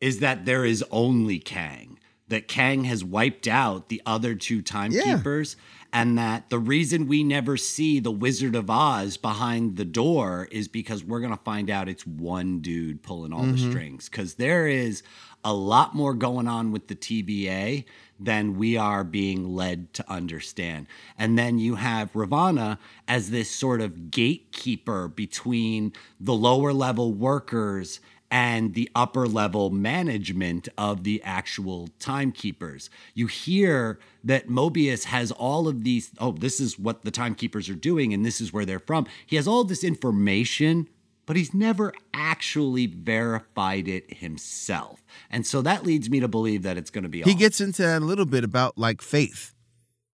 is 0.00 0.18
that 0.18 0.44
there 0.44 0.64
is 0.64 0.84
only 0.90 1.38
Kang. 1.38 2.00
That 2.26 2.48
Kang 2.48 2.82
has 2.82 3.04
wiped 3.04 3.46
out 3.46 3.90
the 3.90 4.02
other 4.04 4.34
two 4.34 4.60
timekeepers, 4.60 5.54
and 5.92 6.18
that 6.18 6.50
the 6.50 6.58
reason 6.58 7.06
we 7.06 7.22
never 7.22 7.56
see 7.56 8.00
the 8.00 8.10
Wizard 8.10 8.56
of 8.56 8.68
Oz 8.68 9.16
behind 9.16 9.76
the 9.76 9.84
door 9.84 10.48
is 10.50 10.66
because 10.66 11.04
we're 11.04 11.20
gonna 11.20 11.36
find 11.36 11.70
out 11.70 11.88
it's 11.88 12.04
one 12.04 12.58
dude 12.58 13.04
pulling 13.04 13.32
all 13.32 13.42
the 13.42 13.52
mm-hmm. 13.52 13.70
strings. 13.70 14.08
Because 14.08 14.34
there 14.34 14.66
is 14.66 15.04
a 15.46 15.54
lot 15.54 15.94
more 15.94 16.12
going 16.12 16.48
on 16.48 16.72
with 16.72 16.88
the 16.88 16.96
TVA 16.96 17.84
than 18.18 18.58
we 18.58 18.76
are 18.76 19.04
being 19.04 19.54
led 19.54 19.94
to 19.94 20.10
understand. 20.10 20.88
And 21.16 21.38
then 21.38 21.60
you 21.60 21.76
have 21.76 22.12
Ravonna 22.14 22.78
as 23.06 23.30
this 23.30 23.48
sort 23.48 23.80
of 23.80 24.10
gatekeeper 24.10 25.06
between 25.06 25.92
the 26.18 26.34
lower 26.34 26.72
level 26.72 27.12
workers 27.12 28.00
and 28.28 28.74
the 28.74 28.90
upper 28.96 29.28
level 29.28 29.70
management 29.70 30.68
of 30.76 31.04
the 31.04 31.22
actual 31.22 31.90
timekeepers. 32.00 32.90
You 33.14 33.28
hear 33.28 34.00
that 34.24 34.48
Mobius 34.48 35.04
has 35.04 35.30
all 35.30 35.68
of 35.68 35.84
these, 35.84 36.10
oh, 36.18 36.32
this 36.32 36.58
is 36.58 36.76
what 36.76 37.04
the 37.04 37.12
timekeepers 37.12 37.68
are 37.68 37.74
doing 37.74 38.12
and 38.12 38.26
this 38.26 38.40
is 38.40 38.52
where 38.52 38.64
they're 38.64 38.80
from. 38.80 39.06
He 39.24 39.36
has 39.36 39.46
all 39.46 39.62
this 39.62 39.84
information, 39.84 40.88
but 41.26 41.36
he's 41.36 41.52
never 41.52 41.92
actually 42.14 42.86
verified 42.86 43.88
it 43.88 44.14
himself. 44.14 45.04
And 45.30 45.44
so 45.46 45.60
that 45.62 45.84
leads 45.84 46.08
me 46.08 46.20
to 46.20 46.28
believe 46.28 46.62
that 46.62 46.76
it's 46.78 46.90
going 46.90 47.02
to 47.04 47.10
be 47.10 47.22
he 47.22 47.34
gets 47.34 47.60
into 47.60 47.82
that 47.82 48.00
a 48.02 48.04
little 48.04 48.26
bit 48.26 48.44
about 48.44 48.78
like 48.78 49.02
faith 49.02 49.52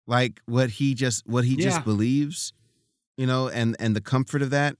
like 0.07 0.41
what 0.45 0.71
he 0.71 0.93
just 0.95 1.27
what 1.27 1.43
he 1.45 1.55
Yeah. 1.55 1.65
just 1.69 1.83
believes 1.83 2.53
you 3.17 3.27
know 3.27 3.47
and 3.49 3.75
and 3.79 3.95
the 3.95 4.01
comfort 4.01 4.41
of 4.41 4.49
that 4.49 4.75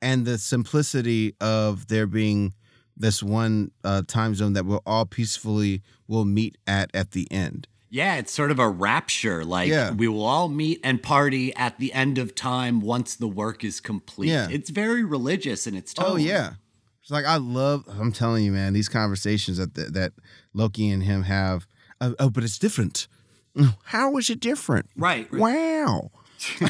and 0.00 0.24
the 0.24 0.38
simplicity 0.38 1.34
of 1.40 1.88
there 1.88 2.06
being 2.06 2.54
this 2.96 3.22
one 3.22 3.70
uh, 3.82 4.02
time 4.06 4.34
zone 4.34 4.52
that 4.54 4.64
we'll 4.64 4.82
all 4.86 5.04
peacefully 5.04 5.82
will 6.06 6.24
meet 6.24 6.56
at 6.66 6.90
at 6.94 7.10
the 7.10 7.30
end 7.30 7.66
Yeah, 7.94 8.16
it's 8.16 8.32
sort 8.32 8.50
of 8.50 8.58
a 8.58 8.68
rapture. 8.68 9.44
Like 9.44 9.68
Yeah. 9.68 9.92
we 9.92 10.08
will 10.08 10.24
all 10.24 10.48
meet 10.48 10.80
and 10.82 11.00
party 11.00 11.54
at 11.54 11.78
the 11.78 11.92
end 11.92 12.18
of 12.18 12.34
time 12.34 12.80
once 12.80 13.14
the 13.14 13.28
work 13.28 13.62
is 13.62 13.78
complete. 13.78 14.30
Yeah. 14.30 14.48
It's 14.50 14.68
very 14.70 15.04
religious 15.04 15.68
in 15.68 15.76
its 15.76 15.94
tone. 15.94 16.06
oh 16.08 16.16
yeah 16.16 16.54
it's 17.02 17.10
like 17.10 17.24
i 17.26 17.36
love 17.36 17.84
i'm 18.00 18.10
telling 18.10 18.42
you 18.44 18.50
man 18.50 18.72
these 18.72 18.88
conversations 18.88 19.58
that 19.58 19.74
that 19.74 20.12
loki 20.54 20.88
and 20.88 21.02
him 21.02 21.22
have 21.24 21.66
oh, 22.00 22.14
oh 22.18 22.30
but 22.30 22.42
it's 22.42 22.58
different 22.58 23.06
how 23.84 24.16
is 24.16 24.30
it 24.30 24.40
different 24.40 24.88
Right. 24.96 25.30
wow 25.30 26.10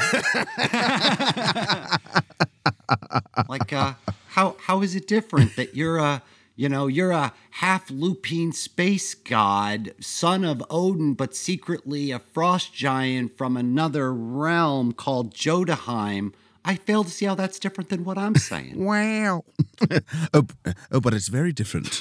like 3.48 3.72
uh 3.72 3.94
how 4.28 4.56
how 4.60 4.82
is 4.82 4.94
it 4.96 5.06
different 5.06 5.54
that 5.56 5.74
you're 5.76 5.98
a 5.98 6.20
you 6.56 6.68
know, 6.68 6.86
you're 6.86 7.10
a 7.10 7.32
half 7.50 7.90
lupine 7.90 8.52
space 8.52 9.14
god, 9.14 9.92
son 10.00 10.44
of 10.44 10.62
Odin, 10.70 11.14
but 11.14 11.34
secretly 11.34 12.10
a 12.10 12.18
frost 12.18 12.72
giant 12.74 13.36
from 13.36 13.56
another 13.56 14.12
realm 14.12 14.92
called 14.92 15.34
Jotunheim. 15.34 16.32
I 16.66 16.76
fail 16.76 17.04
to 17.04 17.10
see 17.10 17.26
how 17.26 17.34
that's 17.34 17.58
different 17.58 17.90
than 17.90 18.04
what 18.04 18.16
I'm 18.16 18.36
saying. 18.36 18.74
Wow. 18.84 19.44
oh, 20.32 20.46
oh, 20.92 21.00
but 21.00 21.12
it's 21.12 21.28
very 21.28 21.52
different. 21.52 22.00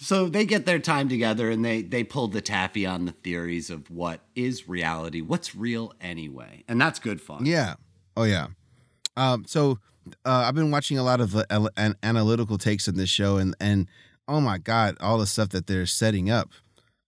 So 0.00 0.28
they 0.28 0.46
get 0.46 0.64
their 0.64 0.78
time 0.78 1.10
together 1.10 1.50
and 1.50 1.62
they 1.62 1.82
they 1.82 2.02
pull 2.02 2.28
the 2.28 2.40
taffy 2.40 2.86
on 2.86 3.04
the 3.04 3.12
theories 3.12 3.68
of 3.68 3.90
what 3.90 4.20
is 4.34 4.66
reality, 4.66 5.20
what's 5.20 5.54
real 5.54 5.92
anyway, 6.00 6.64
and 6.66 6.80
that's 6.80 6.98
good 6.98 7.20
fun. 7.20 7.44
yeah. 7.44 7.74
Oh, 8.16 8.24
yeah. 8.24 8.46
Um, 9.18 9.44
so 9.46 9.78
uh, 10.24 10.44
I've 10.46 10.54
been 10.54 10.70
watching 10.70 10.98
a 10.98 11.02
lot 11.02 11.20
of 11.20 11.34
uh, 11.36 11.44
an- 11.76 11.96
analytical 12.02 12.58
takes 12.58 12.88
in 12.88 12.96
this 12.96 13.10
show, 13.10 13.36
and 13.36 13.54
and 13.60 13.88
oh 14.26 14.40
my 14.40 14.58
god, 14.58 14.96
all 15.00 15.18
the 15.18 15.26
stuff 15.26 15.50
that 15.50 15.66
they're 15.66 15.86
setting 15.86 16.30
up. 16.30 16.50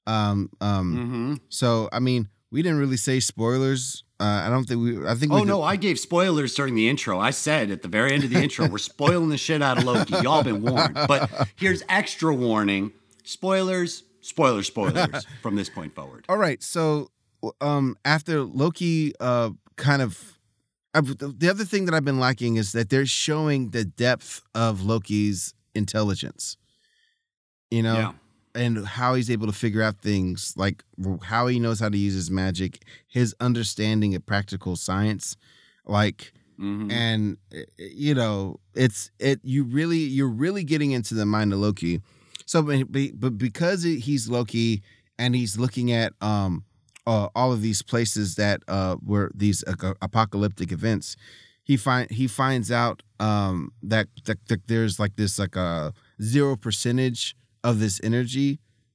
Um, 0.06 0.50
um. 0.60 0.96
hmm 0.96 1.34
So 1.48 1.88
I 1.92 2.00
mean, 2.00 2.28
we 2.50 2.62
didn't 2.62 2.78
really 2.78 2.96
say 2.96 3.20
spoilers. 3.20 4.04
Uh, 4.18 4.42
I 4.46 4.50
don't 4.50 4.64
think 4.64 4.82
we. 4.82 5.06
I 5.06 5.14
think. 5.14 5.32
Oh 5.32 5.44
no, 5.44 5.62
I 5.62 5.76
gave 5.76 5.98
spoilers 5.98 6.54
during 6.54 6.74
the 6.74 6.88
intro. 6.88 7.18
I 7.18 7.30
said 7.30 7.70
at 7.70 7.82
the 7.82 7.88
very 7.88 8.12
end 8.12 8.24
of 8.24 8.30
the 8.30 8.42
intro, 8.42 8.68
we're 8.68 8.78
spoiling 8.78 9.28
the 9.30 9.38
shit 9.38 9.62
out 9.62 9.78
of 9.78 9.84
Loki. 9.84 10.14
Y'all 10.22 10.42
been 10.42 10.60
warned. 10.62 10.94
But 10.94 11.30
here's 11.56 11.82
extra 11.88 12.34
warning: 12.34 12.92
spoilers, 13.24 14.02
spoilers, 14.20 14.66
spoilers 14.66 15.26
from 15.42 15.56
this 15.56 15.70
point 15.70 15.94
forward. 15.94 16.26
All 16.28 16.36
right. 16.36 16.62
So, 16.62 17.10
um, 17.62 17.96
after 18.04 18.42
Loki, 18.42 19.14
uh, 19.20 19.50
kind 19.76 20.02
of, 20.02 20.38
i 20.94 21.00
the 21.00 21.48
other 21.48 21.64
thing 21.64 21.84
that 21.86 21.94
I've 21.94 22.04
been 22.04 22.18
liking 22.20 22.56
is 22.56 22.72
that 22.72 22.90
they're 22.90 23.06
showing 23.06 23.70
the 23.70 23.84
depth 23.84 24.42
of 24.54 24.82
Loki's 24.82 25.54
intelligence. 25.74 26.56
You 27.70 27.82
know, 27.84 27.94
Yeah. 27.94 28.12
and 28.56 28.84
how 28.84 29.14
he's 29.14 29.30
able 29.30 29.46
to 29.46 29.52
figure 29.52 29.82
out 29.82 30.00
things, 30.00 30.52
like 30.56 30.82
how 31.22 31.46
he 31.46 31.60
knows 31.60 31.78
how 31.78 31.88
to 31.88 31.96
use 31.96 32.14
his 32.14 32.30
magic, 32.30 32.82
his 33.06 33.34
understanding 33.38 34.14
of 34.16 34.26
practical 34.26 34.74
science, 34.74 35.36
like 35.86 36.32
Mhm. 36.58 36.90
and 36.92 37.36
uh, 37.54 37.60
you 37.78 38.14
know 38.14 38.58
it's 38.74 39.10
it 39.18 39.40
you 39.44 39.62
really 39.64 39.98
you're 39.98 40.28
really 40.28 40.62
getting 40.64 40.90
into 40.90 41.14
the 41.14 41.24
mind 41.24 41.54
of 41.54 41.58
loki 41.58 42.02
so 42.44 42.60
but 42.62 43.38
because 43.38 43.82
he's 43.82 44.28
loki 44.28 44.82
and 45.18 45.34
he's 45.34 45.56
looking 45.58 45.90
at 45.90 46.12
um 46.20 46.62
uh, 47.12 47.28
all 47.34 47.50
of 47.52 47.60
these 47.66 47.82
places 47.92 48.26
that 48.42 48.58
uh 48.76 48.96
were 49.10 49.28
these 49.44 49.58
uh, 49.66 49.94
apocalyptic 50.08 50.70
events 50.78 51.16
he 51.70 51.76
find 51.86 52.06
he 52.20 52.26
finds 52.42 52.70
out 52.82 53.02
um 53.28 53.56
that, 53.92 54.06
that, 54.26 54.38
that 54.48 54.60
there's 54.70 54.96
like 55.02 55.14
this 55.16 55.38
like 55.44 55.56
a 55.56 55.92
zero 56.34 56.56
percentage 56.66 57.22
of 57.68 57.74
this 57.84 58.00
energy 58.10 58.50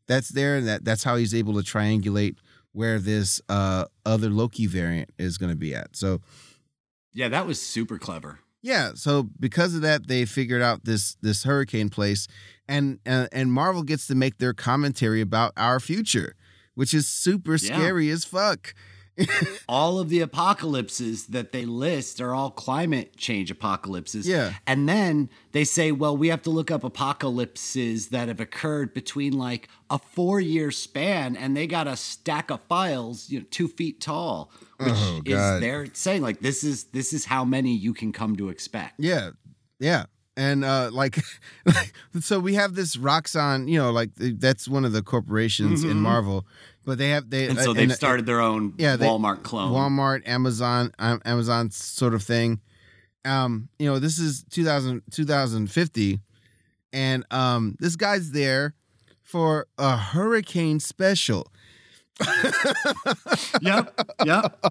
that's 0.08 0.30
there 0.38 0.54
and 0.58 0.68
that 0.68 0.80
that's 0.88 1.04
how 1.08 1.16
he's 1.22 1.34
able 1.42 1.54
to 1.60 1.64
triangulate 1.74 2.36
where 2.80 3.00
this 3.00 3.42
uh 3.50 3.84
other 4.06 4.30
loki 4.30 4.68
variant 4.68 5.10
is 5.18 5.38
going 5.38 5.52
to 5.52 5.62
be 5.68 5.74
at 5.82 5.90
so 5.96 6.20
Yeah, 7.14 7.30
that 7.30 7.46
was 7.48 7.62
super 7.62 7.98
clever. 7.98 8.40
yeah, 8.62 8.92
so 8.96 9.24
because 9.40 9.76
of 9.76 9.82
that, 9.82 10.08
they 10.08 10.26
figured 10.26 10.62
out 10.62 10.80
this 10.84 11.16
this 11.22 11.44
hurricane 11.44 11.90
place, 11.90 12.28
and 12.68 13.00
uh, 13.06 13.28
and 13.32 13.48
Marvel 13.52 13.84
gets 13.84 14.08
to 14.08 14.16
make 14.16 14.36
their 14.38 14.54
commentary 14.54 15.22
about 15.22 15.52
our 15.56 15.80
future, 15.80 16.36
which 16.76 16.94
is 16.94 17.08
super 17.08 17.54
Yeah. 17.54 17.58
scary 17.78 18.10
as 18.10 18.24
fuck. 18.24 18.74
all 19.70 19.98
of 19.98 20.10
the 20.10 20.20
apocalypses 20.20 21.28
that 21.28 21.54
they 21.54 21.64
list 21.64 22.20
are 22.20 22.34
all 22.36 22.52
climate 22.52 23.16
change 23.16 23.50
apocalypses. 23.50 24.28
Yeah. 24.28 24.52
And 24.68 24.90
then 24.90 25.30
they 25.54 25.64
say, 25.64 25.94
well, 25.94 26.18
we 26.18 26.28
have 26.28 26.42
to 26.42 26.50
look 26.50 26.70
up 26.70 26.84
apocalypses 26.84 28.10
that 28.10 28.28
have 28.28 28.40
occurred 28.40 28.94
between 28.94 29.34
like 29.38 29.70
a 29.90 29.98
four 30.00 30.40
year 30.42 30.70
span, 30.72 31.36
and 31.38 31.56
they 31.56 31.68
got 31.68 31.88
a 31.88 31.96
stack 31.96 32.50
of 32.50 32.62
files, 32.64 33.30
you 33.30 33.40
know, 33.40 33.46
two 33.52 33.68
feet 33.70 34.02
tall, 34.02 34.52
which 34.78 34.90
Oh, 34.94 35.22
is 35.26 35.62
they're 35.62 35.88
saying 35.94 36.22
like 36.22 36.42
this 36.42 36.64
is 36.64 36.86
this 36.86 37.14
is 37.14 37.26
how 37.26 37.46
many 37.46 37.74
you 37.74 37.94
can 37.94 38.12
come 38.12 38.36
to 38.36 38.50
expect. 38.50 38.96
Yeah, 39.00 39.32
yeah, 39.80 40.06
and 40.38 40.64
uh, 40.66 40.90
like, 40.94 41.20
so 42.22 42.40
we 42.40 42.56
have 42.56 42.76
this 42.76 42.96
Roxxon, 42.98 43.68
you 43.70 43.78
know, 43.80 43.92
like 43.92 44.12
that's 44.16 44.68
one 44.68 44.86
of 44.86 44.92
the 44.92 45.02
corporations 45.02 45.84
in 45.84 45.92
Mhm. 45.98 46.02
Marvel, 46.02 46.46
but 46.86 46.98
they 46.98 47.10
have 47.10 47.30
they 47.30 47.48
And 47.48 47.60
so 47.60 47.72
uh, 47.72 47.74
they've 47.74 47.90
uh, 47.90 47.94
started 47.94 48.26
their 48.26 48.42
own 48.42 48.74
yeah, 48.78 48.96
they- 48.96 49.06
Walmart 49.08 49.44
clone. 49.44 49.72
Walmart, 49.74 50.28
Amazon, 50.28 50.92
um, 51.00 51.22
Amazon 51.26 51.72
sort 51.72 52.14
of 52.14 52.24
thing. 52.24 52.60
Um, 53.24 53.70
you 53.80 53.88
know, 53.88 53.98
this 53.98 54.20
is 54.20 54.44
2000, 54.52 55.02
2050, 55.12 56.20
and 56.94 57.26
um, 57.32 57.76
this 57.80 57.96
guy's 57.96 58.32
there 58.32 58.76
for 59.24 59.66
a 59.80 59.98
hurricane 59.98 60.80
special. 60.80 61.52
yep, 63.62 63.94
yep. 64.26 64.66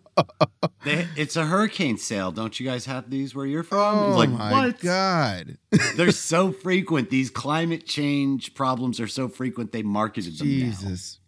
They, 0.84 1.06
it's 1.16 1.36
a 1.36 1.44
hurricane 1.44 1.98
sale. 1.98 2.32
Don't 2.32 2.58
you 2.58 2.66
guys 2.66 2.86
have 2.86 3.10
these 3.10 3.34
where 3.34 3.44
you're 3.44 3.62
from? 3.62 3.98
Oh 3.98 4.08
It's 4.08 4.16
like 4.16 4.28
oh, 4.30 4.32
my 4.32 4.52
what? 4.52 4.80
god! 4.80 5.58
They're 5.96 6.10
so 6.10 6.52
frequent. 6.52 7.10
These 7.10 7.30
climate 7.30 7.86
change 7.86 8.54
problems 8.54 8.98
are 9.00 9.06
so 9.06 9.28
frequent. 9.28 9.72
They 9.72 9.82
marketed 9.82 10.38
them 10.38 10.48
now. 10.48 10.66
Jesus, 10.66 11.20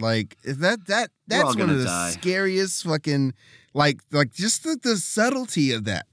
like 0.00 0.36
is 0.42 0.58
that 0.58 0.86
that 0.86 1.10
that's 1.28 1.56
one 1.56 1.70
of 1.70 1.78
the 1.78 1.84
die. 1.84 2.10
scariest 2.10 2.84
fucking 2.84 3.34
like 3.74 4.00
like 4.10 4.32
just 4.32 4.64
the, 4.64 4.76
the 4.82 4.96
subtlety 4.96 5.72
of 5.72 5.84
that. 5.84 6.06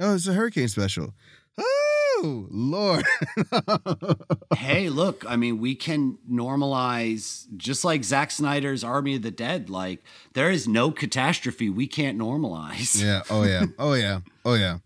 Oh, 0.00 0.14
it's 0.14 0.26
a 0.26 0.32
hurricane 0.32 0.68
special. 0.68 1.14
Ah, 1.58 1.62
Oh 2.22 2.46
Lord! 2.50 3.04
hey, 4.56 4.90
look, 4.90 5.24
I 5.26 5.36
mean, 5.36 5.58
we 5.58 5.74
can 5.74 6.18
normalize 6.30 7.46
just 7.56 7.82
like 7.82 8.04
Zack 8.04 8.30
Snyder's 8.30 8.84
Army 8.84 9.16
of 9.16 9.22
the 9.22 9.30
Dead. 9.30 9.70
Like, 9.70 10.02
there 10.34 10.50
is 10.50 10.68
no 10.68 10.90
catastrophe 10.90 11.70
we 11.70 11.86
can't 11.86 12.18
normalize. 12.18 13.02
Yeah. 13.02 13.22
Oh 13.30 13.44
yeah. 13.44 13.64
Oh 13.78 13.94
yeah. 13.94 14.20
Oh 14.44 14.54
yeah. 14.54 14.78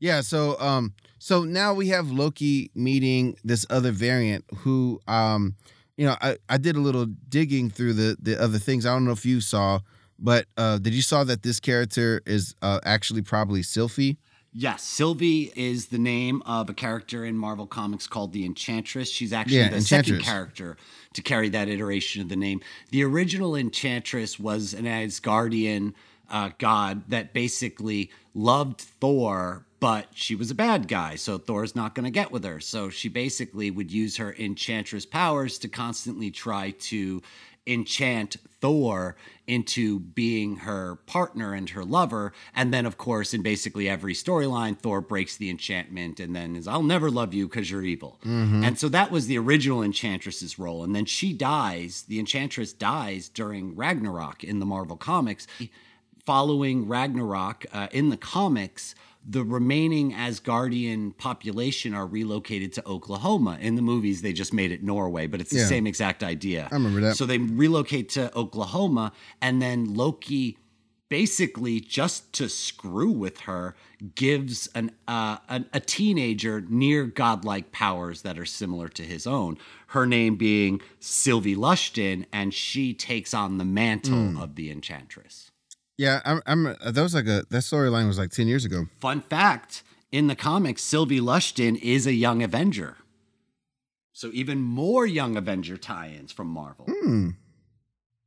Yeah. 0.00 0.20
So 0.20 0.60
um. 0.60 0.92
So 1.18 1.44
now 1.44 1.72
we 1.72 1.88
have 1.88 2.10
Loki 2.10 2.70
meeting 2.74 3.36
this 3.42 3.64
other 3.70 3.90
variant 3.90 4.44
who, 4.58 5.00
um, 5.08 5.56
you 5.96 6.06
know, 6.06 6.16
I, 6.20 6.36
I 6.48 6.56
did 6.58 6.76
a 6.76 6.80
little 6.80 7.06
digging 7.06 7.70
through 7.70 7.94
the 7.94 8.16
the 8.20 8.40
other 8.40 8.58
things. 8.58 8.84
I 8.84 8.92
don't 8.92 9.06
know 9.06 9.12
if 9.12 9.24
you 9.24 9.40
saw, 9.40 9.80
but 10.18 10.46
uh, 10.58 10.76
did 10.78 10.92
you 10.92 11.02
saw 11.02 11.24
that 11.24 11.42
this 11.42 11.58
character 11.58 12.20
is 12.26 12.54
uh, 12.60 12.80
actually 12.84 13.22
probably 13.22 13.62
Sylvie? 13.62 14.18
Yes, 14.58 14.82
Sylvie 14.84 15.52
is 15.54 15.88
the 15.88 15.98
name 15.98 16.42
of 16.46 16.70
a 16.70 16.74
character 16.74 17.26
in 17.26 17.36
Marvel 17.36 17.66
Comics 17.66 18.06
called 18.06 18.32
the 18.32 18.46
Enchantress. 18.46 19.10
She's 19.10 19.34
actually 19.34 19.58
Yeah, 19.58 19.68
the 19.68 19.82
second 19.82 20.22
character 20.22 20.78
to 21.12 21.20
carry 21.20 21.50
that 21.50 21.68
iteration 21.68 22.22
of 22.22 22.30
the 22.30 22.36
name. 22.36 22.62
The 22.90 23.04
original 23.04 23.54
Enchantress 23.54 24.40
was 24.40 24.72
an 24.72 24.86
Asgardian 24.86 25.92
uh, 26.30 26.50
god 26.58 27.02
that 27.10 27.34
basically 27.34 28.10
loved 28.32 28.80
Thor, 28.80 29.66
but 29.78 30.06
she 30.14 30.34
was 30.34 30.50
a 30.50 30.54
bad 30.54 30.88
guy, 30.88 31.16
so 31.16 31.36
Thor's 31.36 31.76
not 31.76 31.94
going 31.94 32.04
to 32.04 32.10
get 32.10 32.32
with 32.32 32.42
her. 32.44 32.58
So 32.58 32.88
she 32.88 33.10
basically 33.10 33.70
would 33.70 33.92
use 33.92 34.16
her 34.16 34.34
Enchantress 34.38 35.04
powers 35.04 35.58
to 35.58 35.68
constantly 35.68 36.30
try 36.30 36.70
to 36.70 37.20
enchant 37.66 38.36
Thor 38.60 39.16
into 39.46 40.00
being 40.00 40.56
her 40.56 40.96
partner 41.06 41.52
and 41.52 41.70
her 41.70 41.84
lover. 41.84 42.32
And 42.54 42.72
then, 42.72 42.86
of 42.86 42.96
course, 42.98 43.34
in 43.34 43.42
basically 43.42 43.88
every 43.88 44.14
storyline, 44.14 44.78
Thor 44.78 45.00
breaks 45.00 45.36
the 45.36 45.50
enchantment 45.50 46.18
and 46.18 46.34
then 46.34 46.56
is, 46.56 46.66
I'll 46.66 46.82
never 46.82 47.10
love 47.10 47.34
you 47.34 47.46
because 47.46 47.70
you're 47.70 47.84
evil. 47.84 48.18
And 48.64 48.78
so 48.78 48.88
that 48.88 49.10
was 49.10 49.26
the 49.26 49.38
original 49.38 49.82
Enchantress's 49.82 50.58
role. 50.58 50.82
And 50.82 50.96
then 50.96 51.04
she 51.04 51.32
dies, 51.32 52.02
the 52.08 52.18
Enchantress 52.18 52.72
dies 52.72 53.28
during 53.28 53.76
Ragnarok 53.76 54.42
in 54.42 54.58
the 54.58 54.66
Marvel 54.66 54.96
Comics. 54.96 55.46
Following 56.24 56.88
Ragnarok 56.88 57.66
uh, 57.72 57.86
in 57.92 58.08
the 58.08 58.16
comics, 58.16 58.96
the 59.28 59.42
remaining 59.44 60.12
Asgardian 60.12 61.16
population 61.18 61.94
are 61.94 62.06
relocated 62.06 62.72
to 62.74 62.86
Oklahoma. 62.86 63.58
In 63.60 63.74
the 63.74 63.82
movies, 63.82 64.22
they 64.22 64.32
just 64.32 64.52
made 64.52 64.70
it 64.70 64.82
Norway, 64.84 65.26
but 65.26 65.40
it's 65.40 65.50
the 65.50 65.58
Yeah. 65.58 65.66
same 65.66 65.86
exact 65.86 66.22
idea. 66.22 66.68
I 66.70 66.74
remember 66.74 67.00
that. 67.00 67.16
So 67.16 67.26
they 67.26 67.38
relocate 67.38 68.08
to 68.10 68.32
Oklahoma, 68.36 69.12
and 69.42 69.60
then 69.60 69.94
Loki 69.94 70.58
basically 71.08 71.78
just 71.80 72.32
to 72.32 72.48
screw 72.48 73.10
with 73.10 73.40
her 73.40 73.76
gives 74.16 74.66
an, 74.74 74.90
uh, 75.06 75.36
an 75.48 75.64
a 75.72 75.78
teenager 75.78 76.60
near 76.68 77.04
godlike 77.06 77.70
powers 77.70 78.22
that 78.22 78.36
are 78.38 78.44
similar 78.44 78.88
to 78.88 79.04
his 79.04 79.24
own 79.24 79.56
her 79.88 80.04
name 80.04 80.34
being 80.34 80.80
sylvie 80.98 81.54
lushton 81.54 82.24
and 82.32 82.52
she 82.52 82.92
takes 82.92 83.32
on 83.32 83.56
the 83.58 83.64
mantle 83.64 84.30
Hmm. 84.30 84.36
of 84.36 84.56
the 84.56 84.68
enchantress 84.68 85.52
Yeah, 85.98 86.20
I'm. 86.24 86.42
I'm 86.46 86.64
that 86.64 87.02
was 87.02 87.14
like 87.14 87.26
a 87.26 87.44
that 87.50 87.62
storyline 87.62 88.06
was 88.06 88.18
like 88.18 88.30
ten 88.30 88.46
years 88.48 88.64
ago. 88.64 88.86
fun 89.00 89.22
fact 89.22 89.82
in 90.12 90.26
the 90.28 90.36
comics 90.36 90.82
sylvie 90.82 91.20
lushton 91.20 91.76
is 91.82 92.06
a 92.06 92.12
young 92.12 92.42
avenger 92.42 92.96
so 94.12 94.30
even 94.32 94.60
more 94.62 95.04
young 95.06 95.36
avenger 95.36 95.76
tie-ins 95.76 96.30
from 96.32 96.46
marvel 96.46 96.86
Mm. 96.86 97.34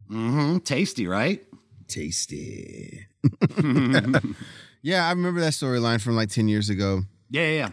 Hmm. 0.10 0.58
tasty 0.60 1.08
right 1.08 1.46
Tasty. 1.88 3.08
yeah, 4.82 5.08
I 5.08 5.10
remember 5.12 5.40
that 5.42 5.54
storyline 5.54 6.00
from 6.02 6.16
like 6.16 6.30
ten 6.30 6.48
years 6.48 6.70
ago. 6.70 7.02
yeah 7.32 7.42
yeah, 7.50 7.70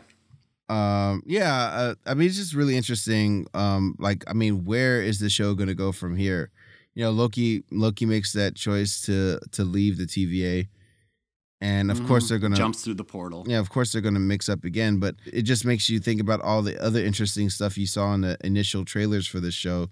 yeah. 0.69 1.11
Um, 1.11 1.23
yeah, 1.27 1.55
uh, 1.55 1.95
I 2.07 2.15
mean, 2.15 2.27
it's 2.29 2.37
just 2.37 2.55
really 2.55 2.77
interesting. 2.77 3.47
Um, 3.55 3.95
like, 4.01 4.25
I 4.27 4.33
mean, 4.33 4.65
where 4.65 5.01
is 5.01 5.21
the 5.21 5.31
show 5.31 5.55
going 5.55 5.69
to 5.69 5.75
go 5.75 5.93
from 5.93 6.17
here? 6.17 6.51
You 6.97 7.05
know, 7.05 7.11
Loki 7.11 7.63
Loki 7.71 8.07
makes 8.07 8.33
that 8.33 8.57
choice 8.57 9.03
to 9.03 9.39
to 9.53 9.65
leave 9.65 9.99
the 9.99 10.07
TVA, 10.07 10.67
and 11.61 11.91
of 11.91 12.05
course 12.07 12.25
Mhm. 12.25 12.29
they're 12.29 12.39
gonna 12.39 12.57
jumps 12.57 12.83
through 12.83 12.95
the 12.95 13.05
portal 13.05 13.45
Yeah, 13.47 13.59
of 13.59 13.69
course 13.69 13.93
they're 13.93 14.01
going 14.01 14.15
to 14.15 14.21
mix 14.21 14.49
up 14.49 14.65
again, 14.65 14.99
but 14.99 15.15
it 15.27 15.43
just 15.43 15.65
makes 15.67 15.91
you 15.91 16.01
think 16.01 16.23
about 16.23 16.41
all 16.41 16.63
the 16.63 16.83
other 16.83 17.05
interesting 17.05 17.51
stuff 17.51 17.77
you 17.77 17.87
saw 17.87 18.15
in 18.15 18.23
the 18.23 18.39
initial 18.43 18.85
trailers 18.87 19.27
for 19.29 19.41
this 19.41 19.55
show, 19.55 19.91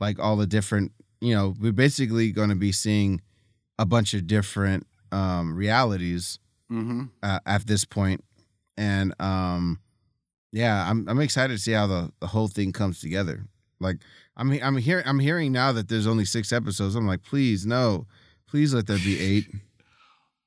like 0.00 0.18
all 0.20 0.36
the 0.36 0.46
different. 0.46 0.92
You 1.20 1.34
know, 1.34 1.54
we're 1.58 1.72
basically 1.72 2.30
going 2.30 2.50
to 2.50 2.54
be 2.54 2.70
seeing 2.72 3.20
a 3.78 3.84
bunch 3.86 4.14
of 4.14 4.26
different 4.26 4.86
um, 5.10 5.56
realities 5.56 6.38
mm-hmm. 6.70 7.04
uh, 7.22 7.40
at 7.46 7.66
this 7.66 7.84
point, 7.84 8.22
and 8.76 9.12
um, 9.20 9.80
yeah, 10.52 10.88
I'm 10.88 11.08
I'm 11.08 11.20
excited 11.20 11.54
to 11.56 11.62
see 11.62 11.72
how 11.72 11.88
the, 11.88 12.12
the 12.20 12.28
whole 12.28 12.46
thing 12.48 12.72
comes 12.72 13.00
together. 13.00 13.46
Like 13.80 13.98
I'm 14.36 14.50
I'm 14.62 14.76
hearing 14.76 15.04
I'm 15.06 15.18
hearing 15.18 15.52
now 15.52 15.72
that 15.72 15.88
there's 15.88 16.06
only 16.06 16.24
six 16.24 16.52
episodes. 16.52 16.94
I'm 16.94 17.06
like, 17.06 17.22
please 17.22 17.66
no, 17.66 18.06
please 18.46 18.74
let 18.74 18.86
there 18.86 18.98
be 18.98 19.20
eight. 19.20 19.46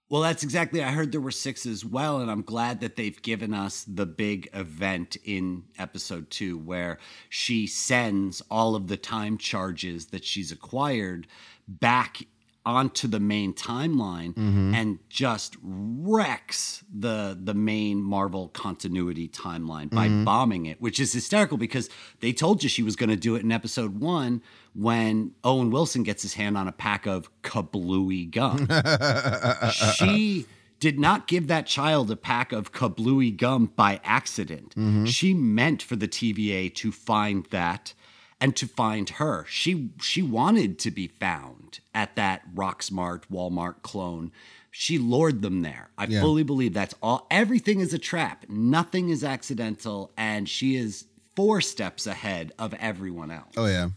Well, 0.10 0.22
that's 0.22 0.44
exactly. 0.44 0.82
I 0.82 0.92
heard 0.92 1.12
there 1.12 1.20
were 1.20 1.32
six 1.32 1.66
as 1.66 1.84
well, 1.84 2.22
and 2.22 2.32
I'm 2.32 2.42
glad 2.42 2.80
that 2.80 2.96
they've 2.96 3.22
given 3.22 3.54
us 3.54 3.84
the 3.84 4.06
big 4.06 4.48
event 4.54 5.18
in 5.26 5.64
episode 5.78 6.30
two 6.30 6.58
where 6.58 6.98
she 7.28 7.68
sends 7.68 8.42
all 8.50 8.76
of 8.76 8.88
the 8.88 8.96
time 8.96 9.38
charges 9.38 10.06
that 10.08 10.24
she's 10.24 10.50
acquired 10.54 11.28
back 11.68 12.24
onto 12.68 13.08
the 13.08 13.20
main 13.20 13.54
timeline 13.54 14.34
mm-hmm. 14.34 14.76
and 14.76 15.00
just 15.10 15.56
wrecks 15.64 16.84
the 16.94 17.38
the 17.42 17.54
main 17.54 18.04
Marvel 18.04 18.50
continuity 18.50 19.30
timeline 19.30 19.90
by 19.90 20.08
mm-hmm. 20.08 20.26
bombing 20.26 20.66
it, 20.66 20.82
which 20.82 21.00
is 21.00 21.14
hysterical 21.14 21.58
because 21.58 21.90
they 22.20 22.34
told 22.34 22.62
you 22.64 22.70
she 22.70 22.84
was 22.84 22.98
going 22.98 23.10
to 23.10 23.16
do 23.16 23.36
it 23.36 23.44
in 23.44 23.52
episode 23.54 24.02
one 24.02 24.42
when 24.74 25.32
Owen 25.46 25.72
Wilson 25.72 26.04
gets 26.04 26.22
his 26.22 26.34
hand 26.34 26.58
on 26.58 26.68
a 26.68 26.74
pack 26.74 27.06
of 27.06 27.30
Kablooie 27.42 28.30
gum. 28.30 28.68
She 29.96 30.46
did 30.80 31.00
not 31.00 31.28
give 31.28 31.48
that 31.48 31.66
child 31.66 32.12
a 32.12 32.16
pack 32.16 32.52
of 32.52 32.72
Kablooie 32.74 33.36
gum 33.36 33.72
by 33.76 34.00
accident. 34.04 34.76
Mm-hmm. 34.76 35.06
She 35.06 35.34
meant 35.34 35.82
for 35.82 35.96
the 35.96 36.08
TVA 36.08 36.74
to 36.76 36.92
find 36.92 37.46
that 37.48 37.94
and 38.40 38.56
to 38.56 38.68
find 38.68 39.10
her. 39.12 39.46
She 39.50 39.90
she 40.02 40.22
wanted 40.22 40.78
to 40.80 40.92
be 40.92 41.08
found 41.08 41.80
at 41.94 42.16
that 42.16 42.54
Rocksmart 42.54 43.24
Walmart 43.32 43.82
clone. 43.82 44.32
She 44.72 44.98
lured 45.00 45.42
them 45.42 45.64
there. 45.64 45.90
I 45.98 46.06
Yeah. 46.06 46.22
fully 46.22 46.44
believe 46.44 46.74
that's 46.74 46.94
all. 47.02 47.26
Everything 47.32 47.80
is 47.80 47.94
a 47.94 47.98
trap. 47.98 48.46
Nothing 48.48 49.10
is 49.10 49.24
accidental, 49.24 50.12
and 50.16 50.48
she 50.48 50.76
is 50.76 51.06
four 51.36 51.62
steps 51.62 52.06
ahead 52.06 52.52
of 52.60 52.74
everyone 52.76 53.32
else. 53.32 53.54
Oh 53.58 53.66
yeah. 53.66 53.90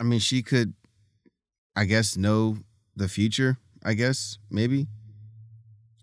I 0.00 0.02
mean, 0.02 0.18
she 0.18 0.42
could, 0.42 0.74
I 1.76 1.84
guess, 1.84 2.16
know 2.16 2.58
the 2.96 3.08
future. 3.08 3.58
I 3.84 3.94
guess 3.94 4.38
maybe. 4.50 4.88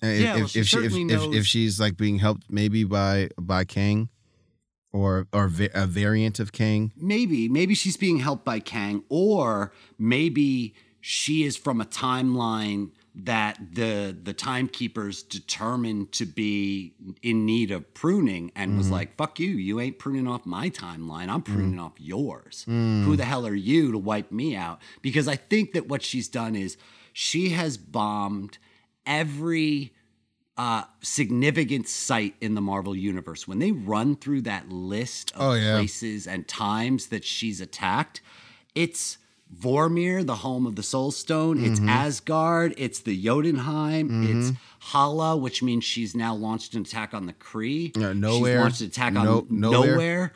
Uh, 0.04 0.08
If, 0.08 0.22
Yeah, 0.22 0.36
well, 0.36 0.44
if, 0.46 0.50
she 0.52 0.60
if 0.60 0.68
she 0.68 0.78
if, 0.78 0.94
if, 1.12 1.34
if 1.34 1.46
she's 1.46 1.80
like 1.80 1.98
being 1.98 2.20
helped 2.20 2.50
maybe 2.50 2.84
by 2.86 3.30
by 3.40 3.66
Kang, 3.66 4.08
or 4.94 5.28
or 5.34 5.48
va- 5.48 5.70
a 5.74 5.88
variant 5.88 6.40
of 6.40 6.52
Kang. 6.52 6.92
maybe 6.96 7.48
maybe 7.48 7.74
she's 7.74 7.98
being 7.98 8.20
helped 8.20 8.46
by 8.46 8.60
Kang 8.60 9.04
or 9.10 9.72
maybe 9.98 10.74
she 11.00 11.44
is 11.44 11.58
from 11.58 11.82
a 11.82 11.86
timeline 11.86 12.92
that 13.14 13.58
the 13.74 14.16
the 14.24 14.34
timekeepers 14.34 15.22
determined 15.24 16.12
to 16.14 16.26
be 16.26 16.94
in 17.22 17.46
need 17.46 17.72
of 17.72 17.94
pruning 17.94 18.52
and 18.56 18.78
was 18.78 18.86
mm-hmm. 18.86 18.96
like 18.96 19.18
fuck 19.18 19.40
you 19.40 19.50
you 19.50 19.80
ain't 19.80 20.00
pruning 20.00 20.28
off 20.28 20.46
my 20.46 20.70
timeline 20.70 21.28
I'm 21.28 21.42
mm-hmm. 21.42 21.54
pruning 21.54 21.80
off 21.80 21.94
yours. 21.98 22.66
Mm. 22.70 23.04
Who 23.04 23.18
the 23.18 23.26
hell 23.26 23.46
are 23.46 23.56
you 23.56 23.92
to 23.92 23.98
wipe 23.98 24.32
me 24.32 24.56
out? 24.56 24.80
Because 25.02 25.28
I 25.28 25.36
think 25.36 25.74
that 25.74 25.88
what 25.88 26.02
she's 26.02 26.30
done 26.30 26.56
is 26.56 26.78
she 27.12 27.50
has 27.50 27.78
bombed 27.78 28.58
every 29.06 29.94
uh, 30.58 30.84
significant 31.02 31.88
site 31.88 32.36
in 32.42 32.56
the 32.56 32.62
Marvel 32.62 32.96
universe. 32.96 33.48
When 33.48 33.60
they 33.60 33.72
run 33.72 34.16
through 34.16 34.42
that 34.42 34.70
list 34.70 35.32
of 35.36 35.42
Oh, 35.42 35.54
yeah. 35.54 35.76
places 35.78 36.28
and 36.28 36.48
times 36.48 37.08
that 37.08 37.24
she's 37.24 37.62
attacked, 37.62 38.22
it's 38.76 39.18
Vormir, 39.60 40.26
the 40.26 40.36
home 40.38 40.66
of 40.66 40.76
the 40.76 40.84
Soul 40.84 41.12
Stone. 41.12 41.64
It's 41.64 41.80
Mm-hmm. 41.80 41.90
Asgard. 41.90 42.74
It's 42.78 43.00
the 43.00 43.16
Jotunheim. 43.22 44.24
It's 44.24 44.58
Hala, 44.80 45.36
which 45.36 45.62
means 45.62 45.84
she's 45.84 46.16
now 46.16 46.34
launched 46.36 46.74
an 46.74 46.82
attack 46.84 47.14
on 47.14 47.26
the 47.26 47.34
Kree. 47.34 47.88
She's 47.96 48.04
Knowhere. 48.04 48.60
launched 48.62 48.82
an 48.82 48.88
attack 48.88 49.16
on 49.16 49.26
No- 49.26 49.42
Knowhere. 49.44 50.32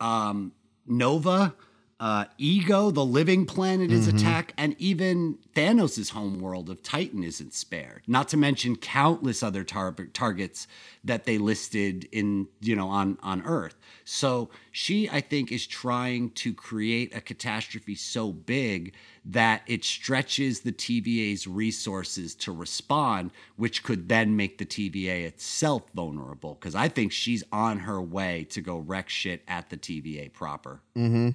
Knowhere. 0.00 0.06
Um, 0.06 0.52
Nova. 0.86 1.54
Uh, 2.00 2.24
Ego, 2.38 2.90
the 2.90 3.04
living 3.04 3.44
planet, 3.44 3.92
is 3.92 4.08
attacked, 4.08 4.54
and 4.56 4.74
even 4.78 5.36
Thanos' 5.54 6.12
homeworld 6.12 6.70
of 6.70 6.82
Titan 6.82 7.22
isn't 7.22 7.52
spared. 7.52 8.00
Not 8.06 8.26
to 8.28 8.38
mention 8.38 8.76
countless 8.76 9.42
other 9.42 9.64
tar- 9.64 9.92
targets 10.14 10.66
that 11.04 11.24
they 11.24 11.36
listed 11.36 12.08
in, 12.10 12.48
you 12.58 12.74
know, 12.74 12.88
on 12.88 13.18
on 13.22 13.42
Earth. 13.44 13.76
So 14.06 14.48
she, 14.72 15.10
I 15.10 15.20
think, 15.20 15.52
is 15.52 15.66
trying 15.66 16.30
to 16.30 16.54
create 16.54 17.14
a 17.14 17.20
catastrophe 17.20 17.96
so 17.96 18.32
big 18.32 18.94
that 19.22 19.60
it 19.66 19.84
stretches 19.84 20.60
the 20.60 20.72
TVA's 20.72 21.46
resources 21.46 22.34
to 22.36 22.50
respond, 22.50 23.30
which 23.56 23.82
could 23.82 24.08
then 24.08 24.36
make 24.36 24.56
the 24.56 24.64
TVA 24.64 25.24
itself 25.24 25.82
vulnerable. 25.94 26.54
Because 26.54 26.74
I 26.74 26.88
think 26.88 27.12
she's 27.12 27.44
on 27.52 27.80
her 27.80 28.00
way 28.00 28.46
to 28.50 28.62
go 28.62 28.78
wreck 28.78 29.10
shit 29.10 29.42
at 29.46 29.68
the 29.68 29.76
TVA 29.76 30.32
proper. 30.32 30.80
Mm-hmm. 30.96 31.30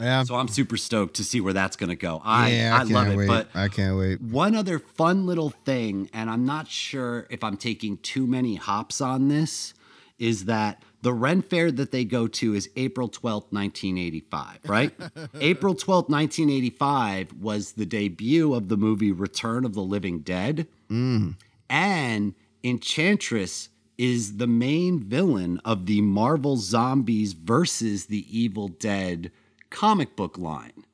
Yeah. 0.00 0.22
So 0.24 0.34
I'm 0.36 0.48
super 0.48 0.76
stoked 0.76 1.14
to 1.16 1.24
see 1.24 1.40
where 1.40 1.52
that's 1.52 1.76
going 1.76 1.90
to 1.90 1.96
go. 1.96 2.20
I 2.24 2.50
yeah, 2.50 2.74
I, 2.74 2.78
can't 2.78 2.90
love 2.90 3.08
it, 3.08 3.16
wait. 3.16 3.28
but 3.28 3.48
I 3.54 3.68
can't 3.68 3.96
wait. 3.96 4.20
one 4.20 4.54
other 4.54 4.78
fun 4.78 5.26
little 5.26 5.50
thing, 5.50 6.08
and 6.12 6.30
I'm 6.30 6.44
not 6.44 6.68
sure 6.68 7.26
if 7.30 7.44
I'm 7.44 7.56
taking 7.56 7.98
too 7.98 8.26
many 8.26 8.56
hops 8.56 9.00
on 9.00 9.28
this, 9.28 9.74
is 10.18 10.46
that 10.46 10.82
the 11.02 11.12
Ren 11.12 11.42
Fair 11.42 11.70
that 11.72 11.92
they 11.92 12.04
go 12.04 12.26
to 12.26 12.54
is 12.54 12.68
April 12.76 13.08
12th, 13.08 13.52
1985, 13.52 14.58
right? 14.66 14.92
April 15.40 15.74
12th, 15.74 16.08
1985 16.10 17.32
was 17.40 17.72
the 17.72 17.86
debut 17.86 18.54
of 18.54 18.68
the 18.68 18.76
movie 18.76 19.12
Return 19.12 19.64
of 19.64 19.74
the 19.74 19.82
Living 19.82 20.20
Dead. 20.20 20.66
Mm. 20.90 21.36
And 21.68 22.34
Enchantress 22.62 23.70
is 23.96 24.36
the 24.36 24.46
main 24.46 25.00
villain 25.00 25.60
of 25.64 25.86
the 25.86 26.00
Marvel 26.02 26.56
Zombies 26.56 27.32
versus 27.32 28.06
the 28.06 28.26
Evil 28.38 28.68
Dead 28.68 29.30
comic 29.70 30.16
book 30.16 30.36
line. 30.38 30.84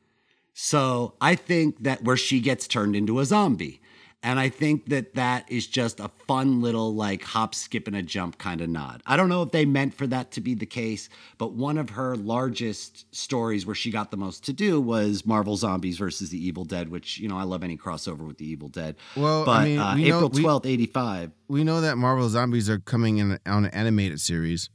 So 0.54 1.14
I 1.20 1.34
think 1.34 1.82
that 1.82 2.02
where 2.04 2.16
she 2.16 2.40
gets 2.40 2.66
turned 2.66 2.96
into 2.96 3.18
a 3.20 3.24
zombie. 3.24 3.80
And 4.22 4.40
I 4.40 4.48
think 4.48 4.86
that 4.86 5.14
that 5.14 5.44
is 5.52 5.66
just 5.68 6.00
a 6.00 6.10
fun 6.26 6.60
little 6.60 6.94
like 6.94 7.22
hop, 7.22 7.54
skip, 7.54 7.86
and 7.86 7.94
a 7.94 8.02
jump 8.02 8.38
kind 8.38 8.60
of 8.60 8.68
nod. 8.68 9.02
I 9.06 9.16
don't 9.16 9.28
know 9.28 9.42
if 9.42 9.52
they 9.52 9.64
meant 9.66 9.94
for 9.94 10.06
that 10.08 10.32
to 10.32 10.40
be 10.40 10.54
the 10.54 10.66
case, 10.66 11.08
but 11.38 11.52
one 11.52 11.78
of 11.78 11.90
her 11.90 12.16
largest 12.16 13.14
stories 13.14 13.66
where 13.66 13.74
she 13.76 13.92
got 13.92 14.10
the 14.10 14.16
most 14.16 14.42
to 14.46 14.52
do 14.52 14.80
was 14.80 15.24
Marvel 15.26 15.56
Zombies 15.56 15.98
versus 15.98 16.30
the 16.30 16.44
Evil 16.44 16.64
Dead, 16.64 16.88
which, 16.88 17.18
you 17.18 17.28
know, 17.28 17.36
I 17.36 17.44
love 17.44 17.62
any 17.62 17.76
crossover 17.76 18.26
with 18.26 18.38
the 18.38 18.46
Evil 18.48 18.68
Dead. 18.68 18.96
Well, 19.16 19.48
I 19.48 19.64
mean, 19.64 19.78
uh, 19.78 19.94
we 19.94 20.08
know- 20.08 20.16
April 20.16 20.30
we- 20.30 20.42
12th, 20.42 20.66
85. 20.66 21.30
We 21.46 21.62
know 21.62 21.82
that 21.82 21.96
Marvel 21.96 22.28
Zombies 22.28 22.68
are 22.68 22.80
coming 22.80 23.18
in 23.18 23.38
on 23.46 23.66
an 23.66 23.70
animated 23.72 24.20
series. 24.20 24.70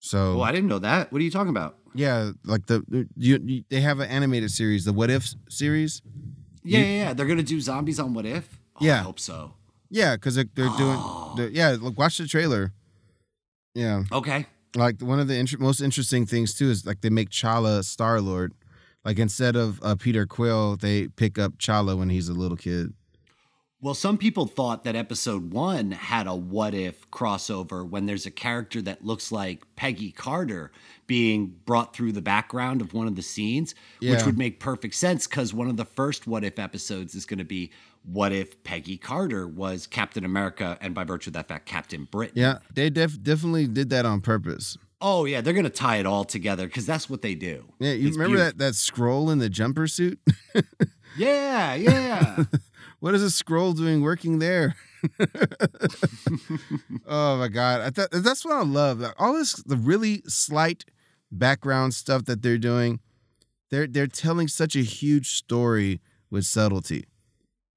So 0.00 0.38
Oh, 0.38 0.42
I 0.42 0.52
didn't 0.52 0.68
know 0.68 0.78
that. 0.78 1.12
What 1.12 1.20
are 1.20 1.24
you 1.24 1.30
talking 1.30 1.50
about? 1.50 1.77
Yeah, 1.94 2.32
like 2.44 2.66
the 2.66 2.82
you, 3.16 3.40
you, 3.44 3.64
they 3.70 3.80
have 3.80 4.00
an 4.00 4.08
animated 4.10 4.50
series, 4.50 4.84
the 4.84 4.92
What 4.92 5.10
If 5.10 5.28
series. 5.48 6.02
Yeah, 6.64 6.80
yeah, 6.80 6.84
yeah. 7.04 7.12
They're 7.14 7.26
going 7.26 7.38
to 7.38 7.44
do 7.44 7.60
Zombies 7.60 7.98
on 7.98 8.14
What 8.14 8.26
If? 8.26 8.60
Oh, 8.76 8.84
I 8.84 8.86
Yeah. 8.86 9.02
hope 9.02 9.18
so. 9.18 9.54
Yeah, 9.90 10.16
because 10.16 10.34
they're, 10.34 10.44
they're 10.54 10.66
Oh. 10.68 11.32
doing. 11.36 11.36
they're- 11.52 11.56
yeah, 11.56 11.76
look, 11.80 11.98
watch 11.98 12.18
the 12.18 12.26
trailer. 12.26 12.72
Yeah, 13.74 14.02
Okay. 14.12 14.46
like 14.76 15.00
one 15.00 15.20
of 15.20 15.28
the 15.28 15.36
inter- 15.36 15.58
most 15.58 15.80
interesting 15.80 16.26
things 16.26 16.54
too 16.54 16.68
is 16.70 16.84
like 16.84 17.00
they 17.00 17.10
make 17.10 17.30
T'Challa 17.30 17.84
Star 17.84 18.20
Lord. 18.20 18.52
Like 19.04 19.18
instead 19.18 19.56
of 19.56 19.80
uh, 19.82 19.94
Peter 19.94 20.26
Quill, 20.26 20.76
they 20.76 21.08
pick 21.08 21.38
up 21.38 21.58
T'Challa 21.58 21.96
when 21.96 22.10
he's 22.10 22.28
a 22.28 22.34
little 22.34 22.56
kid. 22.56 22.92
Well, 23.80 23.94
some 23.94 24.18
people 24.18 24.46
thought 24.46 24.82
that 24.84 24.96
episode 24.96 25.52
one 25.52 25.92
had 25.92 26.26
a 26.26 26.34
what 26.34 26.74
if 26.74 27.08
crossover 27.12 27.88
when 27.88 28.06
there's 28.06 28.26
a 28.26 28.30
character 28.30 28.82
that 28.82 29.04
looks 29.04 29.30
like 29.30 29.62
Peggy 29.76 30.10
Carter 30.10 30.72
being 31.06 31.54
brought 31.64 31.94
through 31.94 32.10
the 32.10 32.20
background 32.20 32.80
of 32.80 32.92
one 32.92 33.06
of 33.06 33.14
the 33.14 33.22
scenes, 33.22 33.76
which 34.02 34.24
would 34.26 34.36
make 34.36 34.58
perfect 34.58 34.94
sense 34.96 35.28
because 35.28 35.54
one 35.54 35.68
of 35.68 35.76
the 35.76 35.84
first 35.84 36.26
what 36.26 36.42
if 36.42 36.58
episodes 36.58 37.14
is 37.14 37.24
going 37.24 37.38
to 37.38 37.44
be 37.44 37.70
what 38.04 38.32
if 38.32 38.64
Peggy 38.64 38.96
Carter 38.96 39.46
was 39.46 39.86
Captain 39.86 40.24
America 40.24 40.76
and 40.80 40.92
by 40.92 41.04
virtue 41.04 41.30
of 41.30 41.34
that 41.34 41.46
fact, 41.46 41.66
Captain 41.66 42.04
Britain. 42.10 42.34
Yeah, 42.36 42.58
they 42.74 42.90
def- 42.90 43.22
definitely 43.22 43.68
did 43.68 43.90
that 43.90 44.04
on 44.04 44.22
purpose. 44.22 44.76
Oh, 45.00 45.24
yeah. 45.24 45.40
They're 45.40 45.52
going 45.52 45.62
to 45.62 45.70
tie 45.70 45.98
it 45.98 46.06
all 46.06 46.24
together 46.24 46.66
because 46.66 46.84
that's 46.84 47.08
what 47.08 47.22
they 47.22 47.36
do. 47.36 47.64
Yeah, 47.78 47.92
you 47.92 48.08
It's 48.08 48.16
remember 48.16 48.38
beautiful. 48.38 48.58
that 48.58 48.64
that 48.70 48.74
scroll 48.74 49.30
in 49.30 49.38
the 49.38 49.48
jumper 49.48 49.86
suit? 49.86 50.18
Yeah, 51.16 51.74
yeah. 51.74 52.44
What 53.00 53.14
is 53.14 53.22
a 53.22 53.30
scroll 53.30 53.72
doing 53.72 54.02
working 54.02 54.38
there? 54.38 54.76
oh 57.06 57.36
my 57.38 57.48
god, 57.48 57.80
I 57.80 57.90
thought 57.90 58.08
that's 58.10 58.44
what 58.44 58.54
I 58.56 58.62
love. 58.62 59.02
All 59.18 59.32
this 59.34 59.54
the 59.54 59.76
really 59.76 60.22
slight 60.26 60.84
background 61.30 61.94
stuff 61.94 62.24
that 62.26 62.42
they're 62.42 62.58
doing. 62.58 63.00
They're 63.70 63.86
they're 63.86 64.06
telling 64.06 64.48
such 64.48 64.76
a 64.76 64.80
huge 64.80 65.30
story 65.36 66.00
with 66.30 66.46
subtlety. 66.46 67.04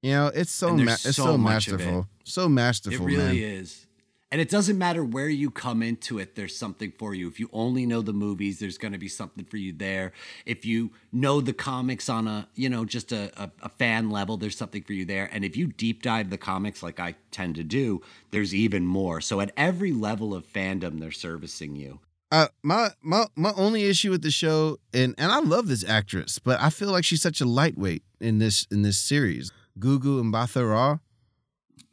You 0.02 0.12
know, 0.12 0.26
it's 0.34 0.50
so 0.52 0.76
ma- 0.76 0.92
it's 0.92 1.16
so 1.16 1.38
masterful. 1.38 2.08
so, 2.24 2.42
of 2.44 2.50
it. 2.50 2.54
masterful, 2.54 3.06
It 3.06 3.10
really 3.10 3.40
man. 3.40 3.58
is. 3.60 3.86
And 4.32 4.40
it 4.40 4.48
doesn't 4.48 4.78
matter 4.78 5.04
where 5.04 5.28
you 5.28 5.50
come 5.50 5.82
into 5.82 6.18
it, 6.18 6.36
there's 6.36 6.56
something 6.56 6.90
for 6.98 7.14
you. 7.14 7.28
If 7.28 7.38
you 7.38 7.50
only 7.52 7.84
know 7.84 8.00
the 8.00 8.14
movies, 8.14 8.60
there's 8.60 8.78
going 8.78 8.92
to 8.92 8.98
be 8.98 9.06
something 9.06 9.44
for 9.44 9.58
you 9.58 9.74
there. 9.74 10.12
If 10.46 10.64
you 10.64 10.92
know 11.12 11.42
the 11.42 11.52
comics 11.52 12.08
on 12.08 12.26
a, 12.26 12.48
you 12.54 12.70
know, 12.70 12.86
just 12.86 13.12
a, 13.12 13.30
a, 13.36 13.50
a 13.60 13.68
fan 13.68 14.08
level, 14.08 14.38
there's 14.38 14.56
something 14.56 14.84
for 14.84 14.94
you 14.94 15.04
there. 15.04 15.28
And 15.30 15.44
if 15.44 15.54
you 15.54 15.66
deep 15.66 16.02
dive 16.02 16.30
the 16.30 16.38
comics 16.38 16.82
like 16.82 16.98
I 16.98 17.14
tend 17.30 17.56
to 17.56 17.62
do, 17.62 18.00
there's 18.30 18.54
even 18.54 18.86
more. 18.86 19.20
So 19.20 19.42
at 19.42 19.52
every 19.54 19.92
level 19.92 20.34
of 20.34 20.50
fandom, 20.50 20.98
they're 20.98 21.10
servicing 21.10 21.76
you. 21.76 22.00
Uh, 22.30 22.48
my 22.62 22.88
my 23.02 23.26
my 23.36 23.52
only 23.58 23.84
issue 23.84 24.10
with 24.10 24.22
the 24.22 24.30
show, 24.30 24.78
and 24.94 25.14
and 25.18 25.30
I 25.30 25.40
love 25.40 25.68
this 25.68 25.84
actress, 25.86 26.38
but 26.38 26.58
I 26.58 26.70
feel 26.70 26.90
like 26.90 27.04
she's 27.04 27.20
such 27.20 27.42
a 27.42 27.44
lightweight 27.44 28.02
in 28.18 28.38
this 28.38 28.66
in 28.70 28.80
this 28.80 28.96
series. 28.96 29.52
Gugu 29.78 30.22
Mbatha-Raw. 30.22 31.00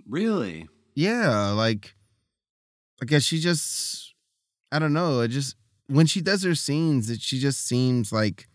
Really? 0.07 0.69
Yeah, 0.95 1.49
like 1.49 1.93
I 3.01 3.05
guess 3.05 3.23
she 3.23 3.39
just 3.39 4.13
I 4.71 4.79
don't 4.79 4.93
know, 4.93 5.21
it 5.21 5.29
just 5.29 5.55
when 5.87 6.05
she 6.05 6.21
does 6.21 6.43
her 6.43 6.55
scenes, 6.55 7.09
it, 7.09 7.21
she 7.21 7.39
just 7.39 7.65
seems 7.65 8.11
like 8.11 8.47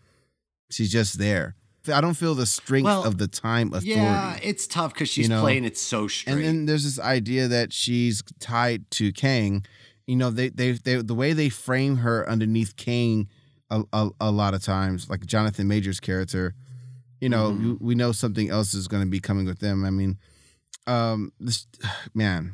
she's 0.71 0.91
just 0.91 1.17
there. 1.19 1.55
I 1.93 2.01
don't 2.01 2.13
feel 2.15 2.33
the 2.33 2.45
strength 2.47 2.85
Well, 2.85 3.03
of 3.03 3.17
the 3.19 3.27
time 3.27 3.67
authority. 3.67 3.91
Yeah, 3.91 4.39
it's 4.41 4.65
tough 4.65 4.93
because 4.93 5.07
she's 5.09 5.27
You 5.27 5.35
know? 5.35 5.41
playing 5.41 5.65
it 5.65 5.77
so 5.77 6.07
straight. 6.07 6.33
and 6.33 6.43
then 6.43 6.65
there's 6.65 6.83
this 6.83 6.97
idea 6.99 7.47
that 7.49 7.73
she's 7.73 8.23
tied 8.39 8.89
to 8.91 9.11
Kang. 9.11 9.65
You 10.07 10.15
know, 10.15 10.29
they 10.31 10.49
they 10.49 10.71
they 10.73 10.95
the 11.01 11.13
way 11.13 11.33
they 11.33 11.49
frame 11.49 11.97
her 11.97 12.27
underneath 12.29 12.75
Kang 12.75 13.27
a, 13.69 13.83
a, 13.93 14.09
a 14.21 14.31
lot 14.31 14.53
of 14.53 14.63
times, 14.63 15.09
like 15.09 15.25
Jonathan 15.25 15.67
Majors' 15.67 15.99
character. 15.99 16.55
You 17.21 17.29
know, 17.29 17.51
Mhm. 17.51 17.63
we, 17.79 17.87
we 17.89 17.95
know 17.95 18.11
something 18.11 18.49
else 18.49 18.73
is 18.73 18.87
going 18.87 19.03
to 19.03 19.09
be 19.09 19.19
coming 19.19 19.45
with 19.45 19.59
them. 19.59 19.83
I 19.85 19.89
mean, 19.89 20.17
um, 20.87 21.31
this 21.39 21.67
man, 22.15 22.53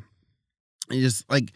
it 0.90 1.00
just 1.00 1.28
like 1.30 1.52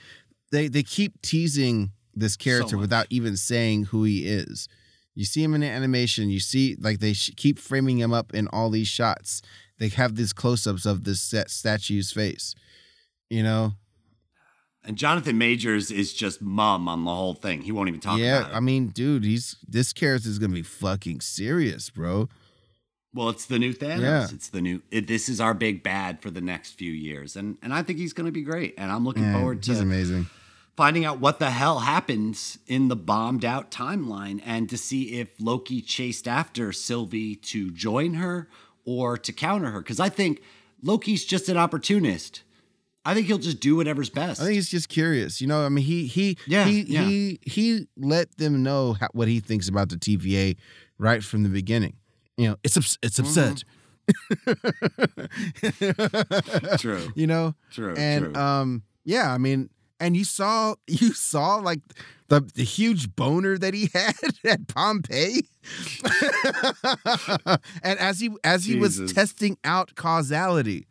they 0.52 0.68
they 0.68 0.82
keep 0.82 1.20
teasing 1.22 1.92
this 2.14 2.36
character 2.36 2.76
much. 2.76 2.82
without 2.82 3.06
even 3.10 3.36
saying 3.36 3.84
who 3.84 4.04
he 4.04 4.26
is. 4.26 4.68
You 5.14 5.24
see 5.24 5.42
him 5.42 5.54
in 5.54 5.62
the 5.62 5.68
animation. 5.68 6.28
You 6.28 6.40
see, 6.40 6.76
like 6.78 6.98
they 7.00 7.14
sh- 7.14 7.32
keep 7.36 7.58
framing 7.58 7.98
him 7.98 8.12
up 8.12 8.34
in 8.34 8.48
all 8.48 8.70
these 8.70 8.88
shots. 8.88 9.42
They 9.78 9.88
have 9.88 10.14
these 10.14 10.32
close-ups 10.32 10.86
of 10.86 11.04
this 11.04 11.34
statue's 11.46 12.12
face. 12.12 12.54
You 13.30 13.42
know, 13.42 13.72
and 14.86 14.96
Jonathan 14.96 15.36
Majors 15.36 15.90
is 15.90 16.12
just 16.14 16.40
mum 16.40 16.88
on 16.88 17.04
the 17.04 17.14
whole 17.14 17.34
thing. 17.34 17.62
He 17.62 17.72
won't 17.72 17.88
even 17.88 18.00
talk 18.00 18.18
yeah. 18.18 18.40
about 18.40 18.52
it. 18.52 18.56
I 18.56 18.60
mean, 18.60 18.88
dude, 18.88 19.24
he's 19.24 19.56
this 19.66 19.92
character 19.92 20.28
is 20.28 20.38
gonna 20.38 20.54
be 20.54 20.62
fucking 20.62 21.20
serious, 21.20 21.90
bro. 21.90 22.28
Well, 23.16 23.30
it's 23.30 23.46
the 23.46 23.58
new 23.58 23.72
Thanos. 23.72 24.00
Yeah. 24.00 24.28
It's 24.30 24.48
the 24.48 24.60
new. 24.60 24.82
It, 24.90 25.06
this 25.06 25.28
is 25.30 25.40
our 25.40 25.54
big 25.54 25.82
bad 25.82 26.20
for 26.20 26.30
the 26.30 26.42
next 26.42 26.72
few 26.72 26.92
years, 26.92 27.34
and 27.34 27.56
and 27.62 27.72
I 27.72 27.82
think 27.82 27.98
he's 27.98 28.12
going 28.12 28.26
to 28.26 28.32
be 28.32 28.42
great. 28.42 28.74
And 28.76 28.92
I'm 28.92 29.04
looking 29.06 29.22
Man, 29.22 29.38
forward 29.40 29.64
he's 29.64 29.76
to 29.78 29.82
amazing. 29.82 30.26
finding 30.76 31.04
out 31.06 31.18
what 31.18 31.38
the 31.38 31.50
hell 31.50 31.78
happens 31.80 32.58
in 32.66 32.88
the 32.88 32.96
bombed 32.96 33.44
out 33.44 33.70
timeline, 33.70 34.42
and 34.44 34.68
to 34.68 34.76
see 34.76 35.18
if 35.18 35.30
Loki 35.40 35.80
chased 35.80 36.28
after 36.28 36.72
Sylvie 36.72 37.34
to 37.36 37.70
join 37.70 38.14
her 38.14 38.48
or 38.84 39.16
to 39.16 39.32
counter 39.32 39.70
her. 39.70 39.80
Because 39.80 39.98
I 39.98 40.10
think 40.10 40.42
Loki's 40.82 41.24
just 41.24 41.48
an 41.48 41.56
opportunist. 41.56 42.42
I 43.06 43.14
think 43.14 43.28
he'll 43.28 43.38
just 43.38 43.60
do 43.60 43.76
whatever's 43.76 44.10
best. 44.10 44.40
I 44.40 44.44
think 44.44 44.54
he's 44.56 44.68
just 44.68 44.88
curious. 44.88 45.40
You 45.40 45.46
know, 45.46 45.64
I 45.64 45.68
mean, 45.70 45.84
he 45.84 46.06
he 46.06 46.36
Yeah, 46.46 46.64
he 46.64 46.82
yeah. 46.82 47.04
he 47.04 47.38
he 47.46 47.86
let 47.96 48.36
them 48.36 48.62
know 48.62 48.92
how, 48.94 49.08
what 49.12 49.28
he 49.28 49.40
thinks 49.40 49.68
about 49.68 49.88
the 49.88 49.96
TVA 49.96 50.56
right 50.98 51.22
from 51.24 51.42
the 51.44 51.48
beginning. 51.48 51.94
You 52.36 52.50
know, 52.50 52.56
it's 52.62 52.98
it's 53.02 53.18
absurd. 53.18 53.64
True. 56.78 57.08
You 57.16 57.26
know, 57.26 57.54
True. 57.72 57.94
and 57.96 58.26
true. 58.26 58.34
um, 58.42 58.82
yeah, 59.04 59.32
I 59.32 59.38
mean, 59.38 59.70
and 59.98 60.16
you 60.16 60.24
saw 60.24 60.74
you 60.86 61.12
saw 61.12 61.56
like 61.56 61.80
the 62.28 62.40
the 62.54 62.62
huge 62.64 63.14
boner 63.16 63.58
that 63.58 63.74
he 63.74 63.88
had 63.92 64.14
at 64.44 64.68
Pompeii, 64.68 65.48
and 67.82 67.98
as 67.98 68.20
he 68.20 68.30
as 68.44 68.64
he 68.64 68.76
was 68.76 69.12
testing 69.12 69.56
out 69.64 69.94
causality, 69.94 70.86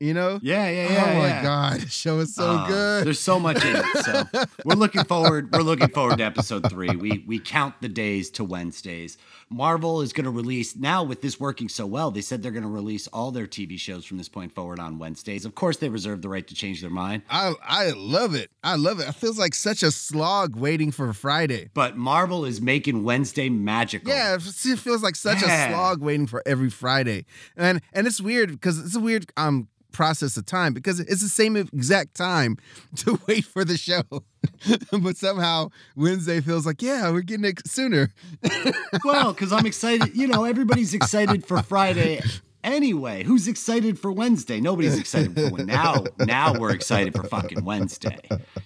you 0.00 0.14
know. 0.14 0.38
yeah, 0.42 0.68
yeah, 0.68 0.92
yeah. 0.92 1.04
oh 1.04 1.14
my 1.18 1.28
yeah. 1.28 1.42
god, 1.42 1.80
the 1.80 1.88
show 1.88 2.18
is 2.20 2.34
so 2.34 2.44
Oh, 2.46 2.64
good. 2.68 3.06
There's 3.06 3.20
so 3.20 3.38
much 3.38 3.64
in 3.64 3.76
it. 3.76 3.84
So 4.04 4.24
we're 4.64 4.76
looking 4.76 5.04
forward. 5.04 5.52
We're 5.52 5.62
looking 5.62 5.88
forward 5.88 6.18
to 6.18 6.24
episode 6.24 6.68
three. 6.70 6.94
We 6.96 7.24
we 7.26 7.38
count 7.38 7.74
the 7.80 7.88
days 7.88 8.30
to 8.32 8.44
Wednesdays. 8.44 9.18
Marvel 9.50 10.00
is 10.02 10.12
going 10.12 10.24
to 10.24 10.30
release 10.30 10.76
now 10.76 11.02
with 11.02 11.22
this 11.22 11.40
working 11.40 11.68
so 11.68 11.86
well. 11.86 12.10
They 12.10 12.20
said 12.20 12.42
they're 12.42 12.52
going 12.52 12.62
to 12.64 12.68
release 12.68 13.06
all 13.08 13.30
their 13.30 13.46
TV 13.46 13.78
shows 13.78 14.04
from 14.04 14.18
this 14.18 14.28
point 14.28 14.52
forward 14.54 14.78
on 14.78 14.98
Wednesdays. 14.98 15.44
Of 15.44 15.54
course, 15.54 15.78
they 15.78 15.88
reserve 15.88 16.22
the 16.22 16.28
right 16.28 16.46
to 16.46 16.54
change 16.54 16.80
their 16.80 16.90
mind. 16.90 17.22
I 17.30 17.54
I 17.62 17.90
love 17.90 18.34
it. 18.34 18.50
I 18.62 18.76
love 18.76 19.00
it. 19.00 19.08
It 19.08 19.14
feels 19.14 19.38
like 19.38 19.54
such 19.54 19.82
a 19.82 19.90
slog 19.90 20.56
waiting 20.56 20.90
for 20.90 21.12
Friday. 21.12 21.70
But 21.74 21.96
Marvel 21.96 22.44
is 22.44 22.60
making 22.60 23.04
Wednesday 23.04 23.48
magical. 23.48 24.10
Yeah, 24.12 24.34
it 24.34 24.42
feels 24.78 25.02
like 25.02 25.16
such 25.16 25.42
Yeah. 25.42 25.68
a 25.68 25.72
slog 25.72 26.02
waiting 26.02 26.26
for 26.26 26.42
every 26.46 26.70
Friday. 26.70 27.24
And 27.56 27.80
and 27.92 28.06
it's 28.06 28.20
weird 28.20 28.50
because 28.50 28.78
it's 28.78 28.96
a 28.96 29.00
weird 29.00 29.30
um 29.36 29.68
process 29.90 30.36
of 30.36 30.44
time 30.44 30.74
because 30.74 31.00
it's 31.00 31.22
the 31.22 31.28
same 31.28 31.56
exact 31.56 32.14
time 32.14 32.56
to 32.96 33.18
wait 33.26 33.44
for 33.44 33.64
the 33.64 33.76
show. 33.78 34.02
but 35.00 35.16
somehow 35.16 35.70
Wednesday 35.96 36.40
feels 36.40 36.66
like, 36.66 36.82
yeah, 36.82 37.10
we're 37.10 37.22
getting 37.22 37.44
it 37.44 37.66
sooner. 37.66 38.10
well, 39.04 39.32
because 39.32 39.52
I'm 39.52 39.66
excited. 39.66 40.16
You 40.16 40.28
know, 40.28 40.44
everybody's 40.44 40.94
excited 40.94 41.44
for 41.44 41.62
Friday 41.62 42.20
anyway. 42.64 43.22
Who's 43.24 43.48
excited 43.48 43.98
for 43.98 44.12
Wednesday? 44.12 44.60
Nobody's 44.60 44.98
excited 44.98 45.34
for 45.34 45.50
Wednesday. 45.50 45.72
Now, 45.72 46.04
now 46.18 46.58
we're 46.58 46.72
excited 46.72 47.14
for 47.14 47.24
fucking 47.24 47.64
Wednesday. 47.64 48.18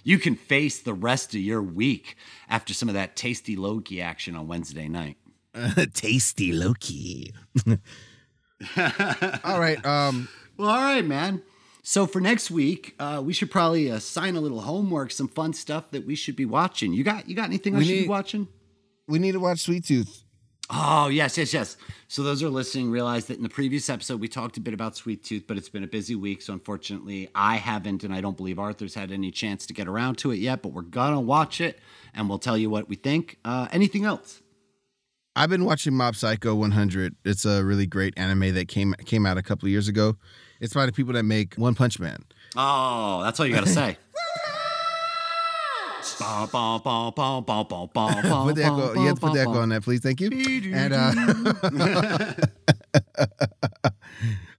You 0.03 0.19
can 0.19 0.35
face 0.35 0.79
the 0.81 0.93
rest 0.93 1.33
of 1.35 1.41
your 1.41 1.61
week 1.61 2.15
after 2.49 2.73
some 2.73 2.89
of 2.89 2.95
that 2.95 3.15
tasty 3.15 3.55
Loki 3.55 4.01
action 4.01 4.35
on 4.35 4.47
Wednesday 4.47 4.87
night. 4.87 5.17
Uh, 5.53 5.85
tasty 5.93 6.51
Loki. 6.51 7.33
all 8.77 9.59
right. 9.59 9.83
Um, 9.85 10.27
well, 10.57 10.69
all 10.69 10.81
right, 10.81 11.05
man. 11.05 11.41
So 11.85 12.07
for 12.07 12.21
next 12.21 12.49
week, 12.49 12.95
uh, 12.97 13.21
we 13.23 13.33
should 13.33 13.51
probably 13.51 13.89
assign 13.89 14.37
a 14.37 14.41
little 14.41 14.61
homework, 14.61 15.11
some 15.11 15.27
fun 15.27 15.51
stuff 15.51 15.91
that 15.91 16.05
we 16.05 16.15
should 16.15 16.37
be 16.37 16.45
watching. 16.45 16.93
You 16.93 17.03
got 17.03 17.27
you 17.27 17.35
got 17.35 17.45
anything 17.45 17.73
we 17.73 17.81
I 17.81 17.83
should 17.83 17.91
need, 17.91 18.01
be 18.03 18.07
watching? 18.07 18.47
We 19.07 19.19
need 19.19 19.33
to 19.33 19.39
watch 19.41 19.59
Sweet 19.59 19.83
Tooth. 19.83 20.23
Oh 20.69 21.09
yes, 21.09 21.37
yes, 21.37 21.53
yes. 21.53 21.75
So 22.07 22.23
those 22.23 22.41
are 22.41 22.49
listening 22.49 22.89
realize 22.89 23.25
that 23.25 23.35
in 23.35 23.43
the 23.43 23.49
previous 23.49 23.89
episode 23.89 24.21
we 24.21 24.29
talked 24.29 24.55
a 24.55 24.61
bit 24.61 24.73
about 24.73 24.95
Sweet 24.95 25.25
Tooth, 25.25 25.43
but 25.45 25.57
it's 25.57 25.67
been 25.67 25.83
a 25.83 25.87
busy 25.87 26.15
week, 26.15 26.41
so 26.41 26.53
unfortunately 26.53 27.29
I 27.35 27.57
haven't, 27.57 28.05
and 28.05 28.15
I 28.15 28.21
don't 28.21 28.37
believe 28.37 28.59
Arthur's 28.59 28.95
had 28.95 29.11
any 29.11 29.29
chance 29.29 29.65
to 29.65 29.73
get 29.73 29.85
around 29.85 30.17
to 30.19 30.31
it 30.31 30.37
yet. 30.37 30.61
But 30.61 30.69
we're 30.69 30.83
gonna 30.83 31.19
watch 31.19 31.59
it, 31.59 31.79
and 32.13 32.29
we'll 32.29 32.39
tell 32.39 32.57
you 32.57 32.69
what 32.69 32.87
we 32.87 32.95
think. 32.95 33.39
Uh, 33.43 33.67
anything 33.73 34.05
else? 34.05 34.41
I've 35.35 35.49
been 35.49 35.65
watching 35.65 35.95
Mob 35.95 36.15
Psycho 36.15 36.55
100. 36.55 37.15
It's 37.25 37.43
a 37.43 37.61
really 37.65 37.87
great 37.87 38.13
anime 38.15 38.53
that 38.53 38.69
came 38.69 38.93
came 39.05 39.25
out 39.25 39.37
a 39.37 39.43
couple 39.43 39.67
years 39.67 39.89
ago. 39.89 40.15
It's 40.63 40.73
by 40.73 40.85
the 40.85 40.93
people 40.93 41.11
that 41.15 41.23
make 41.23 41.55
One 41.55 41.75
Punch 41.75 41.99
Man. 41.99 42.23
Oh, 42.55 43.21
that's 43.21 43.37
all 43.37 43.45
you 43.45 43.53
got 43.53 43.65
to 43.65 43.69
say. 43.69 43.97
put 48.45 48.55
the 48.55 48.63
echo, 48.63 48.93
you 48.93 49.07
have 49.07 49.15
to 49.15 49.21
put 49.21 49.33
the 49.33 49.41
echo 49.41 49.59
on 49.59 49.69
that, 49.69 49.83
please. 49.83 49.99
Thank 49.99 50.21
you. 50.21 50.29
And 50.73 50.93
uh, 50.93 52.33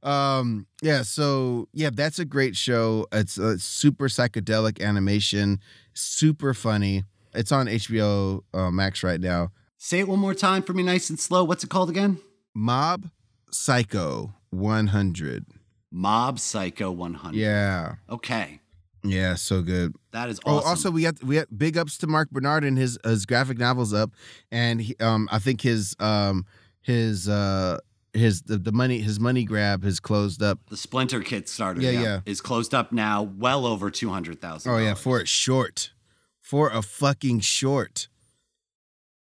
um, 0.07 0.67
yeah, 0.83 1.03
so 1.03 1.69
yeah, 1.73 1.89
that's 1.91 2.19
a 2.19 2.27
great 2.27 2.55
show. 2.55 3.07
It's 3.11 3.39
a 3.39 3.59
super 3.59 4.09
psychedelic 4.09 4.83
animation, 4.83 5.59
super 5.95 6.53
funny. 6.53 7.05
It's 7.33 7.51
on 7.51 7.67
HBO 7.67 8.43
uh, 8.53 8.71
Max 8.71 9.03
right 9.03 9.21
now. 9.21 9.53
Say 9.79 10.01
it 10.01 10.09
one 10.09 10.19
more 10.19 10.35
time 10.35 10.63
for 10.63 10.75
me, 10.75 10.83
nice 10.83 11.09
and 11.09 11.19
slow. 11.19 11.45
What's 11.45 11.65
it 11.65 11.71
called 11.71 11.89
again? 11.89 12.19
Mob 12.55 13.09
Psycho 13.51 14.35
100. 14.51 15.54
Mob 15.95 16.41
Psycho 16.41 16.91
100. 16.91 17.39
Yeah. 17.39 17.95
Okay. 18.11 18.61
Yeah, 19.05 19.35
so 19.35 19.63
good. 19.63 19.95
That 20.11 20.29
is 20.29 20.41
awesome. 20.45 20.67
Oh, 20.67 20.69
also 20.69 20.91
we 20.91 21.03
got 21.03 21.23
we 21.23 21.37
got 21.37 21.57
big 21.57 21.77
ups 21.77 21.99
to 21.99 22.07
Mark 22.07 22.31
Bernard 22.31 22.65
and 22.65 22.77
his 22.77 22.99
his 23.05 23.27
graphic 23.27 23.59
novels 23.59 23.93
up, 23.93 24.11
and 24.51 24.81
he, 24.81 24.97
um 24.99 25.29
I 25.31 25.39
think 25.39 25.61
his 25.61 25.95
um 26.01 26.47
his 26.81 27.29
uh 27.29 27.79
his 28.15 28.43
the, 28.43 28.57
the 28.57 28.73
money 28.73 29.01
his 29.01 29.21
money 29.21 29.45
grab 29.45 29.85
has 29.85 30.01
closed 30.01 30.43
up. 30.43 30.59
The 30.71 30.77
Splinter 30.77 31.21
Kickstarter, 31.21 31.83
yeah, 31.83 31.91
yeah, 31.91 32.03
yeah. 32.03 32.21
is 32.25 32.41
closed 32.41 32.75
up 32.75 32.93
now, 32.93 33.23
well 33.23 33.67
over 33.67 33.91
two 33.91 34.09
hundred 34.09 34.41
thousand. 34.41 34.73
Oh 34.73 34.79
yeah, 34.79 34.95
for 34.95 35.21
a 35.21 35.27
short, 35.27 35.93
for 36.41 36.71
a 36.71 36.81
fucking 36.81 37.41
short. 37.41 38.09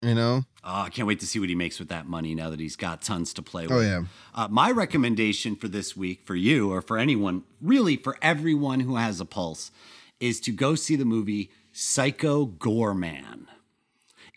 You 0.06 0.14
know? 0.14 0.46
Oh, 0.64 0.82
I 0.82 0.90
can't 0.90 1.08
wait 1.08 1.20
to 1.22 1.28
see 1.28 1.40
what 1.40 1.50
he 1.50 1.56
makes 1.56 1.80
with 1.80 1.90
that 1.90 2.06
money 2.08 2.36
now 2.36 2.52
that 2.52 2.60
he's 2.60 2.76
got 2.76 3.02
tons 3.02 3.34
to 3.34 3.42
play 3.42 3.66
oh, 3.66 3.76
with. 3.76 3.78
Oh, 3.78 3.82
yeah. 3.82 4.04
Uh, 4.36 4.48
my 4.50 4.70
recommendation 4.70 5.56
for 5.56 5.68
this 5.68 5.98
week 5.98 6.22
for 6.26 6.36
you 6.36 6.72
or 6.72 6.82
for 6.82 7.00
anyone, 7.00 7.44
really 7.60 7.98
for 7.98 8.16
everyone 8.22 8.82
who 8.82 8.98
has 8.98 9.20
a 9.20 9.26
pulse, 9.26 9.72
is 10.20 10.40
to 10.42 10.52
go 10.52 10.76
see 10.76 10.96
the 10.96 11.06
movie 11.06 11.50
Psycho 11.72 12.46
Goreman. 12.46 13.48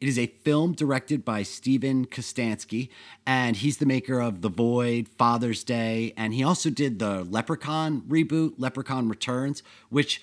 It 0.00 0.08
is 0.08 0.18
a 0.18 0.26
film 0.26 0.72
directed 0.72 1.22
by 1.24 1.42
Steven 1.42 2.06
Kostanski, 2.06 2.88
and 3.26 3.56
he's 3.56 3.76
the 3.76 3.86
maker 3.86 4.20
of 4.20 4.42
The 4.42 4.48
Void, 4.48 5.08
Father's 5.08 5.64
Day, 5.64 6.14
and 6.16 6.32
he 6.32 6.42
also 6.44 6.70
did 6.70 6.98
the 6.98 7.24
Leprechaun 7.24 8.02
reboot, 8.02 8.54
Leprechaun 8.56 9.08
Returns, 9.08 9.62
which 9.90 10.22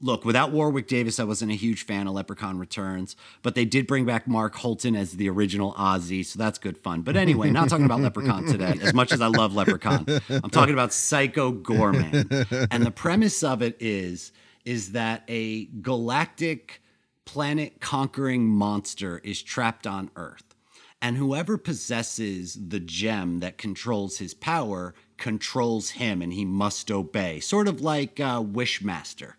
look, 0.00 0.24
without 0.24 0.52
Warwick 0.52 0.86
Davis, 0.86 1.18
I 1.18 1.24
wasn't 1.24 1.52
a 1.52 1.56
huge 1.56 1.84
fan 1.84 2.06
of 2.06 2.14
Leprechaun 2.14 2.58
Returns, 2.58 3.16
but 3.42 3.54
they 3.54 3.64
did 3.64 3.86
bring 3.86 4.04
back 4.04 4.26
Mark 4.28 4.54
Holton 4.54 4.94
as 4.96 5.12
the 5.12 5.28
original 5.28 5.72
Ozzy, 5.74 6.24
so 6.24 6.38
that's 6.38 6.58
good 6.58 6.78
fun. 6.78 7.02
But 7.02 7.16
anyway, 7.16 7.50
not 7.50 7.68
talking 7.68 7.86
about 7.86 8.00
Leprechaun 8.00 8.46
today, 8.46 8.74
as 8.82 8.94
much 8.94 9.12
as 9.12 9.20
I 9.20 9.28
love 9.28 9.54
Leprechaun. 9.54 10.06
I'm 10.28 10.50
talking 10.50 10.74
about 10.74 10.92
Psycho 10.92 11.52
Goreman. 11.52 12.68
And 12.70 12.84
the 12.84 12.90
premise 12.90 13.42
of 13.42 13.62
it 13.62 13.76
is 13.80 14.32
is 14.64 14.92
that 14.92 15.22
a 15.28 15.66
galactic 15.82 16.82
planet 17.26 17.80
conquering 17.80 18.46
monster 18.46 19.20
is 19.22 19.42
trapped 19.42 19.86
on 19.86 20.10
Earth. 20.16 20.54
And 21.02 21.18
whoever 21.18 21.58
possesses 21.58 22.58
the 22.68 22.80
gem 22.80 23.40
that 23.40 23.58
controls 23.58 24.18
his 24.18 24.32
power 24.32 24.94
controls 25.18 25.90
him 25.90 26.22
and 26.22 26.32
he 26.32 26.46
must 26.46 26.90
obey, 26.90 27.40
sort 27.40 27.68
of 27.68 27.82
like 27.82 28.18
uh, 28.20 28.42
Wishmaster. 28.42 29.34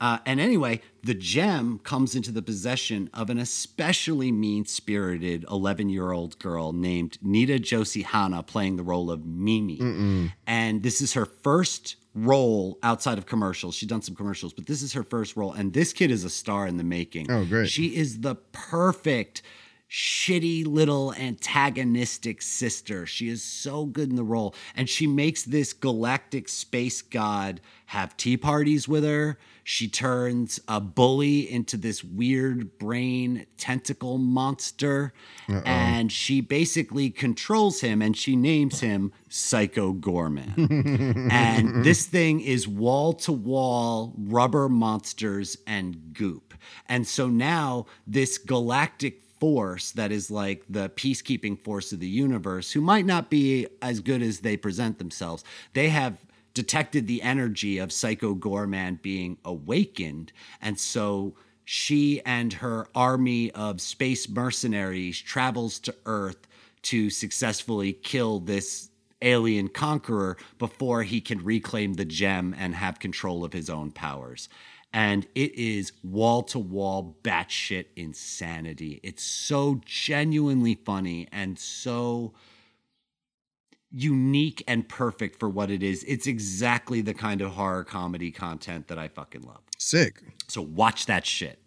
Uh, 0.00 0.18
and 0.24 0.40
anyway, 0.40 0.80
the 1.02 1.14
gem 1.14 1.78
comes 1.80 2.14
into 2.14 2.32
the 2.32 2.40
possession 2.40 3.10
of 3.12 3.28
an 3.28 3.38
especially 3.38 4.32
mean 4.32 4.64
spirited 4.64 5.44
11 5.50 5.90
year 5.90 6.12
old 6.12 6.38
girl 6.38 6.72
named 6.72 7.18
Nita-Josee 7.20 8.04
Hanna, 8.04 8.42
playing 8.42 8.76
the 8.76 8.82
role 8.82 9.10
of 9.10 9.26
Mimi. 9.26 9.78
Mm-mm. 9.78 10.32
And 10.46 10.82
this 10.82 11.00
is 11.00 11.12
her 11.12 11.26
first 11.26 11.96
role 12.14 12.78
outside 12.82 13.18
of 13.18 13.26
commercials. 13.26 13.74
She's 13.74 13.88
done 13.88 14.02
some 14.02 14.14
commercials, 14.14 14.52
but 14.52 14.66
this 14.66 14.82
is 14.82 14.92
her 14.94 15.02
first 15.02 15.36
role. 15.36 15.52
And 15.52 15.72
this 15.72 15.92
kid 15.92 16.10
is 16.10 16.24
a 16.24 16.30
star 16.30 16.66
in 16.66 16.76
the 16.76 16.84
making. 16.84 17.30
Oh, 17.30 17.44
great. 17.44 17.68
She 17.68 17.96
is 17.96 18.20
the 18.20 18.36
perfect 18.52 19.42
shitty 19.90 20.64
little 20.66 21.12
antagonistic 21.14 22.40
sister. 22.42 23.06
She 23.06 23.28
is 23.28 23.42
so 23.42 23.86
good 23.86 24.08
in 24.08 24.16
the 24.16 24.22
role. 24.22 24.54
And 24.76 24.88
she 24.88 25.06
makes 25.06 25.42
this 25.42 25.72
galactic 25.72 26.48
space 26.48 27.02
god 27.02 27.60
have 27.86 28.16
tea 28.16 28.36
parties 28.36 28.88
with 28.88 29.04
her. 29.04 29.36
She 29.70 29.86
turns 29.86 30.58
a 30.66 30.80
bully 30.80 31.48
into 31.48 31.76
this 31.76 32.02
weird 32.02 32.76
brain 32.76 33.46
tentacle 33.56 34.18
monster. 34.18 35.12
Uh-oh. 35.48 35.62
And 35.64 36.10
she 36.10 36.40
basically 36.40 37.08
controls 37.08 37.80
him 37.80 38.02
and 38.02 38.16
she 38.16 38.34
names 38.34 38.80
him 38.80 39.12
Psycho 39.28 39.92
Goreman. 39.92 41.28
and 41.30 41.84
this 41.84 42.04
thing 42.04 42.40
is 42.40 42.66
wall 42.66 43.12
to 43.12 43.30
wall 43.30 44.12
rubber 44.18 44.68
monsters 44.68 45.56
and 45.68 46.14
goop. 46.14 46.52
And 46.88 47.06
so 47.06 47.28
now 47.28 47.86
this 48.08 48.38
galactic 48.38 49.22
force 49.38 49.92
that 49.92 50.10
is 50.10 50.32
like 50.32 50.64
the 50.68 50.88
peacekeeping 50.88 51.56
force 51.60 51.92
of 51.92 52.00
the 52.00 52.08
universe, 52.08 52.72
who 52.72 52.80
might 52.80 53.06
not 53.06 53.30
be 53.30 53.68
as 53.80 54.00
good 54.00 54.20
as 54.20 54.40
they 54.40 54.56
present 54.56 54.98
themselves, 54.98 55.44
they 55.74 55.90
have 55.90 56.18
detected 56.54 57.06
the 57.06 57.22
energy 57.22 57.78
of 57.78 57.92
Psycho 57.92 58.34
Goreman 58.34 59.00
being 59.02 59.38
awakened. 59.44 60.32
And 60.60 60.78
so 60.78 61.34
she 61.64 62.20
and 62.24 62.52
her 62.54 62.88
army 62.94 63.50
of 63.52 63.80
space 63.80 64.28
mercenaries 64.28 65.20
travels 65.20 65.78
to 65.80 65.94
Earth 66.06 66.46
to 66.82 67.10
successfully 67.10 67.92
kill 67.92 68.40
this 68.40 68.90
alien 69.22 69.68
conqueror 69.68 70.36
before 70.58 71.02
he 71.02 71.20
can 71.20 71.44
reclaim 71.44 71.94
the 71.94 72.04
gem 72.06 72.54
and 72.58 72.74
have 72.74 72.98
control 72.98 73.44
of 73.44 73.52
his 73.52 73.68
own 73.68 73.90
powers 73.90 74.48
and 74.92 75.26
it 75.34 75.54
is 75.54 75.92
wall 76.02 76.42
to 76.42 76.58
wall 76.58 77.16
batshit 77.22 77.86
insanity. 77.96 79.00
It's 79.02 79.22
so 79.22 79.80
genuinely 79.84 80.74
funny 80.74 81.28
and 81.30 81.58
so 81.58 82.32
unique 83.92 84.62
and 84.68 84.88
perfect 84.88 85.38
for 85.38 85.48
what 85.48 85.70
it 85.70 85.82
is. 85.82 86.04
It's 86.04 86.26
exactly 86.26 87.00
the 87.00 87.14
kind 87.14 87.40
of 87.40 87.52
horror 87.52 87.84
comedy 87.84 88.30
content 88.30 88.88
that 88.88 88.98
I 88.98 89.08
fucking 89.08 89.42
love. 89.42 89.60
Sick. 89.78 90.22
So 90.48 90.62
watch 90.62 91.06
that 91.06 91.26
shit. 91.26 91.58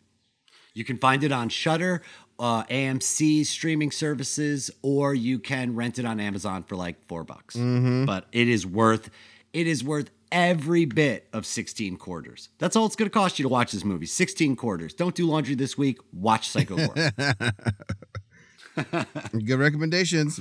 You 0.74 0.84
can 0.84 0.98
find 0.98 1.24
it 1.24 1.32
on 1.32 1.50
Shudder, 1.50 2.02
uh, 2.40 2.64
AMC 2.64 3.46
streaming 3.46 3.92
services, 3.92 4.72
or 4.82 5.14
you 5.14 5.38
can 5.38 5.76
rent 5.76 6.00
it 6.00 6.06
on 6.06 6.20
Amazon 6.20 6.64
for 6.64 6.76
like 6.76 7.08
four 7.08 7.24
bucks. 7.24 7.56
Mm-hmm. 7.56 8.06
But 8.06 8.26
it 8.32 8.48
is 8.48 8.66
worth 8.66 9.10
it 9.54 9.68
is 9.68 9.84
worth 9.84 10.10
every 10.32 10.86
bit 10.86 11.28
of 11.32 11.46
16 11.46 11.96
quarters. 11.98 12.50
That's 12.58 12.76
all 12.76 12.88
it's 12.88 12.96
going 12.96 13.10
to 13.10 13.14
cost 13.14 13.38
you 13.38 13.44
to 13.44 13.50
watch 13.50 13.72
this 13.72 13.86
movie. 13.86 14.08
16 14.08 14.56
quarters. 14.56 14.96
Don't 14.96 15.14
do 15.14 15.28
laundry 15.28 15.54
this 15.54 15.78
week. 15.78 16.00
Watch 16.12 16.50
Psycho 16.50 16.76
Good 19.32 19.60
recommendations. 19.60 20.40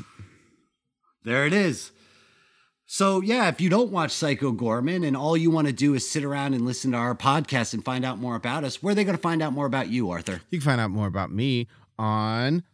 There 1.25 1.47
it 1.47 1.53
is. 1.53 1.93
So, 2.85 3.23
yeah, 3.23 3.49
if 3.49 3.61
you 3.61 3.71
don't 3.71 3.91
watch 3.91 4.11
Psycho 4.11 4.53
Goreman 4.53 5.07
and 5.07 5.17
all 5.17 5.37
you 5.37 5.51
want 5.51 5.67
to 5.67 5.73
do 5.73 5.95
is 5.95 6.09
sit 6.09 6.25
around 6.25 6.53
and 6.53 6.67
listen 6.67 6.93
to 6.93 6.99
our 6.99 7.15
podcast 7.15 7.73
and 7.73 7.85
find 7.85 8.05
out 8.05 8.19
more 8.19 8.35
about 8.35 8.65
us, 8.65 8.83
where 8.83 8.93
are 8.93 8.95
they 8.95 9.05
going 9.05 9.17
to 9.17 9.23
find 9.23 9.43
out 9.43 9.53
more 9.53 9.67
about 9.67 9.89
you, 9.89 10.11
Arthur? 10.11 10.43
You 10.51 10.59
can 10.59 10.65
find 10.65 10.81
out 10.81 10.91
more 10.91 11.07
about 11.07 11.33
me 11.33 11.69
on 11.99 12.65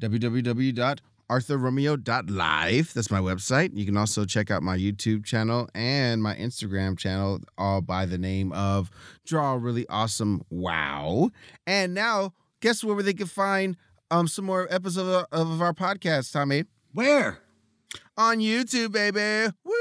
www 0.00 0.98
arthurromeo.live. 1.32 2.92
That's 2.92 3.10
my 3.10 3.20
website. 3.20 3.70
You 3.74 3.86
can 3.86 3.96
also 3.96 4.26
check 4.26 4.50
out 4.50 4.62
my 4.62 4.76
YouTube 4.76 5.24
channel 5.24 5.66
and 5.74 6.22
my 6.22 6.34
Instagram 6.34 6.98
channel, 6.98 7.40
all 7.56 7.80
by 7.80 8.04
the 8.04 8.18
name 8.18 8.52
of 8.52 8.90
Draw 9.24 9.54
Really 9.54 9.86
Awesome 9.88 10.42
Wow. 10.50 11.30
And 11.66 11.94
now, 11.94 12.34
guess 12.60 12.84
where 12.84 13.02
they 13.02 13.14
can 13.14 13.26
find 13.26 13.78
um 14.10 14.28
some 14.28 14.44
more 14.44 14.68
episodes 14.70 15.26
of, 15.32 15.50
of 15.50 15.62
our 15.62 15.72
podcast, 15.72 16.32
Tommy? 16.32 16.64
Where? 16.92 17.41
On 18.22 18.38
YouTube, 18.38 18.92
baby. 18.92 19.52
Woo! 19.64 19.72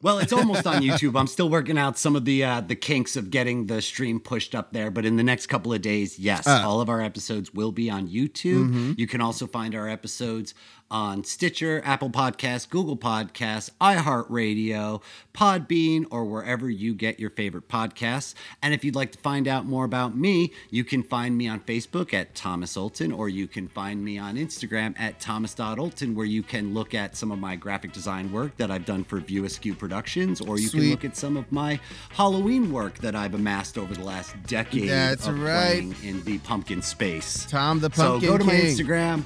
Well, 0.00 0.18
it's 0.18 0.32
almost 0.32 0.66
on 0.66 0.80
YouTube. 0.80 1.18
I'm 1.18 1.26
still 1.26 1.50
working 1.50 1.76
out 1.76 1.98
some 1.98 2.16
of 2.16 2.24
the 2.24 2.42
uh, 2.42 2.62
the 2.62 2.74
kinks 2.74 3.16
of 3.16 3.30
getting 3.30 3.66
the 3.66 3.82
stream 3.82 4.18
pushed 4.18 4.54
up 4.54 4.72
there, 4.72 4.90
but 4.90 5.04
in 5.04 5.16
the 5.16 5.22
next 5.22 5.48
couple 5.48 5.74
of 5.74 5.82
days, 5.82 6.18
yes, 6.18 6.46
uh, 6.46 6.62
all 6.64 6.80
of 6.80 6.88
our 6.88 7.02
episodes 7.02 7.52
will 7.52 7.70
be 7.70 7.90
on 7.90 8.08
YouTube. 8.08 8.70
Mm-hmm. 8.70 8.92
You 8.96 9.06
can 9.06 9.20
also 9.20 9.46
find 9.46 9.74
our 9.74 9.90
episodes 9.90 10.54
on 10.90 11.24
Stitcher, 11.24 11.82
Apple 11.84 12.10
Podcasts, 12.10 12.68
Google 12.68 12.96
Podcasts, 12.96 13.70
iHeartRadio, 13.80 15.02
Podbean, 15.34 16.06
or 16.10 16.24
wherever 16.24 16.68
you 16.68 16.94
get 16.94 17.20
your 17.20 17.30
favorite 17.30 17.68
podcasts. 17.68 18.34
And 18.62 18.74
if 18.74 18.84
you'd 18.84 18.94
like 18.94 19.12
to 19.12 19.18
find 19.18 19.46
out 19.46 19.66
more 19.66 19.84
about 19.84 20.16
me, 20.16 20.52
you 20.70 20.84
can 20.84 21.02
find 21.02 21.36
me 21.36 21.46
on 21.48 21.60
Facebook 21.60 22.12
at 22.14 22.34
Thomas 22.34 22.76
Olton, 22.76 23.16
or 23.16 23.28
you 23.28 23.46
can 23.46 23.68
find 23.68 24.04
me 24.04 24.18
on 24.18 24.36
Instagram 24.36 24.98
at 24.98 25.20
Thomas.Olton, 25.20 26.14
where 26.14 26.26
you 26.26 26.42
can 26.42 26.74
look 26.74 26.94
at 26.94 27.16
some 27.16 27.30
of 27.30 27.38
my 27.38 27.54
graphic 27.56 27.92
design 27.92 28.32
work 28.32 28.56
that 28.56 28.70
I've 28.70 28.84
done 28.84 29.04
for 29.04 29.20
View 29.20 29.44
Askew 29.44 29.74
Productions, 29.74 30.40
or 30.40 30.58
you 30.58 30.68
Sweet. 30.68 30.80
can 30.80 30.90
look 30.90 31.04
at 31.04 31.16
some 31.16 31.36
of 31.36 31.50
my 31.52 31.78
Halloween 32.10 32.72
work 32.72 32.98
that 32.98 33.14
I've 33.14 33.34
amassed 33.34 33.78
over 33.78 33.94
the 33.94 34.02
last 34.04 34.34
decade 34.46 34.88
That's 34.88 35.28
right. 35.28 35.84
in 36.02 36.22
the 36.24 36.38
pumpkin 36.38 36.82
space. 36.82 37.46
Tom 37.48 37.80
the 37.80 37.90
Pumpkin 37.90 38.20
So 38.20 38.26
go 38.32 38.38
to 38.38 38.44
King. 38.44 38.54
my 38.54 38.60
Instagram, 38.60 39.22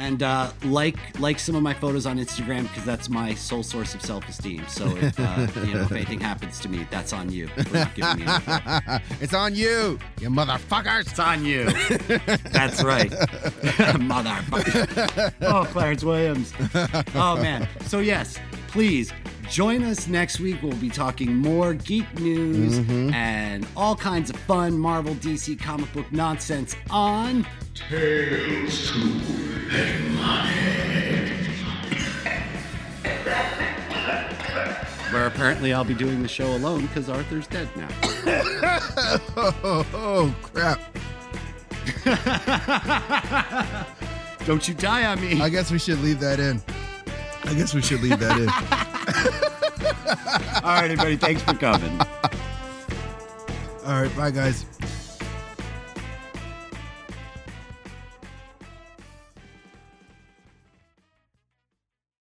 and 0.00 0.22
uh, 0.22 0.50
like 0.64 0.96
like 1.20 1.38
some 1.38 1.54
of 1.54 1.62
my 1.62 1.74
photos 1.74 2.06
on 2.06 2.18
Instagram 2.18 2.62
because 2.62 2.84
that's 2.84 3.08
my 3.08 3.34
sole 3.34 3.62
source 3.62 3.94
of 3.94 4.02
self 4.02 4.26
esteem. 4.28 4.64
So 4.66 4.96
if 4.96 5.20
uh, 5.20 5.46
you 5.64 5.74
know 5.74 5.82
if 5.82 5.92
anything 5.92 6.20
happens 6.20 6.58
to 6.60 6.68
me, 6.68 6.86
that's 6.90 7.12
on 7.12 7.30
you. 7.30 7.48
it's 7.56 9.34
on 9.34 9.54
you, 9.54 9.98
you 10.18 10.30
motherfuckers. 10.30 11.02
It's 11.02 11.18
on 11.18 11.44
you. 11.44 11.64
that's 12.50 12.82
right, 12.82 13.10
motherfucker. 14.00 15.34
Oh, 15.42 15.64
Clarence 15.66 16.02
Williams. 16.02 16.54
Oh 17.14 17.36
man. 17.36 17.68
So 17.82 17.98
yes, 17.98 18.38
please 18.68 19.12
Join 19.50 19.82
us 19.82 20.06
next 20.06 20.38
week. 20.38 20.62
We'll 20.62 20.76
be 20.76 20.88
talking 20.88 21.34
more 21.34 21.74
geek 21.74 22.06
news 22.20 22.78
mm-hmm. 22.78 23.12
and 23.12 23.66
all 23.76 23.96
kinds 23.96 24.30
of 24.30 24.36
fun 24.36 24.78
Marvel 24.78 25.16
DC 25.16 25.60
comic 25.60 25.92
book 25.92 26.06
nonsense 26.12 26.76
on 26.88 27.44
Tales 27.74 28.92
to 28.92 28.98
Where 35.12 35.26
apparently 35.26 35.72
I'll 35.72 35.84
be 35.84 35.94
doing 35.94 36.22
the 36.22 36.28
show 36.28 36.54
alone 36.54 36.86
because 36.86 37.08
Arthur's 37.08 37.48
dead 37.48 37.68
now. 37.74 37.88
oh, 39.36 39.84
oh, 39.92 40.32
crap. 40.42 40.80
Don't 44.46 44.68
you 44.68 44.74
die 44.74 45.06
on 45.06 45.20
me. 45.20 45.42
I 45.42 45.48
guess 45.48 45.72
we 45.72 45.80
should 45.80 46.00
leave 46.02 46.20
that 46.20 46.38
in. 46.38 46.62
I 47.44 47.54
guess 47.54 47.74
we 47.74 47.82
should 47.82 48.00
leave 48.00 48.20
that 48.20 48.38
in. 48.38 48.48
All 49.16 50.62
right, 50.62 50.90
everybody. 50.90 51.16
Thanks 51.16 51.42
for 51.42 51.54
coming. 51.54 52.00
All 53.86 54.02
right. 54.02 54.16
Bye, 54.16 54.30
guys. 54.30 54.66